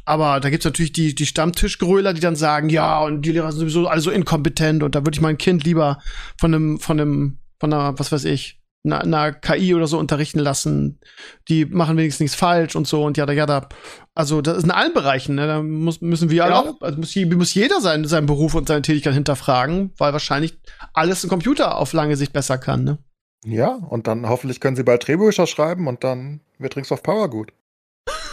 [0.05, 3.61] Aber da gibt's natürlich die, die Stammtischgröler, die dann sagen, ja, und die Lehrer sind
[3.61, 5.99] sowieso alle so inkompetent und da würde ich mein Kind lieber
[6.39, 10.39] von einem, von einem, von einer, was weiß ich, einer, einer KI oder so unterrichten
[10.39, 10.99] lassen.
[11.47, 13.69] Die machen wenigstens nichts falsch und so und ja, ja, da.
[14.13, 15.47] Also, das ist in allen Bereichen, ne?
[15.47, 18.81] Da muss, müssen wir alle auch, also muss, muss jeder seinen, seinen Beruf und seine
[18.81, 20.59] Tätigkeit hinterfragen, weil wahrscheinlich
[20.93, 22.97] alles ein Computer auf lange Sicht besser kann, ne?
[23.45, 27.29] Ja, und dann hoffentlich können sie bald Drehbücher schreiben und dann wird Rings of Power
[27.29, 27.51] gut.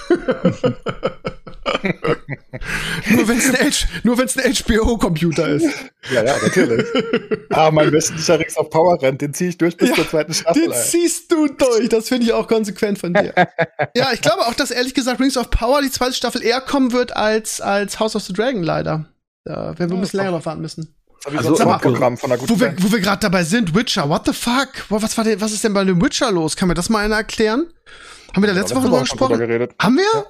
[3.10, 5.66] nur wenn es ein, ein HBO-Computer ist.
[6.10, 6.86] Ja, ja, natürlich.
[7.50, 10.32] Ah, mein westlicher Rings of Power rennt, den ziehe ich durch bis ja, zur zweiten
[10.32, 10.62] Staffel.
[10.62, 10.82] Den ein.
[10.82, 13.34] ziehst du durch, das finde ich auch konsequent von dir.
[13.94, 16.92] ja, ich glaube auch, dass ehrlich gesagt Rings of Power die zweite Staffel eher kommen
[16.92, 19.06] wird als, als House of the Dragon, leider.
[19.44, 20.94] Da werden wir ein bisschen länger drauf warten müssen.
[21.24, 24.24] Also, so Programm von einer guten wo wir, wo wir gerade dabei sind, Witcher, what
[24.24, 24.68] the fuck?
[24.88, 26.56] Was, war denn, was ist denn bei dem Witcher los?
[26.56, 27.66] Kann mir das mal einer erklären?
[28.34, 29.68] Haben wir da letzte ja, Woche drüber gesprochen?
[29.78, 30.04] Haben wir?
[30.14, 30.24] Ja.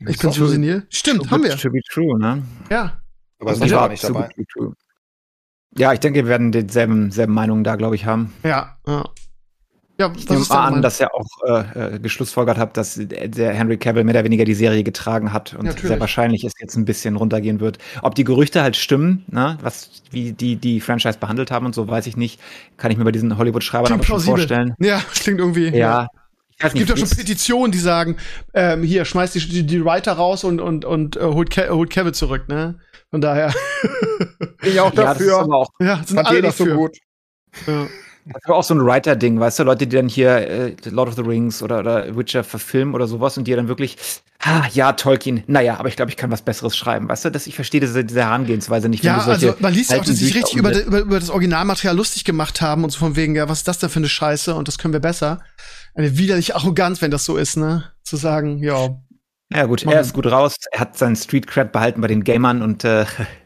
[0.00, 0.86] Ich bin so senil.
[0.90, 1.56] Stimmt, haben wir.
[1.56, 2.42] To be true, ne?
[2.70, 3.00] Ja.
[3.38, 4.30] Aber also, sind war nicht dabei.
[5.76, 8.32] Ja, ich denke, wir werden dieselben selben Meinungen da, glaube ich, haben.
[8.42, 9.04] Ja, ja.
[9.98, 13.76] Ja, ich nehme mal an, dass ihr auch äh, äh, geschlussfolgert habt, dass der Henry
[13.76, 15.86] Cavill mehr oder weniger die Serie getragen hat und Natürlich.
[15.86, 17.78] sehr wahrscheinlich es jetzt ein bisschen runtergehen wird.
[18.02, 21.86] Ob die Gerüchte halt stimmen, ne, was wie die die Franchise behandelt haben und so,
[21.86, 22.40] weiß ich nicht.
[22.76, 24.74] Kann ich mir bei diesen Hollywood-Schreibern aber schon vorstellen.
[24.80, 25.68] Ja, klingt irgendwie.
[25.68, 25.76] Ja.
[26.02, 26.08] ja.
[26.66, 28.16] Es gibt ja schon Petitionen, die sagen,
[28.52, 31.90] ähm, hier, schmeißt die, die, die Writer raus und, und, und äh, holt, Ke holt
[31.90, 32.78] Kevin zurück, ne?
[33.10, 33.52] Von daher.
[34.62, 35.46] ich auch dafür.
[35.46, 36.66] Ja, auch, ja sind alle dafür.
[36.66, 36.96] So gut.
[37.66, 37.86] Ja.
[38.26, 41.14] Das war auch so ein Writer-Ding, weißt du, Leute, die dann hier äh, Lord of
[41.14, 43.98] the Rings oder, oder Witcher verfilmen oder sowas und die dann wirklich,
[44.40, 47.46] ah, ja, Tolkien, naja, aber ich glaube, ich kann was Besseres schreiben, weißt du, dass
[47.46, 49.04] ich verstehe diese, diese Herangehensweise nicht.
[49.04, 52.24] Ja, also man liest auch, dass sie sich richtig über, über, über das Originalmaterial lustig
[52.24, 54.68] gemacht haben und so von wegen, ja, was ist das denn für eine Scheiße und
[54.68, 55.42] das können wir besser.
[55.94, 57.84] Eine widerliche Arroganz, wenn das so ist, ne?
[58.02, 59.00] Zu sagen, ja.
[59.52, 62.62] Ja, gut, er ist gut raus, er hat seinen Street Cred behalten bei den Gamern
[62.62, 63.06] und äh,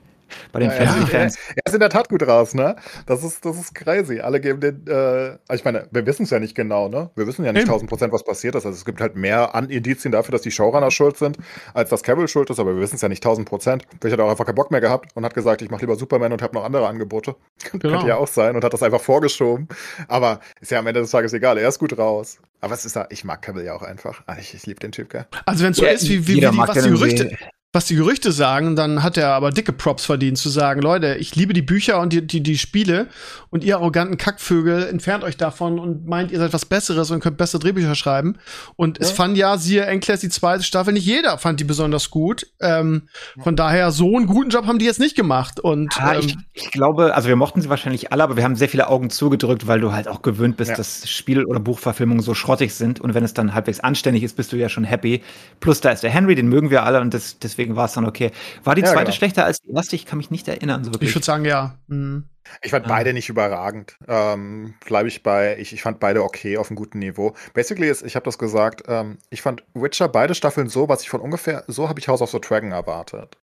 [0.53, 1.37] bei den ja, Fantasy-Fans.
[1.37, 2.77] Ja, er ist in der Tat gut raus, ne?
[3.07, 4.21] Das ist, das ist crazy.
[4.21, 7.11] Alle geben den, äh, ich meine, wir wissen es ja nicht genau, ne?
[7.17, 8.67] Wir wissen ja nicht tausend Prozent, was passiert ist.
[8.67, 11.39] Also es gibt halt mehr An Indizien dafür, dass die Showrunner schuld sind,
[11.75, 13.85] als dass Cavill schuld ist, aber wir wissen es ja nicht tausend Prozent.
[14.01, 15.97] Vielleicht hat er auch einfach keinen Bock mehr gehabt und hat gesagt, ich mache lieber
[15.97, 17.37] Superman und habe noch andere Angebote.
[17.71, 17.99] Genau.
[17.99, 19.69] Könnte ja auch sein und hat das einfach vorgeschoben.
[20.09, 22.39] Aber ist ja am Ende des Tages egal, er ist gut raus.
[22.61, 24.23] Aber es ist da, ich mag Cavill ja auch einfach.
[24.27, 25.27] Ah, ich, ich liebe den Typ, gell?
[25.47, 27.37] Also wenn es so ja, ist, wie, wie, wie die, was die Gerüchte,
[27.73, 31.37] was die Gerüchte sagen, dann hat er aber dicke Props verdient, zu sagen, Leute, ich
[31.37, 33.09] liebe die Bücher und die, die, die Spiele
[33.51, 37.37] und ihr arroganten Kackvögel, entfernt euch davon und meint, ihr seid was Besseres und könnt
[37.37, 38.39] bessere Drehbücher schreiben.
[38.77, 39.05] Und ja.
[39.05, 42.47] es fand ja, siehe Enkles, die zweite Staffel, nicht jeder fand die besonders gut.
[42.59, 43.09] Ähm,
[43.39, 45.61] von daher, so einen guten Job haben die jetzt nicht gemacht.
[45.61, 48.57] Und, ja, ähm, ich, ich, glaube, also wir mochten sie wahrscheinlich alle, aber wir haben
[48.57, 50.77] sehr viele Augen zugedrückt, weil du halt auch gewöhnt bist, ja.
[50.77, 52.99] dass Spiel- oder Buchverfilmungen so schrottig sind.
[52.99, 55.23] Und wenn es dann halbwegs anständig ist, bist du ja schon happy.
[55.61, 57.93] Plus da ist der Henry, den mögen wir alle und das, deswegen deswegen war es
[57.93, 58.31] dann okay.
[58.63, 59.17] War die ja, zweite genau.
[59.17, 59.97] schlechter als die erste?
[59.97, 60.85] Ich kann mich nicht erinnern.
[60.85, 61.11] So wirklich.
[61.11, 61.77] Ich würde sagen, ja.
[61.89, 62.29] Mhm.
[62.63, 62.93] Ich fand ja.
[62.93, 63.99] beide nicht überragend.
[64.07, 67.35] Ähm, Bleibe ich bei, ich, ich fand beide okay auf einem guten Niveau.
[67.53, 71.11] Basically ist, ich habe das gesagt, ähm, ich fand Witcher beide Staffeln so, was ich
[71.11, 73.37] von ungefähr, so habe ich House of the Dragon erwartet.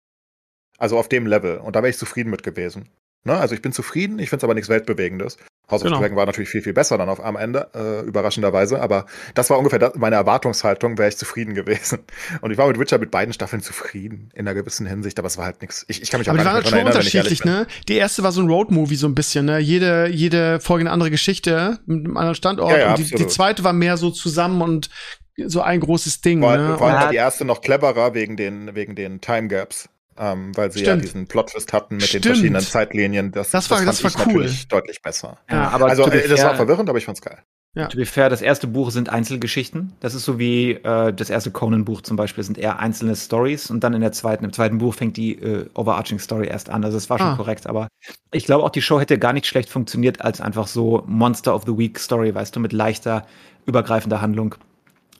[0.77, 1.57] Also auf dem Level.
[1.57, 2.89] Und da wäre ich zufrieden mit gewesen.
[3.25, 3.37] Ne?
[3.37, 5.37] Also ich bin zufrieden, ich finde es aber nichts Weltbewegendes.
[5.71, 5.95] House genau.
[5.95, 8.81] of Dragon war natürlich viel, viel besser dann auf am Ende, äh, überraschenderweise.
[8.81, 11.99] Aber das war ungefähr das, meine Erwartungshaltung, wäre ich zufrieden gewesen.
[12.41, 15.37] Und ich war mit Witcher mit beiden Staffeln zufrieden, in einer gewissen Hinsicht, aber es
[15.37, 15.85] war halt nichts.
[15.87, 17.65] Ich, ich kann mich auch aber gar nicht mehr erinnern, unterschiedlich, ne?
[17.87, 19.59] Die erste war so ein Roadmovie so ein bisschen, ne?
[19.59, 22.71] Jede, jede Folge eine andere Geschichte mit einem anderen Standort.
[22.71, 24.89] Ja, ja, und die, die, zweite war mehr so zusammen und
[25.37, 26.41] so ein großes Ding.
[26.41, 26.77] Vor, ne?
[26.77, 29.89] vor allem war die erste noch cleverer wegen den, wegen den Time Gaps.
[30.17, 31.01] Ähm, weil sie Stimmt.
[31.01, 32.25] ja diesen Plot-Twist hatten mit Stimmt.
[32.25, 33.31] den verschiedenen Zeitlinien.
[33.31, 34.49] Das, das war, das, das war cool.
[34.69, 35.39] deutlich besser.
[35.49, 37.39] Ja, aber also, äh, das war verwirrend, aber ich fand's geil.
[37.75, 37.87] Ja.
[37.87, 39.93] To be fair, das erste Buch sind Einzelgeschichten.
[39.99, 43.83] Das ist so wie äh, das erste Conan-Buch zum Beispiel, sind eher einzelne Stories und
[43.83, 46.83] dann in der zweiten, im zweiten Buch fängt die äh, overarching Story erst an.
[46.83, 47.35] Also das war schon ah.
[47.35, 47.87] korrekt, aber
[48.31, 51.63] ich glaube auch, die Show hätte gar nicht schlecht funktioniert als einfach so Monster of
[51.65, 53.25] the Week Story, weißt du, mit leichter,
[53.65, 54.53] übergreifender Handlung.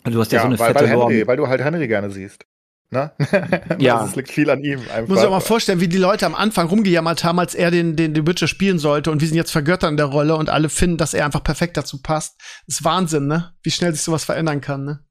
[0.04, 2.12] Du hast ja, ja so eine weil, fette weil, Henry, weil du halt Henry gerne
[2.12, 2.46] siehst.
[2.94, 3.12] Ne?
[3.80, 4.06] ja.
[4.06, 4.80] Es liegt viel an ihm.
[4.80, 5.08] Einfach.
[5.08, 7.96] Muss ich auch mal vorstellen, wie die Leute am Anfang rumgejammert haben, als er den,
[7.96, 10.98] den, den Witcher spielen sollte und wir sind jetzt vergöttern der Rolle und alle finden,
[10.98, 12.40] dass er einfach perfekt dazu passt.
[12.68, 13.54] Das ist Wahnsinn, ne?
[13.64, 15.06] Wie schnell sich sowas verändern kann, ne?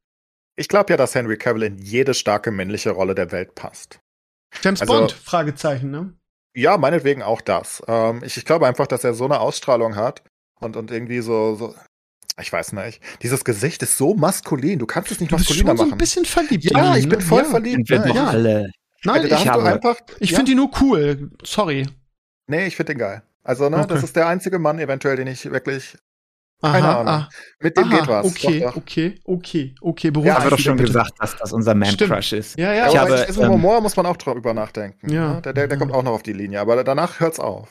[0.56, 4.00] Ich glaube ja, dass Henry Cavill in jede starke männliche Rolle der Welt passt.
[4.62, 6.14] James also, Bond, Fragezeichen, ne?
[6.54, 7.82] Ja, meinetwegen auch das.
[7.88, 10.22] Ähm, ich, ich glaube einfach, dass er so eine Ausstrahlung hat
[10.60, 11.74] und, und irgendwie so, so
[12.42, 13.00] ich weiß nicht.
[13.22, 14.78] Dieses Gesicht ist so maskulin.
[14.78, 15.88] Du kannst es nicht du bist maskuliner schon machen.
[15.88, 16.64] So ein bisschen verliebt.
[16.64, 17.48] Ja, ich bin voll ja.
[17.48, 17.88] verliebt.
[17.88, 18.12] Ne?
[18.14, 18.26] ja.
[18.26, 18.70] alle.
[19.04, 20.36] Nein, ich, habe, einfach, ich ja.
[20.36, 21.30] finde ihn nur cool.
[21.42, 21.86] Sorry.
[22.46, 23.22] Nee, ich finde den geil.
[23.42, 23.86] Also, ne, okay.
[23.88, 25.96] das ist der einzige Mann eventuell, den ich wirklich
[26.62, 27.14] keine aha, Ahnung.
[27.14, 27.28] Ah,
[27.58, 28.26] Mit dem aha, geht was.
[28.26, 28.76] Okay, doch, doch.
[28.76, 30.10] okay, okay, okay.
[30.12, 30.88] Beruhigt ja, haben wir doch schon bitte.
[30.88, 32.56] gesagt, dass das unser Man-Crush ist.
[32.56, 32.86] Ja, ja.
[32.88, 35.12] Ich aber habe, ähm, Humor muss man auch drüber nachdenken.
[35.12, 35.34] Ja.
[35.34, 35.42] Ne?
[35.42, 37.68] Der, der, der kommt auch noch auf die Linie, aber danach hört's auf.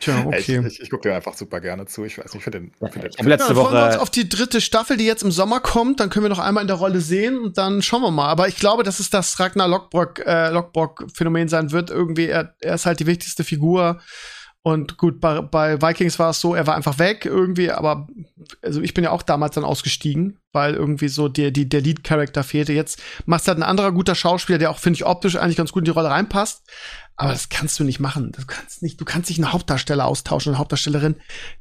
[0.00, 0.60] Tja, okay.
[0.60, 2.04] Ich, ich, ich gucke dir einfach super gerne zu.
[2.04, 2.72] Ich weiß nicht, ich finde den.
[2.90, 3.74] Find den ich letzte ja, Woche.
[3.74, 6.00] Wir uns auf die dritte Staffel, die jetzt im Sommer kommt.
[6.00, 8.28] Dann können wir noch einmal in der Rolle sehen und dann schauen wir mal.
[8.28, 11.90] Aber ich glaube, dass es das Ragnar Lockbrock, äh, Lockbrock-Phänomen sein wird.
[11.90, 14.00] Irgendwie, er, er ist halt die wichtigste Figur.
[14.66, 18.08] Und gut, bei, bei Vikings war es so, er war einfach weg irgendwie, aber
[18.62, 22.42] also ich bin ja auch damals dann ausgestiegen, weil irgendwie so der, die, der Lead-Character
[22.42, 22.72] fehlte.
[22.72, 25.82] Jetzt macht halt ein anderer guter Schauspieler, der auch, finde ich, optisch eigentlich ganz gut
[25.82, 26.64] in die Rolle reinpasst.
[27.14, 28.32] Aber das kannst du nicht machen.
[28.32, 31.14] Du kannst nicht, du kannst nicht einen Hauptdarsteller austauschen, eine Hauptdarstellerin,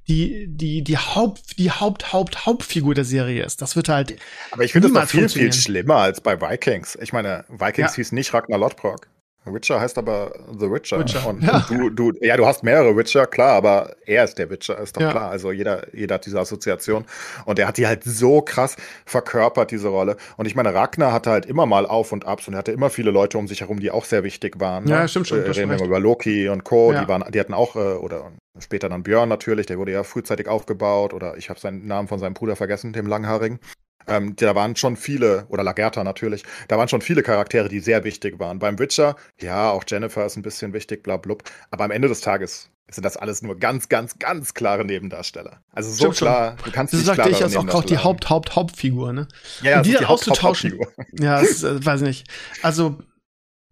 [0.07, 3.61] die, die, die Haupt, die Haupt, Haupt, Hauptfigur der Serie ist.
[3.61, 4.15] Das wird halt.
[4.49, 6.97] Aber ich finde das noch viel, viel schlimmer als bei Vikings.
[6.99, 7.95] Ich meine, Vikings ja.
[7.97, 9.07] hieß nicht Ragnar Lodbrok.
[9.53, 10.99] Witcher heißt aber The Witcher.
[10.99, 11.27] Witcher.
[11.27, 11.65] Und, ja.
[11.69, 15.01] du, du, ja, du hast mehrere Witcher, klar, aber er ist der Witcher, ist doch
[15.01, 15.11] ja.
[15.11, 15.29] klar.
[15.29, 17.05] Also jeder, jeder hat diese Assoziation.
[17.45, 18.75] Und er hat die halt so krass
[19.05, 20.17] verkörpert, diese Rolle.
[20.37, 22.89] Und ich meine, Ragnar hatte halt immer mal Auf und Abs und er hatte immer
[22.89, 24.87] viele Leute um sich herum, die auch sehr wichtig waren.
[24.87, 25.07] Ja, ne?
[25.07, 25.39] stimmt schon.
[25.39, 26.91] Äh, reden wir mal über Loki und Co.
[26.91, 27.01] Ja.
[27.01, 30.47] Die, waren, die hatten auch, äh, oder später dann Björn natürlich, der wurde ja frühzeitig
[30.47, 31.13] aufgebaut.
[31.13, 33.59] Oder ich habe seinen Namen von seinem Bruder vergessen, dem Langhaarigen.
[34.07, 38.03] Ähm, da waren schon viele, oder Lagerta natürlich, da waren schon viele Charaktere, die sehr
[38.03, 38.59] wichtig waren.
[38.59, 41.43] Beim Witcher, ja, auch Jennifer ist ein bisschen wichtig, bla blub.
[41.71, 45.61] Aber am Ende des Tages sind das alles nur ganz, ganz, ganz klare Nebendarsteller.
[45.71, 46.65] Also so Stimmt klar, schon.
[46.65, 49.27] du kannst das nicht sagt ich als auch, auch die Haupt, Haupt, Hauptfigur, ne?
[49.61, 50.79] Ja, ja Und die dann auszutauschen.
[51.13, 52.27] Ja, das, äh, weiß nicht.
[52.61, 52.99] Also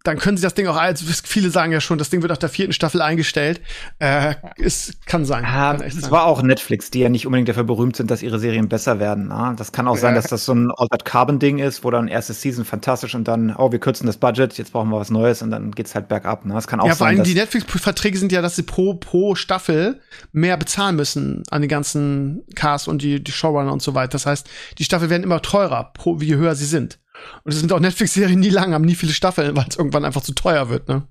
[0.03, 2.37] dann können sie das Ding auch, also viele sagen ja schon, das Ding wird nach
[2.37, 3.61] der vierten Staffel eingestellt.
[3.99, 5.45] Äh, es kann sein.
[5.45, 6.11] Ah, es sein.
[6.11, 9.31] war auch Netflix, die ja nicht unbedingt dafür berühmt sind, dass ihre Serien besser werden.
[9.31, 10.01] Ah, das kann auch ja.
[10.01, 13.29] sein, dass das so ein Altered Carbon Ding ist, wo dann erste Season fantastisch und
[13.29, 16.09] dann, oh, wir kürzen das Budget, jetzt brauchen wir was Neues und dann geht's halt
[16.09, 16.45] bergab.
[16.45, 16.53] Ne?
[16.53, 16.95] Das kann auch ja, sein.
[16.95, 20.01] Ja, vor allem die Netflix-Verträge sind ja, dass sie pro, pro Staffel
[20.33, 24.11] mehr bezahlen müssen an den ganzen Cast und die, die Showrunner und so weiter.
[24.11, 24.49] Das heißt,
[24.79, 26.99] die Staffeln werden immer teurer, pro, je höher sie sind.
[27.43, 30.21] Und es sind auch Netflix-Serien nie lang, haben nie viele Staffeln, weil es irgendwann einfach
[30.21, 31.07] zu teuer wird, ne?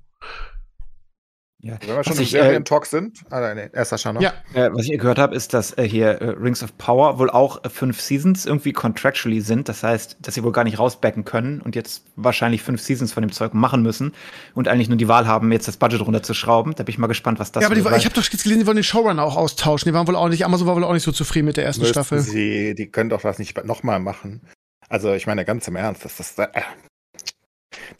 [1.64, 1.78] Ja.
[1.80, 4.20] Wenn wir schon im Serien-Talk äh, sind, ah, nein, erster Sascha noch.
[4.20, 4.32] Ja.
[4.52, 7.62] Äh, was ich gehört habe, ist, dass äh, hier äh, Rings of Power wohl auch
[7.62, 9.68] äh, fünf Seasons irgendwie contractually sind.
[9.68, 13.22] Das heißt, dass sie wohl gar nicht rausbacken können und jetzt wahrscheinlich fünf Seasons von
[13.22, 14.12] dem Zeug machen müssen
[14.54, 16.74] und eigentlich nur die Wahl haben, jetzt das Budget runterzuschrauben.
[16.74, 18.58] Da bin ich mal gespannt, was das Ja, aber die, ich habe doch jetzt gelesen,
[18.58, 19.88] die wollen den Showrunner auch austauschen.
[19.88, 21.82] Die waren wohl auch nicht, Amazon war wohl auch nicht so zufrieden mit der ersten
[21.82, 22.18] Müssten Staffel.
[22.18, 24.42] Sie, die können doch das nicht nochmal machen.
[24.88, 26.48] Also ich meine ganz im Ernst, das ist äh,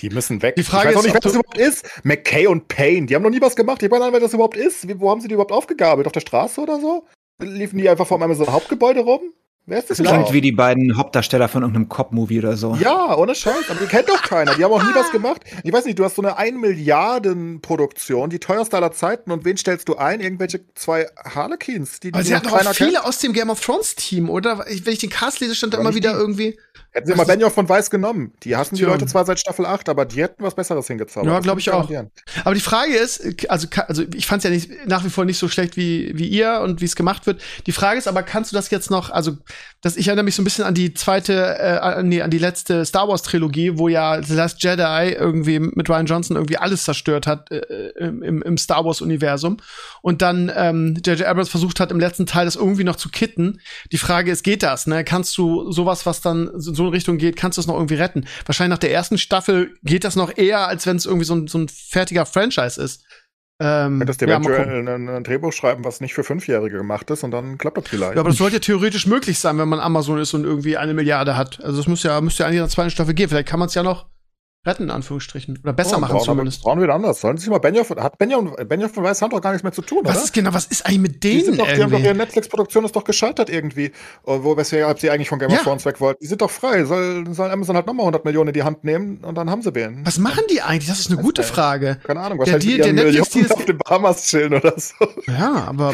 [0.00, 0.56] die müssen weg.
[0.56, 2.04] Die Frage ich weiß auch nicht, wer das überhaupt ist.
[2.04, 3.82] McKay und Payne, die haben noch nie was gemacht.
[3.82, 4.86] Ich weiß nicht, wer das überhaupt ist.
[5.00, 6.06] Wo haben sie die überhaupt aufgegabelt?
[6.06, 7.06] Auf der Straße oder so?
[7.40, 9.20] Liefen die einfach vor einem so Hauptgebäude rum?
[9.64, 12.76] Wer ist das Das klingt wie die beiden Hauptdarsteller von irgendeinem Cop-Movie oder so.
[12.80, 13.70] Ja, ohne Scheiß.
[13.70, 14.56] Aber die kennt doch keiner.
[14.56, 15.42] Die haben auch nie was gemacht.
[15.62, 19.30] Ich weiß nicht, du hast so eine 1 Milliarden Produktion, die teuerste aller Zeiten.
[19.30, 20.20] Und wen stellst du ein?
[20.20, 23.04] Irgendwelche zwei Harlequins, die, die Aber sie hatten auch viele kennt?
[23.04, 24.64] aus dem Game of Thrones Team, oder?
[24.66, 26.58] Wenn ich den Cast lese, stand da immer wieder irgendwie.
[26.90, 28.32] Hätten sie mal Benioff von Weiß genommen.
[28.42, 31.32] Die hassen die Leute zwar seit Staffel 8, aber die hätten was Besseres hingezaubert.
[31.32, 31.88] Ja, glaube ich auch.
[32.44, 35.38] Aber die Frage ist, also, also ich fand es ja nicht, nach wie vor nicht
[35.38, 37.40] so schlecht wie, wie ihr und wie es gemacht wird.
[37.66, 39.38] Die Frage ist aber, kannst du das jetzt noch, also
[39.82, 42.84] das, ich erinnere mich so ein bisschen an die zweite, äh, nee, an die letzte
[42.84, 47.26] Star Wars Trilogie, wo ja The Last Jedi irgendwie mit Ryan Johnson irgendwie alles zerstört
[47.26, 49.56] hat äh, im, im Star Wars Universum
[50.00, 51.26] und dann ähm, J.J.
[51.26, 53.60] Abrams versucht hat, im letzten Teil das irgendwie noch zu kitten.
[53.90, 54.86] Die Frage ist, geht das?
[54.86, 55.02] Ne?
[55.02, 58.24] Kannst du sowas, was dann so in Richtung geht, kannst du es noch irgendwie retten.
[58.46, 61.48] Wahrscheinlich nach der ersten Staffel geht das noch eher, als wenn es irgendwie so ein,
[61.48, 63.04] so ein fertiger Franchise ist.
[63.64, 67.22] Ähm, Könntest du eventuell ja, ein, ein, Drehbuch schreiben, was nicht für Fünfjährige gemacht ist
[67.22, 68.14] und dann klappt das vielleicht.
[68.14, 70.94] Ja, aber das sollte ja theoretisch möglich sein, wenn man Amazon ist und irgendwie eine
[70.94, 71.62] Milliarde hat.
[71.62, 73.28] Also das muss ja, müsste ja eigentlich in der zweiten Staffel gehen.
[73.28, 74.06] Vielleicht kann man es ja noch
[74.64, 75.58] retten, in Anführungsstrichen.
[75.62, 76.62] Oder besser oh, machen brauchen, zumindest.
[76.62, 77.20] Brauchen wir anders.
[77.20, 79.82] Sollen sie mal Benioff, hat Benioff, Benioff und Weiß haben doch gar nichts mehr zu
[79.82, 80.24] tun, was oder?
[80.24, 81.38] Ist genau, was ist eigentlich mit denen?
[81.38, 83.92] Die, sind doch, die haben doch ihre Netflix-Produktion ist doch gescheitert irgendwie.
[84.24, 85.56] Wo, weshalb sie eigentlich von Game ja.
[85.56, 86.20] of Thrones weg wollten.
[86.22, 86.84] Die sind doch frei.
[86.84, 89.74] Soll, soll Amazon halt nochmal 100 Millionen in die Hand nehmen und dann haben sie
[89.74, 90.04] wen.
[90.06, 90.88] Was machen die eigentlich?
[90.88, 91.98] Das ist eine gute Frage.
[92.04, 92.38] Keine Ahnung.
[92.38, 94.94] Wahrscheinlich der, der Netflix, auf den Bahamas chillen oder so.
[95.26, 95.92] Ja, aber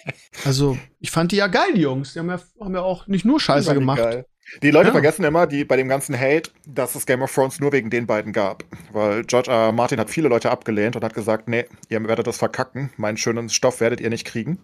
[0.44, 2.12] also, ich fand die ja geil, die Jungs.
[2.12, 3.98] Die haben ja, haben ja auch nicht nur Scheiße gemacht.
[3.98, 4.26] Geil.
[4.62, 4.92] Die Leute ja.
[4.92, 8.06] vergessen immer, die bei dem ganzen Hate, dass es Game of Thrones nur wegen den
[8.06, 8.64] beiden gab.
[8.92, 9.72] Weil George R.
[9.72, 13.48] Martin hat viele Leute abgelehnt und hat gesagt, nee, ihr werdet das verkacken, meinen schönen
[13.48, 14.58] Stoff werdet ihr nicht kriegen.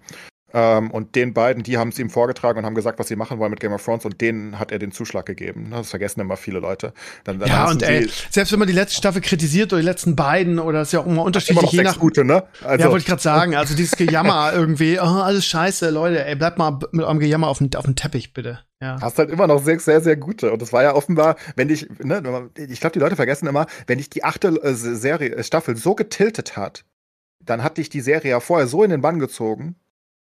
[0.54, 3.38] Ähm, und den beiden, die haben es ihm vorgetragen und haben gesagt, was sie machen
[3.38, 5.68] wollen mit Game of Thrones und denen hat er den Zuschlag gegeben.
[5.70, 6.92] Das vergessen immer viele Leute.
[7.24, 10.14] Dann, dann ja, und ey, selbst wenn man die letzte Staffel kritisiert oder die letzten
[10.14, 11.98] beiden oder das ist ja auch immer unterschiedlich, je nach.
[11.98, 12.44] Gute, ne?
[12.62, 12.84] Also.
[12.84, 13.56] Ja, wollte ich gerade sagen.
[13.56, 17.58] Also dieses Gejammer irgendwie, oh, alles scheiße, Leute, ey, bleibt mal mit eurem Gejammer auf
[17.58, 18.60] dem, auf dem Teppich, bitte.
[18.80, 18.98] Ja.
[19.00, 20.52] Hast halt immer noch sehr, sehr, sehr gute.
[20.52, 23.98] Und das war ja offenbar, wenn ich, ne, ich glaube, die Leute vergessen immer, wenn
[23.98, 26.84] ich die achte äh, Serie, äh, Staffel so getiltet hat,
[27.40, 29.76] dann hat dich die Serie ja vorher so in den Bann gezogen,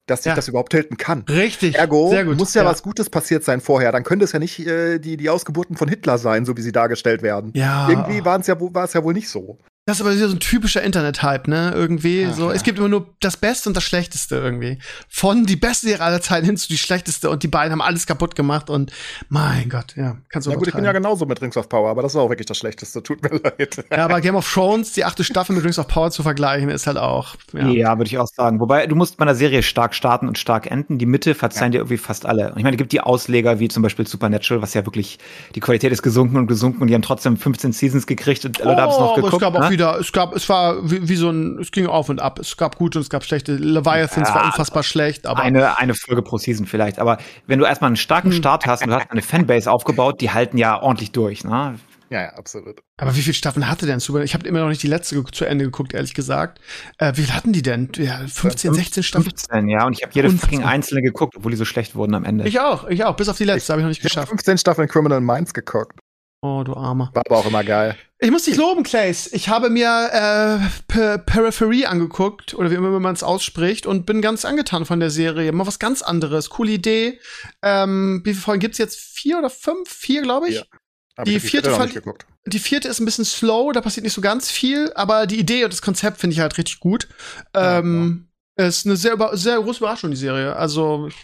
[0.06, 0.36] dass sich ja.
[0.36, 1.24] das überhaupt tilten kann.
[1.28, 1.74] Richtig.
[1.74, 2.38] Ergo Sehr gut.
[2.38, 3.92] muss ja, ja, was Gutes passiert sein vorher.
[3.92, 6.72] Dann könnte es ja nicht äh, die, die Ausgeburten von Hitler sein, so wie sie
[6.72, 7.52] dargestellt werden.
[7.54, 7.88] Ja.
[7.88, 9.58] Irgendwie war es ja, ja wohl nicht so.
[9.88, 11.72] Das ist aber so ein typischer Internet-Hype, ne?
[11.74, 12.48] Irgendwie Ach, so.
[12.50, 12.54] Ja.
[12.54, 14.76] Es gibt immer nur das Beste und das Schlechteste irgendwie.
[15.08, 18.06] Von die beste Serie aller Zeiten hin zu die schlechteste und die beiden haben alles
[18.06, 18.92] kaputt gemacht und
[19.30, 21.88] mein Gott, ja, kannst du Ja gut, ich bin ja genauso mit Rings of Power,
[21.88, 23.02] aber das war auch wirklich das Schlechteste.
[23.02, 23.82] Tut mir leid.
[23.90, 26.86] Ja, aber Game of Thrones, die achte Staffel mit Rings of Power zu vergleichen, ist
[26.86, 27.36] halt auch.
[27.54, 28.60] Ja, ja würde ich auch sagen.
[28.60, 30.98] Wobei, du musst bei einer Serie stark starten und stark enden.
[30.98, 31.78] Die Mitte verzeihen ja.
[31.78, 32.52] dir irgendwie fast alle.
[32.52, 35.18] Und ich meine, es gibt die Ausleger wie zum Beispiel Supernatural, was ja wirklich,
[35.54, 38.76] die Qualität ist gesunken und gesunken und die haben trotzdem 15 Seasons gekriegt und Leute
[38.76, 39.77] oh, haben es noch geguckt.
[39.78, 42.08] Es gab auch wieder, es gab, es war wie, wie, so ein, es ging auf
[42.08, 42.38] und ab.
[42.38, 43.56] Es gab gute und es gab schlechte.
[43.56, 45.40] Leviathans ja, war unfassbar schlecht, aber.
[45.40, 46.98] Eine, eine Folge pro Season vielleicht.
[46.98, 48.38] Aber wenn du erstmal einen starken hm.
[48.38, 51.78] Start hast und du hast eine Fanbase aufgebaut, die halten ja ordentlich durch, ne?
[52.10, 52.80] Ja, ja, absolut.
[52.96, 54.22] Aber wie viele Staffeln hatte denn Super?
[54.22, 56.58] Ich habe immer noch nicht die letzte zu Ende geguckt, ehrlich gesagt.
[56.96, 57.90] Äh, wie viel hatten die denn?
[57.96, 59.30] Ja, 15, 16 Staffeln?
[59.30, 59.84] 15, ja.
[59.84, 62.48] Und ich habe jede fucking einzelne geguckt, obwohl die so schlecht wurden am Ende.
[62.48, 63.14] Ich auch, ich auch.
[63.14, 64.28] Bis auf die letzte habe ich noch nicht geschafft.
[64.28, 65.98] Ich 15 Staffeln Criminal Minds geguckt.
[66.40, 67.10] Oh, du Armer.
[67.14, 67.96] War aber auch immer geil.
[68.20, 69.32] Ich muss dich loben, Clays.
[69.32, 74.44] Ich habe mir äh, Periphery angeguckt, oder wie immer man es ausspricht, und bin ganz
[74.44, 75.50] angetan von der Serie.
[75.52, 76.50] Mal was ganz anderes.
[76.50, 77.18] Coole Idee.
[77.62, 78.98] Ähm, wie viele Folgen gibt's jetzt?
[78.98, 79.88] Vier oder fünf?
[79.88, 80.56] Vier, glaube ich.
[80.56, 81.24] Ja.
[81.24, 82.14] Die, die vierte, vierte
[82.46, 85.64] die vierte ist ein bisschen slow, da passiert nicht so ganz viel, aber die Idee
[85.64, 87.08] und das Konzept finde ich halt richtig gut.
[87.54, 88.66] Ja, ähm, ja.
[88.66, 90.54] Ist eine sehr, sehr große Überraschung, die Serie.
[90.56, 91.16] Also, ich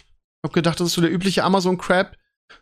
[0.43, 2.15] habe gedacht, das ist so der übliche Amazon-Crap.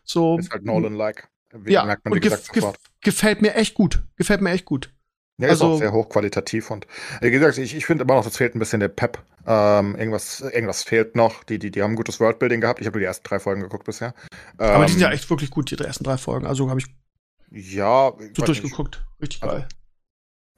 [0.04, 1.28] So, ist halt Nolan-like.
[1.66, 4.02] Ja, merkt man, und gef gef gefällt mir echt gut.
[4.16, 4.92] Gefällt mir echt gut.
[5.38, 6.86] Ja, also, ist auch sehr hochqualitativ und
[7.20, 9.20] wie gesagt, ich, ich finde immer noch, das fehlt ein bisschen der Pep.
[9.46, 11.42] Ähm, irgendwas, irgendwas fehlt noch.
[11.44, 12.80] Die, die, die haben ein gutes Worldbuilding gehabt.
[12.80, 14.14] Ich habe nur die ersten drei Folgen geguckt bisher.
[14.58, 16.46] Aber ähm, die sind ja echt wirklich gut, die ersten drei Folgen.
[16.46, 16.86] Also habe ich
[17.50, 19.04] ja, so durchgeguckt.
[19.20, 19.68] Richtig also, geil.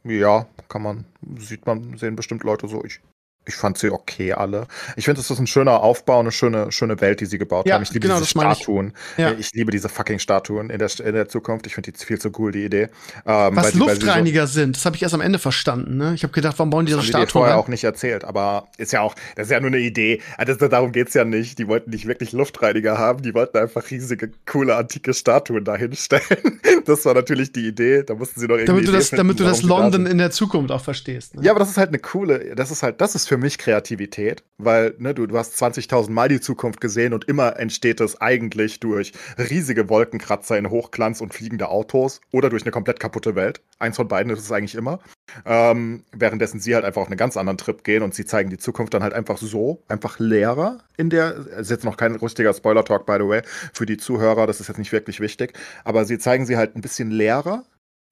[0.05, 1.05] Ja, kann man,
[1.39, 2.85] sieht man, sehen bestimmt Leute so.
[2.85, 3.01] Ich
[3.47, 4.67] ich fand sie okay alle.
[4.97, 7.75] Ich finde, es ist ein schöner Aufbau, eine schöne, schöne Welt, die sie gebaut ja,
[7.75, 7.83] haben.
[7.83, 8.93] Ich liebe genau, diese Statuen.
[9.13, 9.19] Ich.
[9.19, 9.33] Ja.
[9.39, 9.53] ich.
[9.53, 11.67] liebe diese fucking Statuen in der, in der Zukunft.
[11.67, 12.89] Ich finde die viel zu cool, die Idee.
[13.25, 15.97] Ähm, Was die, Luftreiniger so sind, das habe ich erst am Ende verstanden.
[15.97, 16.15] Ne?
[16.15, 17.25] Ich habe gedacht, warum bauen die diese Statuen?
[17.25, 20.21] Das vorher auch nicht erzählt, aber ist ja auch, das ist ja nur eine Idee.
[20.37, 21.59] Also, darum geht's ja nicht.
[21.59, 26.23] Die wollten nicht wirklich Luftreiniger haben, die wollten einfach riesige, coole, antike Statuen dahinstellen.
[26.85, 28.03] das war natürlich die Idee.
[28.03, 28.67] Da mussten sie noch irgendwie.
[28.67, 31.37] Damit du das, finden, damit du das London in der Zukunft auch verstehst.
[31.37, 31.43] Ne?
[31.45, 34.43] Ja, aber das ist halt eine coole, das ist halt, das ist für mich Kreativität.
[34.59, 38.81] Weil ne, du, du hast 20.000 Mal die Zukunft gesehen und immer entsteht es eigentlich
[38.81, 43.61] durch riesige Wolkenkratzer in Hochglanz und fliegende Autos oder durch eine komplett kaputte Welt.
[43.79, 45.01] Eins von beiden ist es eigentlich immer.
[45.45, 48.59] Ähm, währenddessen sie halt einfach auf einen ganz anderen Trip gehen und sie zeigen die
[48.59, 53.07] Zukunft dann halt einfach so, einfach leerer in der, ist jetzt noch kein richtiger Spoiler-Talk,
[53.07, 53.43] by the way,
[53.73, 55.53] für die Zuhörer, das ist jetzt nicht wirklich wichtig,
[55.85, 57.65] aber sie zeigen sie halt ein bisschen leerer,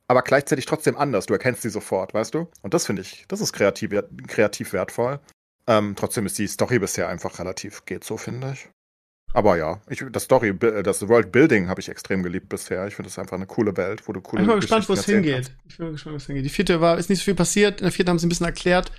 [0.08, 1.26] aber gleichzeitig trotzdem anders.
[1.26, 2.48] Du erkennst sie sofort, weißt du?
[2.62, 3.92] Und das finde ich, das ist kreativ,
[4.26, 5.20] kreativ wertvoll.
[5.66, 8.68] Ähm, trotzdem ist die Story bisher einfach relativ geht so, finde ich.
[9.32, 12.86] Aber ja, ich, das Story, das World Building habe ich extrem geliebt bisher.
[12.86, 14.92] Ich finde es einfach eine coole Welt, wo du coole Ich bin mal gespannt, wo
[14.92, 15.34] es hingeht.
[15.34, 15.52] Kannst.
[15.66, 16.44] Ich bin mal gespannt, wo es hingeht.
[16.44, 17.80] Die vierte war, ist nicht so viel passiert.
[17.80, 18.92] In der vierten haben sie ein bisschen erklärt,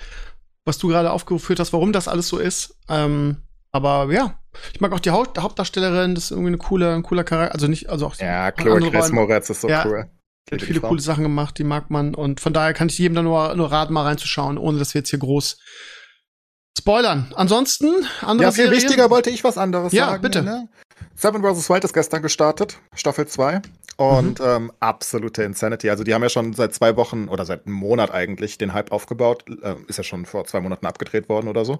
[0.66, 2.76] was du gerade aufgeführt hast, warum das alles so ist.
[2.90, 3.38] Ähm,
[3.72, 4.38] aber ja,
[4.74, 7.54] ich mag auch die Haupt Hauptdarstellerin, das ist irgendwie eine coole, ein cooler Charakter.
[7.54, 10.10] Also nicht, also auch Ja, Chloe Grace Moretz ist so ja, cool.
[10.50, 12.14] Die hat viele coole Sachen gemacht, die mag man.
[12.14, 15.00] Und von daher kann ich jedem da nur, nur raten, mal reinzuschauen, ohne dass wir
[15.00, 15.58] jetzt hier groß
[16.78, 17.34] spoilern.
[17.36, 18.84] Ansonsten, andere Ja, viel Serien?
[18.84, 20.24] wichtiger wollte ich was anderes ja, sagen.
[20.24, 20.44] Ja, bitte.
[20.44, 20.70] Ne?
[21.16, 21.70] Seven vs.
[21.70, 23.62] Wild ist gestern gestartet, Staffel 2.
[23.98, 24.46] Und mhm.
[24.46, 25.90] ähm, absolute Insanity.
[25.90, 28.92] Also die haben ja schon seit zwei Wochen oder seit einem Monat eigentlich den Hype
[28.92, 29.46] aufgebaut.
[29.64, 31.80] Äh, ist ja schon vor zwei Monaten abgedreht worden oder so.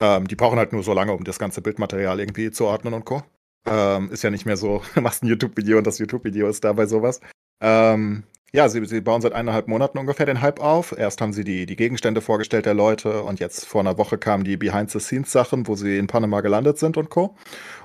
[0.00, 3.06] Ähm, die brauchen halt nur so lange, um das ganze Bildmaterial irgendwie zu ordnen und
[3.06, 3.22] Co.
[3.66, 6.86] Ähm, ist ja nicht mehr so, du machst ein YouTube-Video und das YouTube-Video ist dabei
[6.86, 7.20] sowas.
[7.60, 10.96] Ähm, ja, sie, sie bauen seit eineinhalb Monaten ungefähr den Hype auf.
[10.96, 14.42] Erst haben sie die, die Gegenstände vorgestellt der Leute und jetzt vor einer Woche kamen
[14.42, 17.36] die Behind-the-Scenes-Sachen, wo sie in Panama gelandet sind und Co.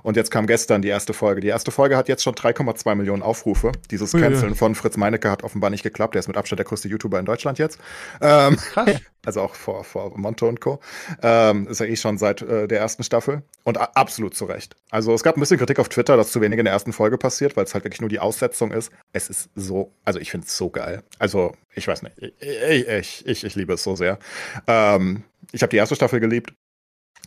[0.04, 1.42] Und jetzt kam gestern die erste Folge.
[1.42, 3.74] Die erste Folge hat jetzt schon 3,2 Millionen Aufrufe.
[3.92, 6.16] Dieses Canceln von Fritz Meinecke hat offenbar nicht geklappt.
[6.16, 7.78] Der ist mit Abstand der größte YouTuber in Deutschland jetzt.
[8.22, 8.58] Ähm,
[9.26, 10.80] also auch vor, vor Monto und Co.
[11.22, 13.44] Ähm, ist ja eh schon seit äh, der ersten Staffel.
[13.64, 14.76] Und absolut zu Recht.
[14.90, 17.18] Also es gab ein bisschen Kritik auf Twitter, dass zu wenig in der ersten Folge
[17.18, 18.92] passiert, weil es halt wirklich nur die Aussetzung ist.
[19.14, 21.04] Es ist so, also ich finde es so geil.
[21.20, 24.20] Also ich weiß nicht, ich, ich, ich, ich liebe es so sehr.
[24.68, 26.54] Ähm, ich habe die erste Staffel geliebt.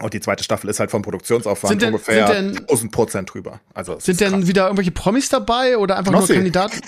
[0.02, 3.60] Und die zweite Staffel ist halt vom Produktionsaufwand denn, ungefähr denn, 1000 Prozent drüber.
[3.72, 4.46] Also sind denn krass.
[4.46, 6.32] wieder irgendwelche Promis dabei oder einfach Knossi.
[6.32, 6.80] nur Kandidaten?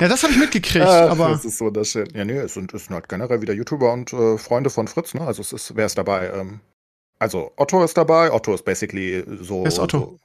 [0.00, 0.84] ja, das habe ich mitgekriegt.
[0.84, 2.14] Ach, aber das ist Shit.
[2.14, 5.14] Ja, nee, es sind, es sind halt generell wieder YouTuber und äh, Freunde von Fritz.
[5.14, 5.22] Ne?
[5.22, 6.30] Also es ist, wer ist dabei?
[6.34, 6.60] Ähm,
[7.18, 8.30] also Otto ist dabei.
[8.30, 9.62] Otto ist basically so.
[9.62, 9.98] Wer ist Otto?
[9.98, 10.20] So,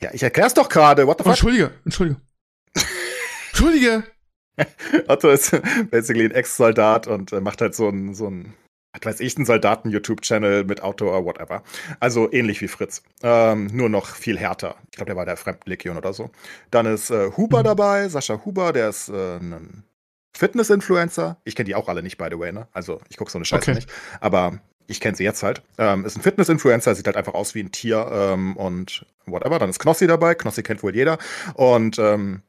[0.00, 1.06] ja, ich erklär's doch gerade.
[1.06, 1.32] What the oh, fuck?
[1.34, 2.20] Entschuldige, Entschuldige.
[3.50, 4.04] Entschuldige.
[5.08, 5.52] Otto ist
[5.90, 8.54] basically ein Ex-Soldat und äh, macht halt so ein, so ein
[8.94, 11.62] was weiß ich, einen Soldaten-YouTube-Channel mit Auto oder whatever.
[12.00, 13.02] Also ähnlich wie Fritz.
[13.22, 14.76] Ähm, nur noch viel härter.
[14.90, 16.30] Ich glaube, der war der Fremdenlegion oder so.
[16.70, 17.64] Dann ist äh, Huber mhm.
[17.64, 19.84] dabei, Sascha Huber, der ist äh, ein
[20.36, 21.38] Fitness-Influencer.
[21.44, 22.68] Ich kenne die auch alle nicht, by the way, ne?
[22.72, 23.74] Also ich gucke so eine Scheiße okay.
[23.74, 23.90] nicht.
[24.20, 25.62] Aber ich kenne sie jetzt halt.
[25.78, 29.58] Ähm, ist ein Fitness-Influencer, sieht halt einfach aus wie ein Tier ähm, und whatever.
[29.58, 30.34] Dann ist Knossi dabei.
[30.34, 31.18] Knossi kennt wohl jeder.
[31.54, 32.42] Und ähm,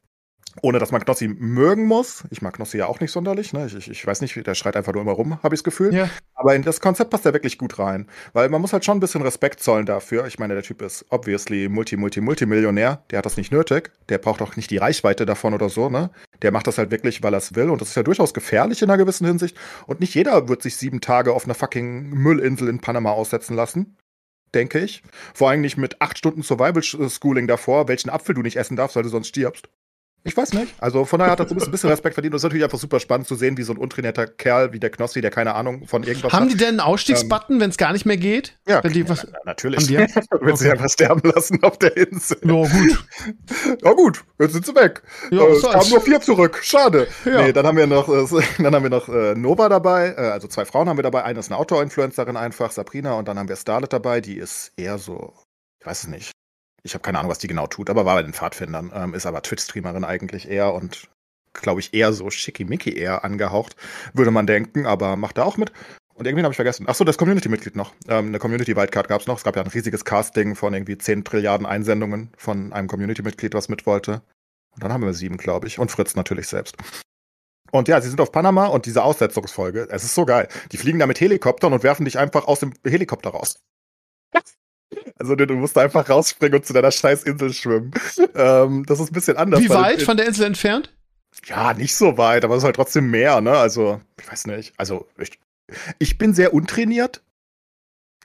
[0.62, 2.24] ohne dass man Knossi mögen muss.
[2.30, 3.52] Ich mag Knossi ja auch nicht sonderlich.
[3.52, 3.66] Ne?
[3.66, 5.94] Ich, ich, weiß nicht, der schreit einfach nur immer rum, habe ich das Gefühl.
[5.94, 6.08] Ja.
[6.34, 8.08] Aber in das Konzept passt er wirklich gut rein.
[8.32, 10.26] Weil man muss halt schon ein bisschen Respekt zollen dafür.
[10.26, 13.04] Ich meine, der Typ ist obviously Multi, Multi, Multimillionär.
[13.10, 13.90] Der hat das nicht nötig.
[14.08, 15.88] Der braucht auch nicht die Reichweite davon oder so.
[15.88, 16.10] Ne?
[16.42, 17.70] Der macht das halt wirklich, weil er es will.
[17.70, 19.56] Und das ist ja durchaus gefährlich in einer gewissen Hinsicht.
[19.86, 23.96] Und nicht jeder wird sich sieben Tage auf einer fucking Müllinsel in Panama aussetzen lassen
[24.54, 25.02] denke ich.
[25.34, 28.96] Vor allem nicht mit acht Stunden Survival Schooling davor, welchen Apfel du nicht essen darfst,
[28.96, 29.68] weil du sonst stirbst.
[30.26, 30.74] Ich weiß nicht.
[30.78, 32.34] Also von daher hat er so ein bisschen Respekt verdient.
[32.34, 34.80] Und es ist natürlich einfach super spannend zu sehen, wie so ein untrainierter Kerl wie
[34.80, 36.52] der Knossi, der keine Ahnung von irgendwas Haben hat.
[36.52, 38.58] die denn einen Ausstiegsbutton, ähm, wenn es gar nicht mehr geht?
[38.66, 39.80] Ja, wenn die was, na, natürlich.
[39.80, 39.96] Haben die?
[39.96, 42.38] du willst sie einfach sterben lassen auf der Insel.
[42.42, 43.04] Ja, gut.
[43.84, 44.24] ja, gut.
[44.40, 45.02] Jetzt sind sie weg.
[45.30, 46.58] Ja, äh, kamen nur vier zurück.
[46.60, 47.06] Schade.
[47.24, 47.42] Ja.
[47.42, 50.14] Nee, dann haben wir noch, äh, dann haben wir noch äh, Nova dabei.
[50.16, 51.22] Äh, also zwei Frauen haben wir dabei.
[51.22, 53.14] Eine ist eine Outdoor-Influencerin einfach, Sabrina.
[53.14, 54.20] Und dann haben wir Starlet dabei.
[54.20, 55.34] Die ist eher so,
[55.80, 56.32] ich weiß es nicht
[56.86, 58.92] ich habe keine Ahnung, was die genau tut, aber war bei den Pfadfindern.
[58.94, 61.08] Ähm, ist aber Twitch-Streamerin eigentlich eher und
[61.52, 63.76] glaube ich eher so schickimicki eher angehaucht,
[64.12, 65.72] würde man denken, aber macht da auch mit.
[66.14, 66.88] Und irgendwie habe ich vergessen.
[66.88, 67.92] Achso, das Community-Mitglied noch.
[68.08, 69.36] Ähm, eine Community-Wildcard gab es noch.
[69.36, 73.68] Es gab ja ein riesiges Casting von irgendwie 10 Trilliarden Einsendungen von einem Community-Mitglied, was
[73.68, 74.22] mit wollte.
[74.70, 75.78] Und dann haben wir sieben, glaube ich.
[75.78, 76.76] Und Fritz natürlich selbst.
[77.70, 80.48] Und ja, sie sind auf Panama und diese Aussetzungsfolge, es ist so geil.
[80.72, 83.56] Die fliegen da mit Helikoptern und werfen dich einfach aus dem Helikopter raus.
[85.18, 87.92] Also du, musst da einfach rausspringen und zu deiner scheiß Insel schwimmen.
[88.34, 89.60] Ähm, das ist ein bisschen anders.
[89.60, 90.92] Wie weit von der Insel entfernt?
[91.46, 93.52] Ja, nicht so weit, aber es ist halt trotzdem mehr, ne?
[93.52, 94.74] Also, ich weiß nicht.
[94.76, 95.38] Also, ich,
[95.98, 97.22] ich bin sehr untrainiert.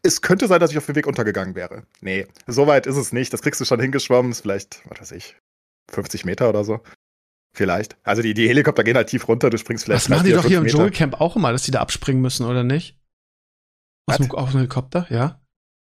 [0.04, 1.84] Es könnte sein, dass ich auf dem Weg untergegangen wäre.
[2.02, 3.32] Nee, so weit ist es nicht.
[3.34, 4.32] Das kriegst du schon hingeschwommen.
[4.32, 5.36] Ist vielleicht, was weiß ich,
[5.92, 6.82] 50 Meter oder so.
[7.54, 7.98] Vielleicht.
[8.04, 10.04] Also die, die Helikopter gehen halt tief runter, du springst vielleicht.
[10.04, 12.64] Das machen die doch hier im Dschungelcamp auch immer, dass die da abspringen müssen, oder
[12.64, 12.98] nicht?
[14.08, 15.41] Aus dem, aus dem Helikopter, ja?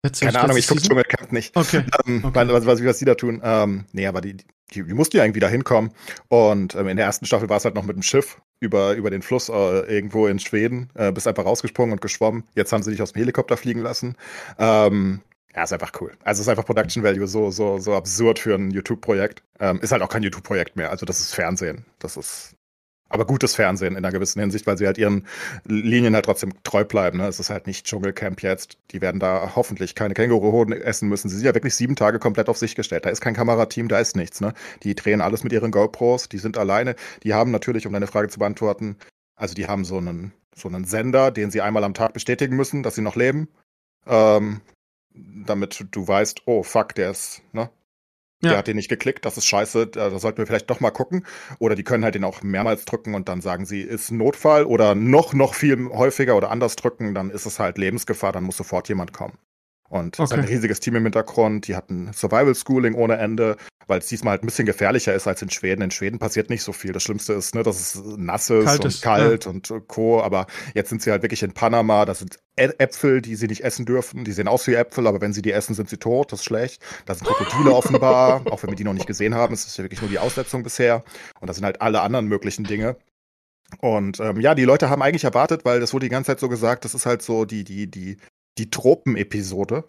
[0.07, 1.55] Jetzt Keine Ahnung, ich gucke Dschungelcamp nicht.
[1.55, 1.83] Okay.
[2.07, 2.47] Ähm, okay.
[2.47, 3.41] Was, was, was die da tun.
[3.43, 5.91] Ähm, nee, aber die, die, die mussten ja irgendwie da hinkommen.
[6.27, 9.09] Und ähm, in der ersten Staffel war es halt noch mit dem Schiff über, über
[9.09, 10.89] den Fluss äh, irgendwo in Schweden.
[10.95, 12.43] Äh, bist einfach rausgesprungen und geschwommen.
[12.55, 14.15] Jetzt haben sie dich aus dem Helikopter fliegen lassen.
[14.59, 15.21] Ähm,
[15.55, 16.11] ja, ist einfach cool.
[16.23, 19.41] Also ist einfach Production Value so, so, so absurd für ein YouTube-Projekt.
[19.59, 20.91] Ähm, ist halt auch kein YouTube-Projekt mehr.
[20.91, 21.85] Also das ist Fernsehen.
[21.99, 22.56] Das ist
[23.09, 25.25] aber gutes Fernsehen in einer gewissen Hinsicht, weil sie halt ihren
[25.65, 27.19] Linien halt trotzdem treu bleiben.
[27.19, 27.27] Ne?
[27.27, 28.77] Es ist halt nicht Dschungelcamp jetzt.
[28.91, 31.29] Die werden da hoffentlich keine Känguruhoden essen müssen.
[31.29, 33.05] Sie sind ja wirklich sieben Tage komplett auf sich gestellt.
[33.05, 34.41] Da ist kein Kamerateam, da ist nichts.
[34.41, 34.53] Ne?
[34.83, 36.95] Die drehen alles mit ihren GoPros, die sind alleine.
[37.23, 38.97] Die haben natürlich, um deine Frage zu beantworten,
[39.35, 42.83] also die haben so einen, so einen Sender, den sie einmal am Tag bestätigen müssen,
[42.83, 43.47] dass sie noch leben.
[44.05, 44.61] Ähm,
[45.13, 47.69] damit du weißt, oh fuck, der ist, ne?
[48.43, 48.49] Ja.
[48.49, 51.25] Der hat den nicht geklickt, das ist scheiße, da sollten wir vielleicht doch mal gucken.
[51.57, 54.93] Oder die können halt den auch mehrmals drücken und dann sagen sie, ist Notfall oder
[54.93, 58.89] noch, noch viel häufiger oder anders drücken, dann ist es halt Lebensgefahr, dann muss sofort
[58.89, 59.37] jemand kommen.
[59.89, 61.67] Und es ist ein riesiges Team im Hintergrund.
[61.67, 63.55] Die hatten Survival Schooling ohne Ende,
[63.87, 65.81] weil es diesmal halt ein bisschen gefährlicher ist als in Schweden.
[65.81, 66.91] In Schweden passiert nicht so viel.
[66.91, 69.51] Das Schlimmste ist, ne, dass es nass ist kalt und ist, kalt ja.
[69.51, 70.21] und Co.
[70.21, 72.05] Aber jetzt sind sie halt wirklich in Panama.
[72.05, 74.25] Das sind Äpfel, die sie nicht essen dürfen.
[74.25, 76.33] Die sehen aus wie Äpfel, aber wenn sie die essen, sind sie tot.
[76.33, 76.83] Das ist schlecht.
[77.05, 78.41] Da sind Krokodile offenbar.
[78.51, 80.63] Auch wenn wir die noch nicht gesehen haben, ist das ja wirklich nur die Aussetzung
[80.63, 81.03] bisher.
[81.39, 82.97] Und das sind halt alle anderen möglichen Dinge.
[83.79, 86.49] Und ähm, ja, die Leute haben eigentlich erwartet, weil das wurde die ganze Zeit so
[86.49, 88.17] gesagt, das ist halt so die, die, die
[88.57, 89.85] die Tropen-Episode.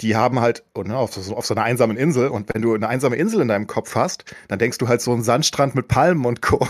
[0.00, 2.74] Die haben halt oh, ne, auf, so, auf so einer einsamen Insel und wenn du
[2.74, 5.88] eine einsame Insel in deinem Kopf hast, dann denkst du halt so einen Sandstrand mit
[5.88, 6.66] Palmen und Co.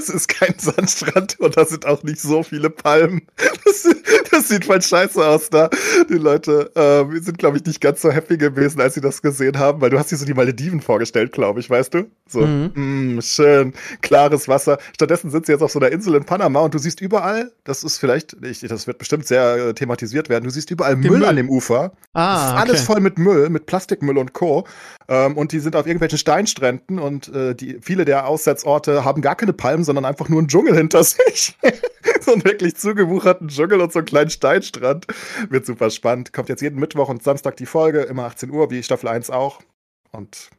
[0.00, 3.20] Das ist kein Sandstrand und da sind auch nicht so viele Palmen.
[3.66, 3.86] Das,
[4.30, 5.68] das sieht voll scheiße aus da.
[6.08, 9.58] Die Leute äh, sind, glaube ich, nicht ganz so happy gewesen, als sie das gesehen
[9.58, 12.10] haben, weil du hast dir so die Malediven vorgestellt, glaube ich, weißt du?
[12.26, 13.16] So, mhm.
[13.16, 14.78] mh, schön, klares Wasser.
[14.94, 17.84] Stattdessen sind sie jetzt auf so einer Insel in Panama und du siehst überall, das
[17.84, 21.24] ist vielleicht, ich, das wird bestimmt sehr äh, thematisiert werden, du siehst überall Müll, Müll,
[21.26, 21.92] an dem Ufer.
[22.14, 22.60] Ah, das ist okay.
[22.62, 24.64] alles voll mit Müll, mit Plastikmüll und Co.
[25.08, 29.34] Ähm, und die sind auf irgendwelchen Steinstränden und äh, die, viele der Aussetzorte haben gar
[29.34, 31.58] keine Palmen, sondern einfach nur einen Dschungel hinter sich.
[32.20, 35.08] so einen wirklich zugewucherten Dschungel und so einen kleinen Steinstrand.
[35.48, 36.32] Wird super spannend.
[36.32, 39.60] Kommt jetzt jeden Mittwoch und Samstag die Folge, immer 18 Uhr, wie Staffel 1 auch.
[40.12, 40.50] Und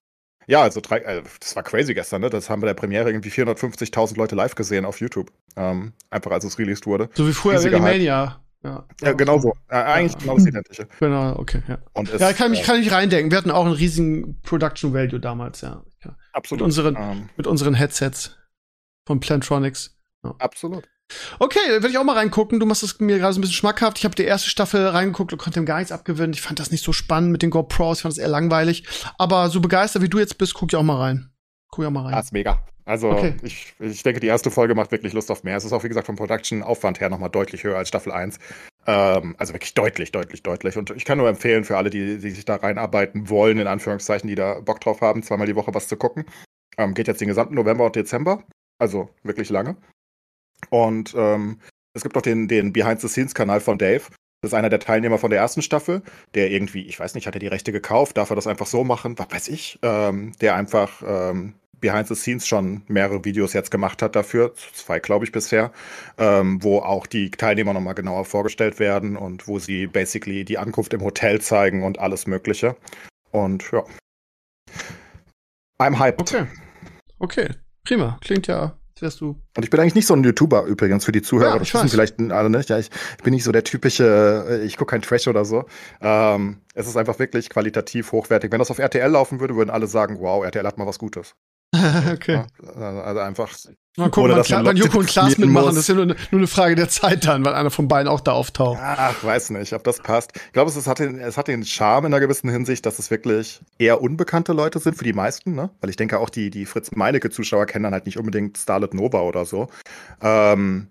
[0.48, 2.30] ja, also drei, äh, das war crazy gestern, ne?
[2.30, 5.32] Das haben bei der Premiere irgendwie 450.000 Leute live gesehen auf YouTube.
[5.56, 7.10] Ähm, einfach als es released wurde.
[7.14, 8.42] So wie früher Riesiger Mania.
[8.62, 9.54] Ja, ja genau so.
[9.70, 10.20] Äh, eigentlich ja.
[10.20, 10.88] genau das Identische.
[11.00, 11.78] Genau, okay, ja.
[11.94, 13.32] Und es, ja, kann mich, äh, kann ich reindenken.
[13.32, 15.84] Wir hatten auch einen riesigen Production Value damals, ja.
[16.04, 16.18] ja.
[16.34, 16.60] Absolut.
[16.60, 18.38] Mit unseren, ähm, mit unseren Headsets
[19.06, 19.96] von Plantronics.
[20.24, 20.36] Ja.
[20.40, 20.88] Absolut.
[21.40, 22.60] Okay, werde ich auch mal reingucken.
[22.60, 23.98] Du machst es mir gerade so ein bisschen schmackhaft.
[23.98, 26.34] Ich habe die erste Staffel reingeguckt und konnte ihm gar nichts abgewinnen.
[26.34, 27.98] Ich fand das nicht so spannend mit den GoPros.
[27.98, 28.86] Ich fand das eher langweilig.
[29.18, 31.32] Aber so begeistert wie du jetzt bist, guck ich auch mal rein.
[31.70, 32.14] Guck ich auch mal rein.
[32.14, 32.64] Das ist mega.
[32.86, 33.36] Also okay.
[33.44, 35.56] ich, ich denke, die erste Folge macht wirklich Lust auf mehr.
[35.56, 38.40] Es ist auch, wie gesagt, vom Production-Aufwand her nochmal deutlich höher als Staffel 1.
[38.88, 40.78] Ähm, also wirklich deutlich, deutlich, deutlich.
[40.78, 44.28] Und ich kann nur empfehlen für alle, die, die sich da reinarbeiten wollen, in Anführungszeichen,
[44.28, 46.26] die da Bock drauf haben, zweimal die Woche was zu gucken.
[46.78, 48.44] Ähm, geht jetzt den gesamten November und Dezember.
[48.82, 49.76] Also wirklich lange.
[50.72, 51.60] Und ähm,
[51.94, 54.06] es gibt auch den, den Behind-the-Scenes-Kanal von Dave.
[54.42, 56.02] Das ist einer der Teilnehmer von der ersten Staffel,
[56.34, 58.84] der irgendwie, ich weiß nicht, hat er die Rechte gekauft, darf er das einfach so
[58.84, 63.70] machen, was weiß ich, ähm, der einfach ähm, Behind the Scenes schon mehrere Videos jetzt
[63.70, 65.72] gemacht hat dafür, zwei glaube ich bisher,
[66.18, 70.96] ähm, wo auch die Teilnehmer nochmal genauer vorgestellt werden und wo sie basically die Ankunft
[70.96, 72.76] im Hotel zeigen und alles Mögliche.
[73.30, 73.84] Und ja.
[75.78, 76.22] I'm hyped.
[76.22, 76.48] Okay.
[77.20, 77.50] Okay,
[77.84, 78.18] prima.
[78.22, 79.42] Klingt ja wärst du.
[79.58, 81.54] Und ich bin eigentlich nicht so ein YouTuber übrigens für die Zuhörer.
[81.54, 82.70] Ja, das wissen vielleicht alle nicht.
[82.70, 85.66] Ja, ich, ich, bin nicht so der typische, äh, ich gucke kein Trash oder so.
[86.02, 88.52] Ähm, es ist einfach wirklich qualitativ hochwertig.
[88.52, 91.36] Wenn das auf RTL laufen würde, würden alle sagen, wow, RTL hat mal was Gutes.
[92.12, 92.44] okay.
[92.76, 93.50] Ja, also einfach
[93.98, 95.66] Mal gucken, wann, Kla wann Joko und Klaas mitmachen.
[95.66, 95.76] Muss.
[95.76, 98.08] Das ist ja nur eine, nur eine, Frage der Zeit dann, weil einer von beiden
[98.08, 98.80] auch da auftaucht.
[98.82, 100.32] Ach, weiß nicht, ob das passt.
[100.34, 103.12] Ich glaube, es, hat den, es hat den Charme in einer gewissen Hinsicht, dass es
[103.12, 105.72] wirklich eher unbekannte Leute sind für die meisten, ne?
[105.82, 109.44] Weil ich denke auch, die, die Fritz-Meinecke-Zuschauer kennen dann halt nicht unbedingt Starlet Nova oder
[109.44, 109.68] so.
[110.22, 110.88] Ähm,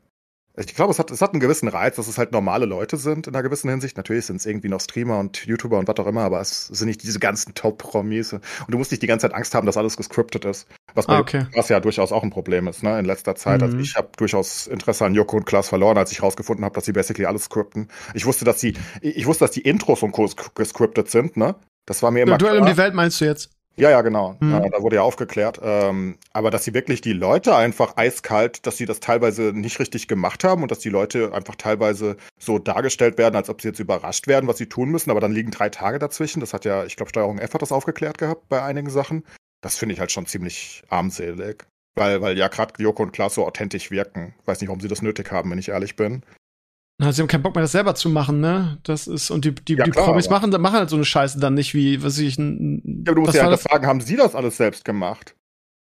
[0.56, 3.26] ich glaube, es hat, es hat einen gewissen Reiz, dass es halt normale Leute sind
[3.26, 3.96] in einer gewissen Hinsicht.
[3.96, 6.88] Natürlich sind es irgendwie noch Streamer und YouTuber und was auch immer, aber es sind
[6.88, 8.32] nicht diese ganzen Top-Promis.
[8.32, 10.66] Und du musst nicht die ganze Zeit Angst haben, dass alles gescriptet ist.
[10.94, 11.46] Was, ah, okay.
[11.54, 13.62] was ja durchaus auch ein Problem ist, ne, in letzter Zeit.
[13.62, 13.80] Also mhm.
[13.80, 16.84] Also ich habe durchaus Interesse an Joko und Klaas verloren, als ich rausgefunden habe, dass
[16.84, 17.88] sie basically alles scripten.
[18.14, 20.28] Ich wusste, dass sie, ich wusste, dass die Intros und Co.
[20.54, 21.54] gescriptet sind, ne?
[21.86, 22.38] Das war mir immer.
[22.38, 22.62] Duell klar.
[22.62, 23.50] um die Welt meinst du jetzt?
[23.76, 24.36] Ja, ja, genau.
[24.40, 24.50] Mhm.
[24.50, 25.58] Ja, da wurde ja aufgeklärt.
[25.62, 30.08] Ähm, aber dass sie wirklich die Leute einfach eiskalt, dass sie das teilweise nicht richtig
[30.08, 33.80] gemacht haben und dass die Leute einfach teilweise so dargestellt werden, als ob sie jetzt
[33.80, 35.10] überrascht werden, was sie tun müssen.
[35.10, 36.40] Aber dann liegen drei Tage dazwischen.
[36.40, 39.24] Das hat ja, ich glaube, Steuerung F hat das aufgeklärt gehabt bei einigen Sachen.
[39.62, 41.66] Das finde ich halt schon ziemlich armselig.
[41.96, 44.34] Weil, weil ja gerade Joko und Klaas so authentisch wirken.
[44.44, 46.22] Weiß nicht, warum sie das nötig haben, wenn ich ehrlich bin.
[47.00, 48.78] Na, sie haben keinen Bock mehr, das selber zu machen, ne?
[48.82, 51.40] Das ist, und die, die, ja, die klar, Promis machen, machen halt so eine Scheiße
[51.40, 52.36] dann nicht, wie, was ich.
[52.36, 55.34] Ein, ja, du musst ja halt fragen, haben sie das alles selbst gemacht?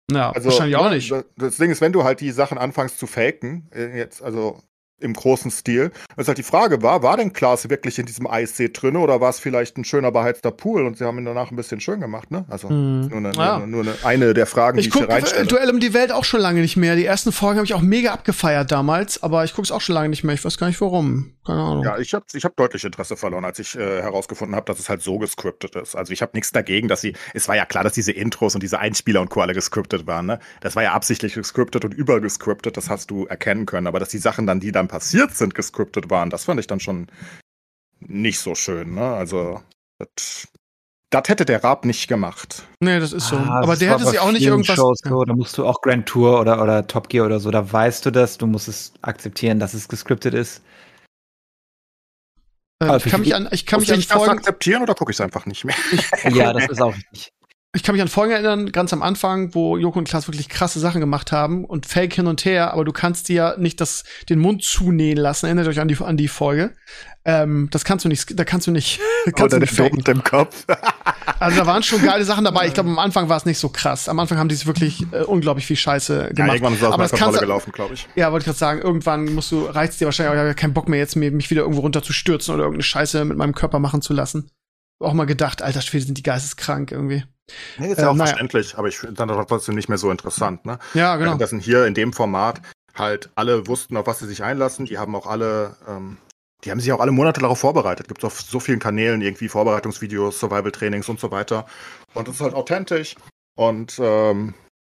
[0.10, 1.14] Ja, also, wahrscheinlich auch nicht.
[1.36, 4.64] Das Ding ist, wenn du halt die Sachen anfängst zu faken, äh, jetzt, also
[5.04, 5.92] im großen Stil.
[6.16, 9.30] Was halt die Frage war, war denn Klaas wirklich in diesem Eissee drin oder war
[9.30, 12.32] es vielleicht ein schöner beheizter Pool und sie haben ihn danach ein bisschen schön gemacht,
[12.32, 12.46] ne?
[12.50, 13.08] Also hm.
[13.08, 13.60] nur, eine, ja.
[13.60, 15.46] nur eine, eine, der Fragen, ich die guck, ich hier reinstelle.
[15.46, 16.96] Duell um die Welt auch schon lange nicht mehr.
[16.96, 19.96] Die ersten Folgen habe ich auch mega abgefeiert damals, aber ich gucke es auch schon
[19.96, 20.36] lange nicht mehr.
[20.36, 21.34] Ich weiß gar nicht warum.
[21.46, 21.84] Keine Ahnung.
[21.84, 24.88] Ja, ich habe ich hab deutlich Interesse verloren, als ich äh, herausgefunden habe, dass es
[24.88, 25.96] halt so gescriptet ist.
[25.96, 28.64] Also ich habe nichts dagegen, dass sie, es war ja klar, dass diese Intros und
[28.64, 29.42] diese Einspieler und Co.
[29.42, 30.40] alle gescriptet waren, ne?
[30.62, 33.88] Das war ja absichtlich gescriptet und übergescriptet, das hast du erkennen können.
[33.88, 36.30] Aber dass die Sachen dann, die dann passiert sind, gescriptet waren.
[36.30, 37.08] Das fand ich dann schon
[38.00, 38.94] nicht so schön.
[38.94, 39.02] Ne?
[39.16, 39.60] Also,
[39.98, 40.48] das,
[41.10, 42.68] das hätte der Raab nicht gemacht.
[42.80, 43.38] Nee, das ist so.
[43.38, 44.76] Ah, Aber der hätte sich auch nicht irgendwas.
[44.76, 47.72] Shows so, da musst du auch Grand Tour oder, oder Top Gear oder so, da
[47.72, 50.62] weißt du das, du musst es akzeptieren, dass es gescriptet ist.
[52.84, 55.22] Äh, ich kann mich an, ich kann mich an Folgen akzeptieren oder gucke ich es
[55.22, 55.76] einfach nicht mehr?
[56.30, 57.33] ja, das ist auch richtig
[57.76, 60.80] ich kann mich an Folgen erinnern, ganz am Anfang, wo Joko und Klaas wirklich krasse
[60.80, 64.04] Sachen gemacht haben und Fake hin und her, aber du kannst dir ja nicht das,
[64.30, 65.48] den Mund zunähen lassen.
[65.48, 66.76] Erinnert euch an die, an die Folge.
[67.26, 69.00] Ähm, das kannst du nicht, da kannst du nicht.
[69.26, 70.66] kannst Oder du nicht im Kopf.
[71.40, 72.68] also da waren schon geile Sachen dabei.
[72.68, 74.08] Ich glaube, am Anfang war es nicht so krass.
[74.08, 76.38] Am Anfang haben die es wirklich äh, unglaublich viel Scheiße gemacht.
[76.38, 78.08] Ja, irgendwann ist es aus aber das Kontrolle gelaufen, glaube ich.
[78.14, 78.82] Ja, wollte ich gerade sagen.
[78.82, 81.82] Irgendwann musst du, reizt dir wahrscheinlich auch ja, keinen Bock mehr jetzt, mich wieder irgendwo
[81.82, 84.52] runter zu stürzen oder irgendeine Scheiße mit meinem Körper machen zu lassen.
[85.04, 87.24] Auch mal gedacht, alter Schwede, sind die geisteskrank irgendwie.
[87.78, 90.66] Nee, ist ja auch äh, verständlich, aber ich finde dann trotzdem nicht mehr so interessant.
[90.66, 90.80] Ne?
[90.94, 91.36] Ja, genau.
[91.36, 92.62] Das sind hier in dem Format
[92.96, 94.86] halt alle wussten, auf was sie sich einlassen.
[94.86, 96.18] Die haben auch alle, ähm,
[96.64, 98.08] die haben sich auch alle Monate darauf vorbereitet.
[98.08, 101.66] Gibt es auf so vielen Kanälen irgendwie Vorbereitungsvideos, Survival-Trainings und so weiter.
[102.14, 103.16] Und es ist halt authentisch.
[103.56, 104.54] Und ähm,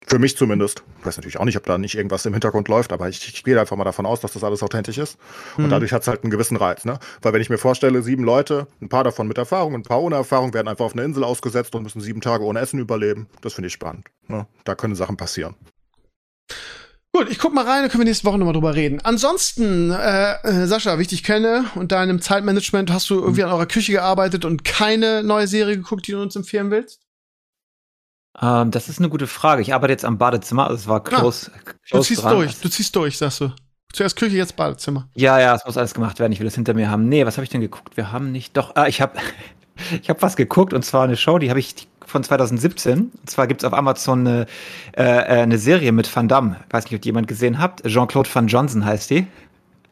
[0.08, 0.82] für mich zumindest.
[1.00, 3.44] Ich weiß natürlich auch nicht, ob da nicht irgendwas im Hintergrund läuft, aber ich, ich
[3.44, 5.18] gehe einfach mal davon aus, dass das alles authentisch ist.
[5.56, 5.70] Und mhm.
[5.70, 6.98] dadurch hat es halt einen gewissen Reiz, ne?
[7.22, 10.16] Weil wenn ich mir vorstelle, sieben Leute, ein paar davon mit Erfahrung, ein paar ohne
[10.16, 13.28] Erfahrung, werden einfach auf eine Insel ausgesetzt und müssen sieben Tage ohne Essen überleben.
[13.42, 14.06] Das finde ich spannend.
[14.26, 14.46] Ne?
[14.64, 15.54] Da können Sachen passieren.
[17.12, 19.00] Gut, ich guck mal rein, dann können wir nächste Woche nochmal drüber reden.
[19.02, 23.50] Ansonsten, äh, äh, Sascha, wie ich dich kenne und deinem Zeitmanagement, hast du irgendwie an
[23.50, 27.07] eurer Küche gearbeitet und keine neue Serie geguckt, die du uns empfehlen willst?
[28.40, 29.62] Ähm, das ist eine gute Frage.
[29.62, 30.70] Ich arbeite jetzt am Badezimmer.
[30.70, 31.50] Es war close.
[31.54, 32.34] Ja, close du ziehst dran.
[32.34, 33.52] durch, du ziehst durch, sagst du.
[33.92, 35.08] Zuerst Küche, jetzt Badezimmer.
[35.14, 36.32] Ja, ja, es muss alles gemacht werden.
[36.32, 37.08] Ich will das hinter mir haben.
[37.08, 37.96] Nee, was habe ich denn geguckt?
[37.96, 38.56] Wir haben nicht.
[38.56, 39.18] Doch, ah, ich habe
[40.02, 42.98] ich hab was geguckt und zwar eine Show, die habe ich von 2017.
[42.98, 44.46] Und zwar gibt es auf Amazon eine,
[44.96, 46.56] äh, äh, eine Serie mit Van Damme.
[46.70, 47.82] Weiß nicht, ob die jemand gesehen habt.
[47.84, 49.26] Jean-Claude Van Johnson heißt die.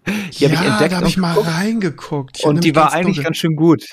[0.06, 0.92] Die ja, habe ich entdeckt.
[0.92, 2.38] Da habe ich mal reingeguckt.
[2.38, 3.84] Ich und die war eigentlich ganz schön gut.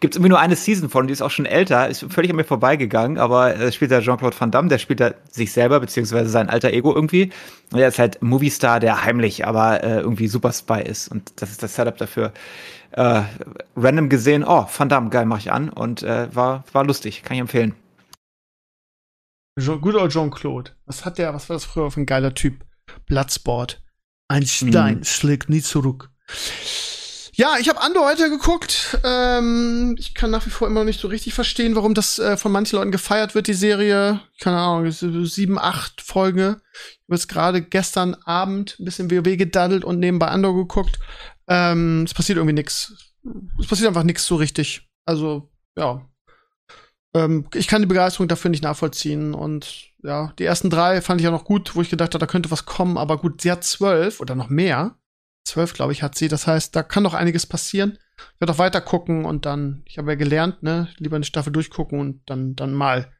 [0.00, 2.36] Gibt es irgendwie nur eine Season von, die ist auch schon älter, ist völlig an
[2.36, 6.30] mir vorbeigegangen, aber äh, spielt da Jean-Claude Van Damme, der spielt da sich selber, beziehungsweise
[6.30, 7.30] sein alter Ego irgendwie.
[7.72, 11.08] Und er ist halt Movie-Star, der heimlich, aber äh, irgendwie super Spy ist.
[11.08, 12.32] Und das ist das Setup dafür.
[12.92, 13.22] Äh,
[13.76, 15.68] random gesehen, oh, Van Damme, geil, mach ich an.
[15.68, 17.74] Und äh, war, war lustig, kann ich empfehlen.
[19.58, 20.72] Jean, guter Jean-Claude.
[20.86, 22.64] Was hat der, was war das früher für ein geiler Typ?
[23.06, 23.82] Bloodsport.
[24.28, 25.04] Ein Stein mhm.
[25.04, 26.10] schlägt nie zurück.
[27.38, 28.98] Ja, ich habe Andor heute geguckt.
[29.04, 32.38] Ähm, ich kann nach wie vor immer noch nicht so richtig verstehen, warum das äh,
[32.38, 34.20] von manchen Leuten gefeiert wird, die Serie.
[34.40, 36.56] Keine Ahnung, sieben, acht Folgen.
[36.72, 40.98] Ich habe jetzt gerade gestern Abend ein bisschen WoW gedaddelt und nebenbei Andor geguckt.
[41.46, 43.14] Ähm, es passiert irgendwie nix.
[43.60, 44.88] Es passiert einfach nix so richtig.
[45.04, 46.08] Also, ja.
[47.12, 49.34] ähm, ich kann die Begeisterung dafür nicht nachvollziehen.
[49.34, 52.26] Und ja, die ersten drei fand ich ja noch gut, wo ich gedacht habe, da
[52.26, 52.96] könnte was kommen.
[52.96, 54.96] Aber gut, sie hat zwölf oder noch mehr.
[55.46, 56.28] Zwölf, glaube ich, hat sie.
[56.28, 57.98] Das heißt, da kann noch einiges passieren.
[58.34, 61.52] Ich werde auch weiter gucken und dann, ich habe ja gelernt, ne, lieber eine Staffel
[61.52, 63.12] durchgucken und dann, dann mal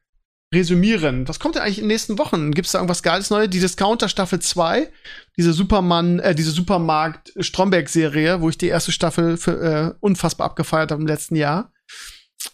[0.53, 1.27] resümieren.
[1.27, 2.51] Was kommt denn eigentlich in den nächsten Wochen?
[2.51, 3.49] Gibt es da irgendwas Geiles Neues?
[3.49, 4.91] Die Discounter Staffel 2,
[5.37, 10.91] diese Superman, äh, diese Supermarkt Stromberg-Serie, wo ich die erste Staffel für, äh, unfassbar abgefeiert
[10.91, 11.71] habe im letzten Jahr.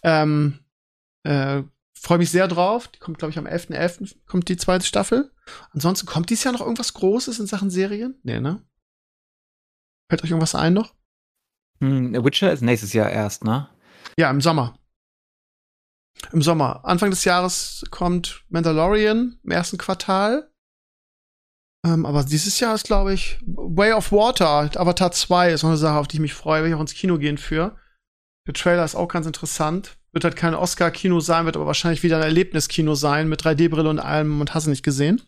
[0.02, 0.60] Ähm,
[1.24, 1.62] äh,
[2.04, 2.88] Freue mich sehr drauf.
[2.88, 3.72] Die kommt, glaube ich, am 11.11.
[3.72, 4.16] .11.
[4.26, 5.30] kommt die zweite Staffel.
[5.70, 8.20] Ansonsten kommt dieses Jahr noch irgendwas Großes in Sachen Serien?
[8.22, 8.60] Nee, ne?
[10.08, 10.94] Fällt euch irgendwas ein noch?
[11.80, 13.68] Hm, Witcher ist nächstes Jahr erst, ne?
[14.18, 14.78] Ja, im Sommer.
[16.32, 16.84] Im Sommer.
[16.84, 20.50] Anfang des Jahres kommt Mandalorian im ersten Quartal.
[21.84, 25.76] Ähm, aber dieses Jahr ist, glaube ich, Way of Water, Avatar 2 ist noch eine
[25.76, 27.76] Sache, auf die ich mich freue, wenn ich auch ins Kino gehen für.
[28.46, 29.98] Der Trailer ist auch ganz interessant.
[30.12, 33.98] Wird halt kein Oscar-Kino sein, wird aber wahrscheinlich wieder ein Erlebniskino sein mit 3D-Brille und
[33.98, 35.20] allem und hast du nicht gesehen.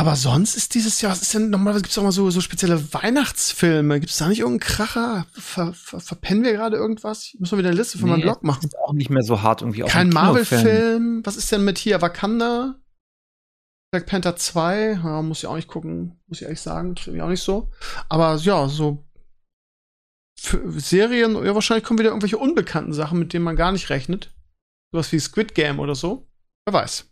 [0.00, 2.40] Aber sonst ist dieses Jahr, was ist denn normalerweise gibt es auch mal so, so
[2.40, 4.00] spezielle Weihnachtsfilme.
[4.00, 5.26] Gibt es da nicht irgendeinen Kracher?
[5.32, 7.26] Ver, ver, verpennen wir gerade irgendwas?
[7.26, 8.64] Ich muss mal wieder eine Liste für nee, meinen Blog machen.
[8.64, 9.82] Ist auch nicht mehr so hart irgendwie.
[9.82, 11.20] Kein Marvel-Film.
[11.26, 12.80] Was ist denn mit hier Wakanda?
[13.92, 17.22] Black Panther 2, ja, muss ich auch nicht gucken, muss ich ehrlich sagen, finde ich
[17.22, 17.70] auch nicht so.
[18.08, 19.04] Aber ja, so
[20.38, 24.34] Serien, ja, wahrscheinlich kommen wieder irgendwelche unbekannten Sachen, mit denen man gar nicht rechnet.
[24.92, 26.26] Sowas wie Squid Game oder so.
[26.64, 27.04] Wer weiß.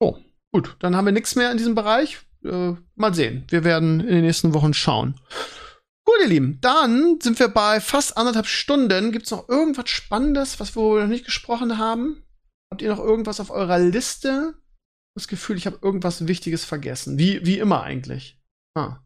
[0.00, 0.18] Oh.
[0.54, 2.20] Gut, dann haben wir nichts mehr in diesem Bereich.
[2.44, 3.44] Äh, mal sehen.
[3.48, 5.20] Wir werden in den nächsten Wochen schauen.
[6.04, 9.10] Gut, ihr Lieben, dann sind wir bei fast anderthalb Stunden.
[9.10, 12.22] Gibt es noch irgendwas Spannendes, was wir noch nicht gesprochen haben?
[12.70, 14.54] Habt ihr noch irgendwas auf eurer Liste?
[15.16, 17.18] Das Gefühl, ich habe irgendwas Wichtiges vergessen.
[17.18, 18.40] Wie, wie immer eigentlich.
[18.76, 19.00] Ah.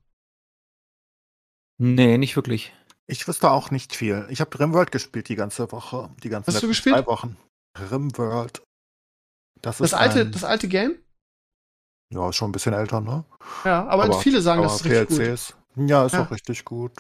[1.79, 2.75] Nee, nicht wirklich.
[3.07, 4.27] Ich wüsste auch nicht viel.
[4.29, 6.15] Ich habe Rimworld gespielt die ganze Woche.
[6.23, 6.95] Die ganzen Hast du gespielt?
[6.95, 7.39] zwei Wochen.
[7.91, 8.63] Rimworld.
[9.63, 10.99] Das, das alte, das alte Game?
[12.11, 13.25] Ja, ist schon ein bisschen älter, ne?
[13.65, 15.55] Ja, aber, aber viele sagen, das ist richtig PLCs.
[15.75, 15.91] gut.
[15.91, 16.23] Ja, ist ja.
[16.23, 16.93] auch richtig gut.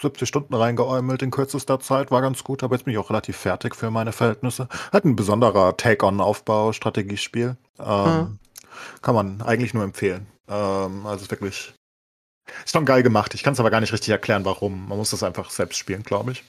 [0.00, 3.36] 70 Stunden reingeäumelt in kürzester Zeit, war ganz gut, aber jetzt bin ich auch relativ
[3.36, 4.68] fertig für meine Verhältnisse.
[4.90, 7.56] Hat ein besonderer Take-on-Aufbau, Strategiespiel.
[7.78, 8.30] Ähm, ja.
[9.02, 10.26] Kann man eigentlich nur empfehlen.
[10.48, 11.74] Ähm, also ist wirklich
[12.64, 13.34] ist schon geil gemacht.
[13.34, 14.88] Ich kann es aber gar nicht richtig erklären, warum.
[14.88, 16.44] Man muss das einfach selbst spielen, glaube ich.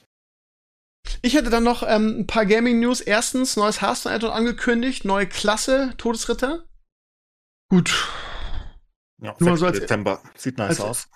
[1.22, 3.02] Ich hätte dann noch ähm, ein paar Gaming-News.
[3.02, 6.64] Erstens, neues Hearthstone-Addon angekündigt, neue Klasse, Todesritter.
[7.74, 8.08] Gut.
[9.20, 10.22] Ja, Nur so als, Dezember.
[10.36, 11.10] Sieht nice als, aus.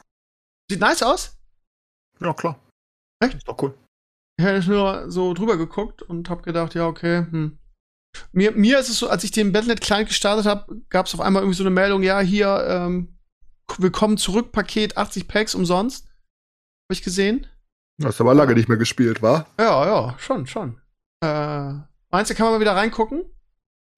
[0.67, 1.37] Sieht nice aus?
[2.19, 2.59] Ja, klar.
[3.19, 3.35] Echt?
[3.35, 3.77] Ist doch cool.
[4.39, 7.59] Ich hätte nur so drüber geguckt und hab gedacht, ja, okay, hm.
[8.31, 11.21] Mir, mir ist es so, als ich den Battle.net Client gestartet habe, gab es auf
[11.21, 13.19] einmal irgendwie so eine Meldung, ja, hier, ähm,
[13.77, 16.07] willkommen zurück, Paket 80 Packs umsonst.
[16.07, 17.45] Hab ich gesehen.
[18.03, 19.45] Hast aber lange nicht mehr gespielt, wa?
[19.59, 20.81] Ja, ja, schon, schon.
[21.23, 21.73] Äh,
[22.09, 23.25] meinst du, kann man mal wieder reingucken?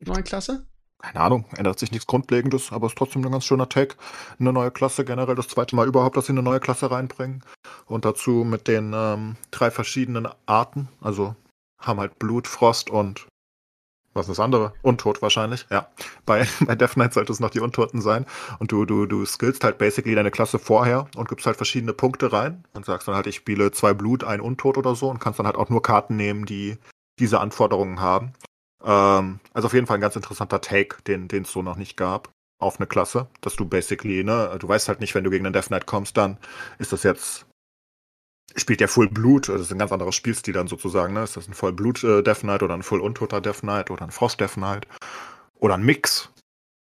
[0.06, 0.69] Neue Klasse?
[1.02, 3.96] Keine Ahnung, ändert sich nichts Grundlegendes, aber ist trotzdem ein ganz schöner Tag.
[4.40, 7.44] Eine neue Klasse, generell das zweite Mal überhaupt, dass sie eine neue Klasse reinbringen.
[7.86, 10.90] Und dazu mit den ähm, drei verschiedenen Arten.
[11.00, 11.36] Also
[11.80, 13.28] haben halt Blut, Frost und
[14.14, 14.74] was ist das andere?
[14.82, 15.88] Untot wahrscheinlich, ja.
[16.26, 18.26] Bei, bei Death Knight sollte es noch die Untoten sein.
[18.60, 22.34] Und du, du, du skillst halt basically deine Klasse vorher und gibst halt verschiedene Punkte
[22.34, 25.40] rein und sagst dann halt, ich spiele zwei Blut, ein Untot oder so und kannst
[25.40, 26.78] dann halt auch nur Karten nehmen, die
[27.20, 28.34] diese Anforderungen haben.
[28.84, 32.30] Ähm, also auf jeden Fall ein ganz interessanter Take, den es so noch nicht gab
[32.60, 35.54] auf eine Klasse, dass du basically, ne, du weißt halt nicht, wenn du gegen einen
[35.54, 36.38] Death Knight kommst, dann
[36.78, 37.46] ist das jetzt,
[38.56, 41.48] spielt der Full Blut, das ist ein ganz anderer Spielstil dann sozusagen, ne, ist das
[41.48, 44.42] ein Voll Blut äh, Death Knight oder ein Full Untoter Death Knight oder ein Frost
[44.42, 44.88] Death Knight
[45.56, 46.30] oder ein Mix.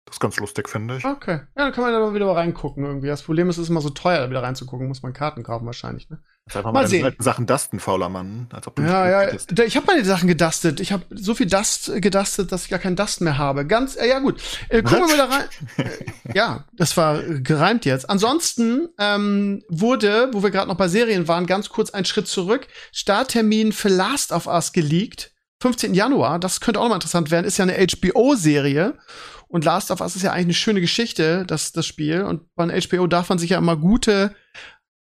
[0.05, 1.05] Das ist ganz lustig, finde ich.
[1.05, 1.40] Okay.
[1.56, 3.06] Ja, dann kann man da wieder mal reingucken irgendwie.
[3.06, 4.86] Das Problem ist, es ist immer so teuer, da wieder reinzugucken.
[4.86, 6.23] Muss man Karten kaufen wahrscheinlich, ne?
[6.47, 7.15] Einfach mal, mal sehen.
[7.19, 8.49] Sachen dusten, fauler Mann.
[8.53, 9.21] Als ob du ja, ja.
[9.21, 9.59] Hättest.
[9.61, 10.79] Ich habe meine Sachen gedustet.
[10.79, 13.66] Ich habe so viel Dust gedustet, dass ich gar keinen Dust mehr habe.
[13.66, 14.43] Ganz, äh, ja gut.
[14.69, 15.49] Äh, gucken wir mal da rein.
[15.79, 18.11] äh, ja, das war gereimt jetzt.
[18.11, 22.69] Ansonsten ähm, wurde, wo wir gerade noch bei Serien waren, ganz kurz ein Schritt zurück.
[22.93, 25.31] Starttermin für Last of Us geleakt.
[25.62, 25.95] 15.
[25.95, 26.39] Januar.
[26.39, 27.47] Das könnte auch mal interessant werden.
[27.47, 28.99] Ist ja eine HBO-Serie.
[29.49, 32.23] Und Last of Us ist ja eigentlich eine schöne Geschichte, das, das Spiel.
[32.23, 34.35] Und bei HBO darf man sich ja immer gute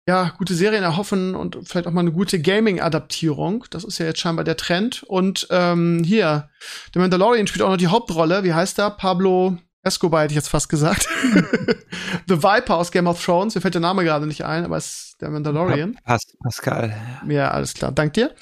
[0.07, 3.65] ja, gute Serien erhoffen und vielleicht auch mal eine gute Gaming-Adaptierung.
[3.70, 5.03] Das ist ja jetzt scheinbar der Trend.
[5.03, 6.49] Und ähm, hier,
[6.95, 8.45] der Mandalorian spielt auch noch die Hauptrolle.
[8.45, 8.91] Wie heißt der?
[8.91, 11.09] Pablo Escobar hätte ich jetzt fast gesagt.
[12.28, 13.57] The Viper aus Game of Thrones.
[13.57, 15.99] Mir fällt der Name gerade nicht ein, aber es ist der Mandalorian.
[16.05, 16.95] Pas Pascal.
[17.28, 17.91] Ja, alles klar.
[17.91, 18.33] Dank dir.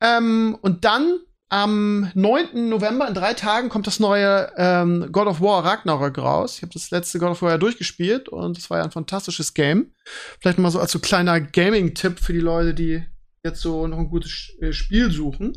[0.00, 1.20] Ähm, und dann
[1.54, 2.68] am 9.
[2.68, 6.56] November, in drei Tagen, kommt das neue ähm, God of War Ragnarök raus.
[6.56, 9.54] Ich habe das letzte God of War ja durchgespielt und es war ja ein fantastisches
[9.54, 9.92] Game.
[10.40, 13.04] Vielleicht mal so als so kleiner Gaming-Tipp für die Leute, die
[13.44, 15.56] jetzt so noch ein gutes äh, Spiel suchen.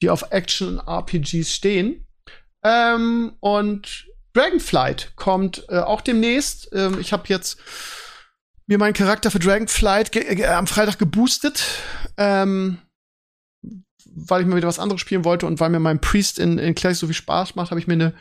[0.00, 2.06] die auf Action-RPGs stehen.
[2.62, 6.68] Ähm, und Dragonflight kommt äh, auch demnächst.
[6.72, 7.58] Ähm, ich habe jetzt
[8.68, 11.64] mir meinen Charakter für Dragonflight äh, am Freitag geboostet.
[12.16, 12.78] Ähm,
[14.18, 16.74] weil ich mal wieder was anderes spielen wollte und weil mir mein Priest in, in
[16.74, 18.14] Clash so viel Spaß macht, habe ich mir eine,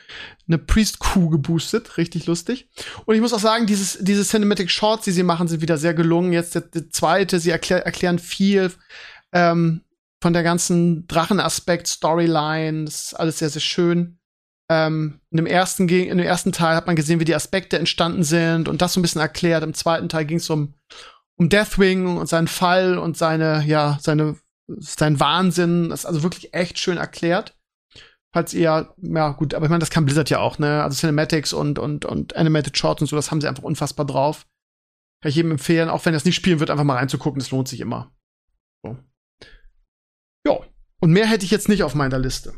[0.48, 1.98] eine Priest-Kuh geboostet.
[1.98, 2.70] Richtig lustig.
[3.06, 5.94] Und ich muss auch sagen, dieses, diese Cinematic Shorts, die sie machen, sind wieder sehr
[5.94, 6.34] gelungen.
[6.34, 8.72] Jetzt der, der zweite, sie erklär, erklären viel
[9.32, 9.82] ähm,
[10.22, 12.84] von der ganzen Drachenaspekt, Storyline.
[12.86, 14.20] Das ist alles sehr, sehr schön.
[14.70, 18.24] Ähm, in, dem ersten, in dem ersten Teil hat man gesehen, wie die Aspekte entstanden
[18.24, 19.64] sind und das so ein bisschen erklärt.
[19.64, 20.74] Im zweiten Teil ging es um,
[21.38, 24.36] um Deathwing und seinen Fall und seine, ja, seine
[24.68, 25.90] ist ein Wahnsinn.
[25.90, 27.58] Das ist also wirklich echt schön erklärt.
[28.34, 30.84] Falls ihr, ja gut, aber ich meine, das kann Blizzard ja auch, ne?
[30.84, 34.46] Also Cinematics und, und, und Animated Shorts und so, das haben sie einfach unfassbar drauf.
[35.22, 37.52] Kann ich jedem empfehlen, auch wenn er es nicht spielen wird, einfach mal reinzugucken, das
[37.52, 38.14] lohnt sich immer.
[38.84, 38.98] So.
[40.46, 40.60] Ja.
[41.00, 42.54] Und mehr hätte ich jetzt nicht auf meiner Liste.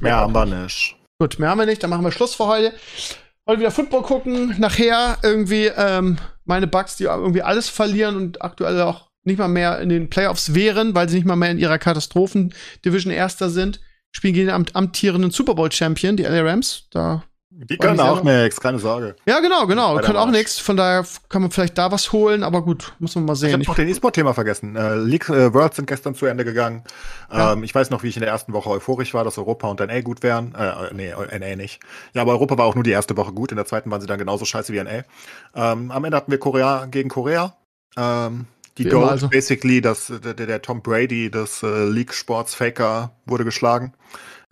[0.00, 0.96] Mehr haben wir nicht.
[1.18, 2.74] Gut, mehr haben wir nicht, dann machen wir Schluss für heute.
[3.48, 8.80] Heute wieder Football gucken, nachher irgendwie ähm, meine Bugs, die irgendwie alles verlieren und aktuell
[8.82, 11.78] auch nicht mal mehr in den Playoffs wären, weil sie nicht mal mehr in ihrer
[11.78, 13.80] Katastrophen-Division Erster sind,
[14.10, 16.88] spielen gegen den amtierenden Super Bowl-Champion, die LA Rams.
[16.90, 17.24] Da
[17.56, 19.14] die können auch nichts, keine Sorge.
[19.26, 19.96] Ja, genau, genau.
[19.98, 20.58] Können auch nichts.
[20.58, 23.48] Von daher kann man vielleicht da was holen, aber gut, muss man mal sehen.
[23.48, 24.74] Ich habe noch den E-Sport-Thema vergessen.
[24.74, 26.82] Äh, League äh, Worlds sind gestern zu Ende gegangen.
[27.32, 27.52] Ja.
[27.52, 29.78] Ähm, ich weiß noch, wie ich in der ersten Woche euphorisch war, dass Europa und
[29.78, 30.52] NA gut wären.
[30.56, 31.80] Äh, nee, NA nicht.
[32.12, 33.52] Ja, aber Europa war auch nur die erste Woche gut.
[33.52, 35.04] In der zweiten waren sie dann genauso scheiße wie NA.
[35.54, 37.56] Ähm, am Ende hatten wir Korea gegen Korea.
[37.96, 38.46] Ähm,
[38.78, 39.28] die Gold, also.
[39.28, 43.92] basically, das, der, der Tom Brady des äh, League Sports Faker wurde geschlagen.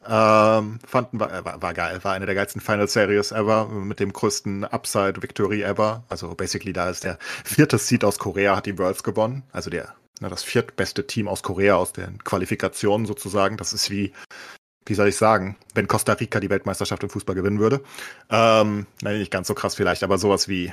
[0.05, 4.13] Ähm, fanden war, war, war geil, war eine der geilsten Final Series ever mit dem
[4.13, 6.03] größten Upside Victory ever.
[6.09, 9.95] Also basically da ist der vierte Seed aus Korea hat die Worlds gewonnen, also der
[10.21, 13.57] na, das viertbeste Team aus Korea aus den Qualifikationen sozusagen.
[13.57, 14.13] Das ist wie
[14.87, 17.83] wie soll ich sagen, wenn Costa Rica die Weltmeisterschaft im Fußball gewinnen würde.
[18.29, 20.73] Ähm, nein, nicht ganz so krass vielleicht, aber sowas wie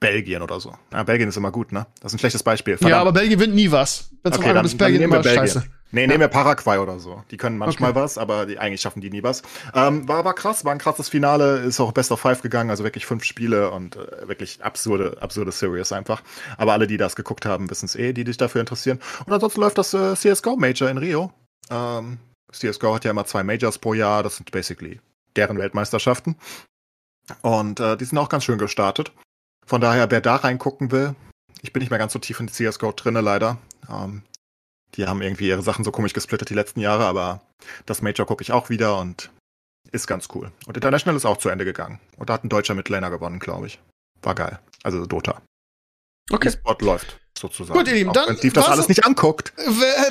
[0.00, 0.74] Belgien oder so.
[0.92, 1.86] Ja, Belgien ist immer gut, ne?
[2.00, 2.78] Das ist ein schlechtes Beispiel.
[2.78, 2.90] Verdammt.
[2.90, 4.10] Ja, aber Belgien gewinnt nie was.
[4.22, 5.46] Wenn okay, dann, Belgien immer Belgien.
[5.46, 5.64] scheiße.
[5.92, 7.22] Nee, nehmen wir Paraguay oder so.
[7.30, 8.00] Die können manchmal okay.
[8.00, 9.42] was, aber die, eigentlich schaffen die nie was.
[9.74, 12.84] Ähm, war, war krass, war ein krasses Finale, ist auch Best of Five gegangen, also
[12.84, 16.22] wirklich fünf Spiele und äh, wirklich absurde, absurde Series einfach.
[16.56, 19.00] Aber alle, die das geguckt haben, wissen es eh, die sich dafür interessieren.
[19.26, 21.32] Und ansonsten läuft das äh, CSGO Major in Rio.
[21.70, 22.18] Ähm,
[22.52, 25.00] CSGO hat ja immer zwei Majors pro Jahr, das sind basically
[25.36, 26.36] deren Weltmeisterschaften.
[27.42, 29.12] Und äh, die sind auch ganz schön gestartet.
[29.70, 31.14] Von daher, wer da reingucken will,
[31.62, 33.56] ich bin nicht mehr ganz so tief in CSGO drinne, leider.
[33.88, 34.24] Ähm,
[34.96, 37.40] die haben irgendwie ihre Sachen so komisch gesplittet die letzten Jahre, aber
[37.86, 39.30] das Major gucke ich auch wieder und
[39.92, 40.50] ist ganz cool.
[40.66, 42.00] Und International ist auch zu Ende gegangen.
[42.16, 43.78] Und da hat ein deutscher Midlaner gewonnen, glaube ich.
[44.22, 44.58] War geil.
[44.82, 45.40] Also Dota.
[46.32, 46.48] Okay.
[46.48, 47.78] E-Sport läuft sozusagen.
[47.78, 48.28] Gut, ihr Lieben, dann.
[48.28, 49.52] Wenn Steve das alles nicht anguckt.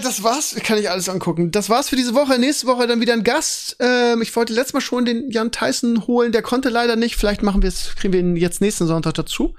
[0.03, 1.51] Das war's, kann ich alles angucken.
[1.51, 2.38] Das war's für diese Woche.
[2.39, 3.77] Nächste Woche dann wieder ein Gast.
[3.80, 7.15] Ähm, ich wollte letztes Mal schon den Jan Tyson holen, der konnte leider nicht.
[7.15, 9.56] Vielleicht machen wir es, kriegen wir ihn jetzt nächsten Sonntag dazu.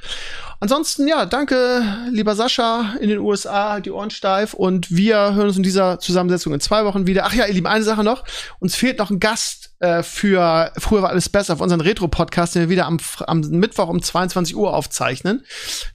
[0.62, 5.48] Ansonsten, ja, danke, lieber Sascha in den USA, halt die Ohren steif und wir hören
[5.48, 7.24] uns in dieser Zusammensetzung in zwei Wochen wieder.
[7.24, 8.24] Ach ja, ihr Lieben, eine Sache noch.
[8.58, 12.62] Uns fehlt noch ein Gast äh, für Früher war alles besser auf unseren Retro-Podcast, den
[12.62, 15.44] wir wieder am, am Mittwoch um 22 Uhr aufzeichnen.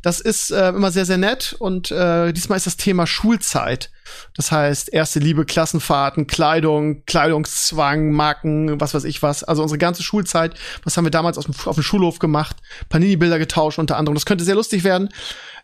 [0.01, 3.91] Das ist äh, immer sehr, sehr nett und äh, diesmal ist das Thema Schulzeit.
[4.36, 9.44] Das heißt, erste Liebe, Klassenfahrten, Kleidung, Kleidungszwang, Marken, was weiß ich was.
[9.44, 12.57] Also unsere ganze Schulzeit, was haben wir damals dem, auf dem Schulhof gemacht?
[12.90, 14.15] Panini-Bilder getauscht unter anderem.
[14.15, 15.10] Das könnte sehr lustig werden.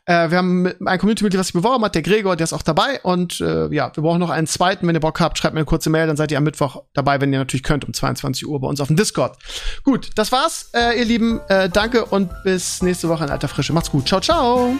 [0.05, 2.99] Äh, wir haben ein Community-Mitglied, was sich beworben hat, der Gregor, der ist auch dabei.
[3.03, 4.87] Und äh, ja, wir brauchen noch einen zweiten.
[4.87, 7.21] Wenn ihr Bock habt, schreibt mir eine kurze Mail, dann seid ihr am Mittwoch dabei,
[7.21, 9.37] wenn ihr natürlich könnt, um 22 Uhr bei uns auf dem Discord.
[9.83, 11.39] Gut, das war's, äh, ihr Lieben.
[11.49, 13.73] Äh, danke und bis nächste Woche in alter Frische.
[13.73, 14.07] Macht's gut.
[14.07, 14.75] Ciao, ciao.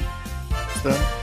[0.84, 1.21] Bis.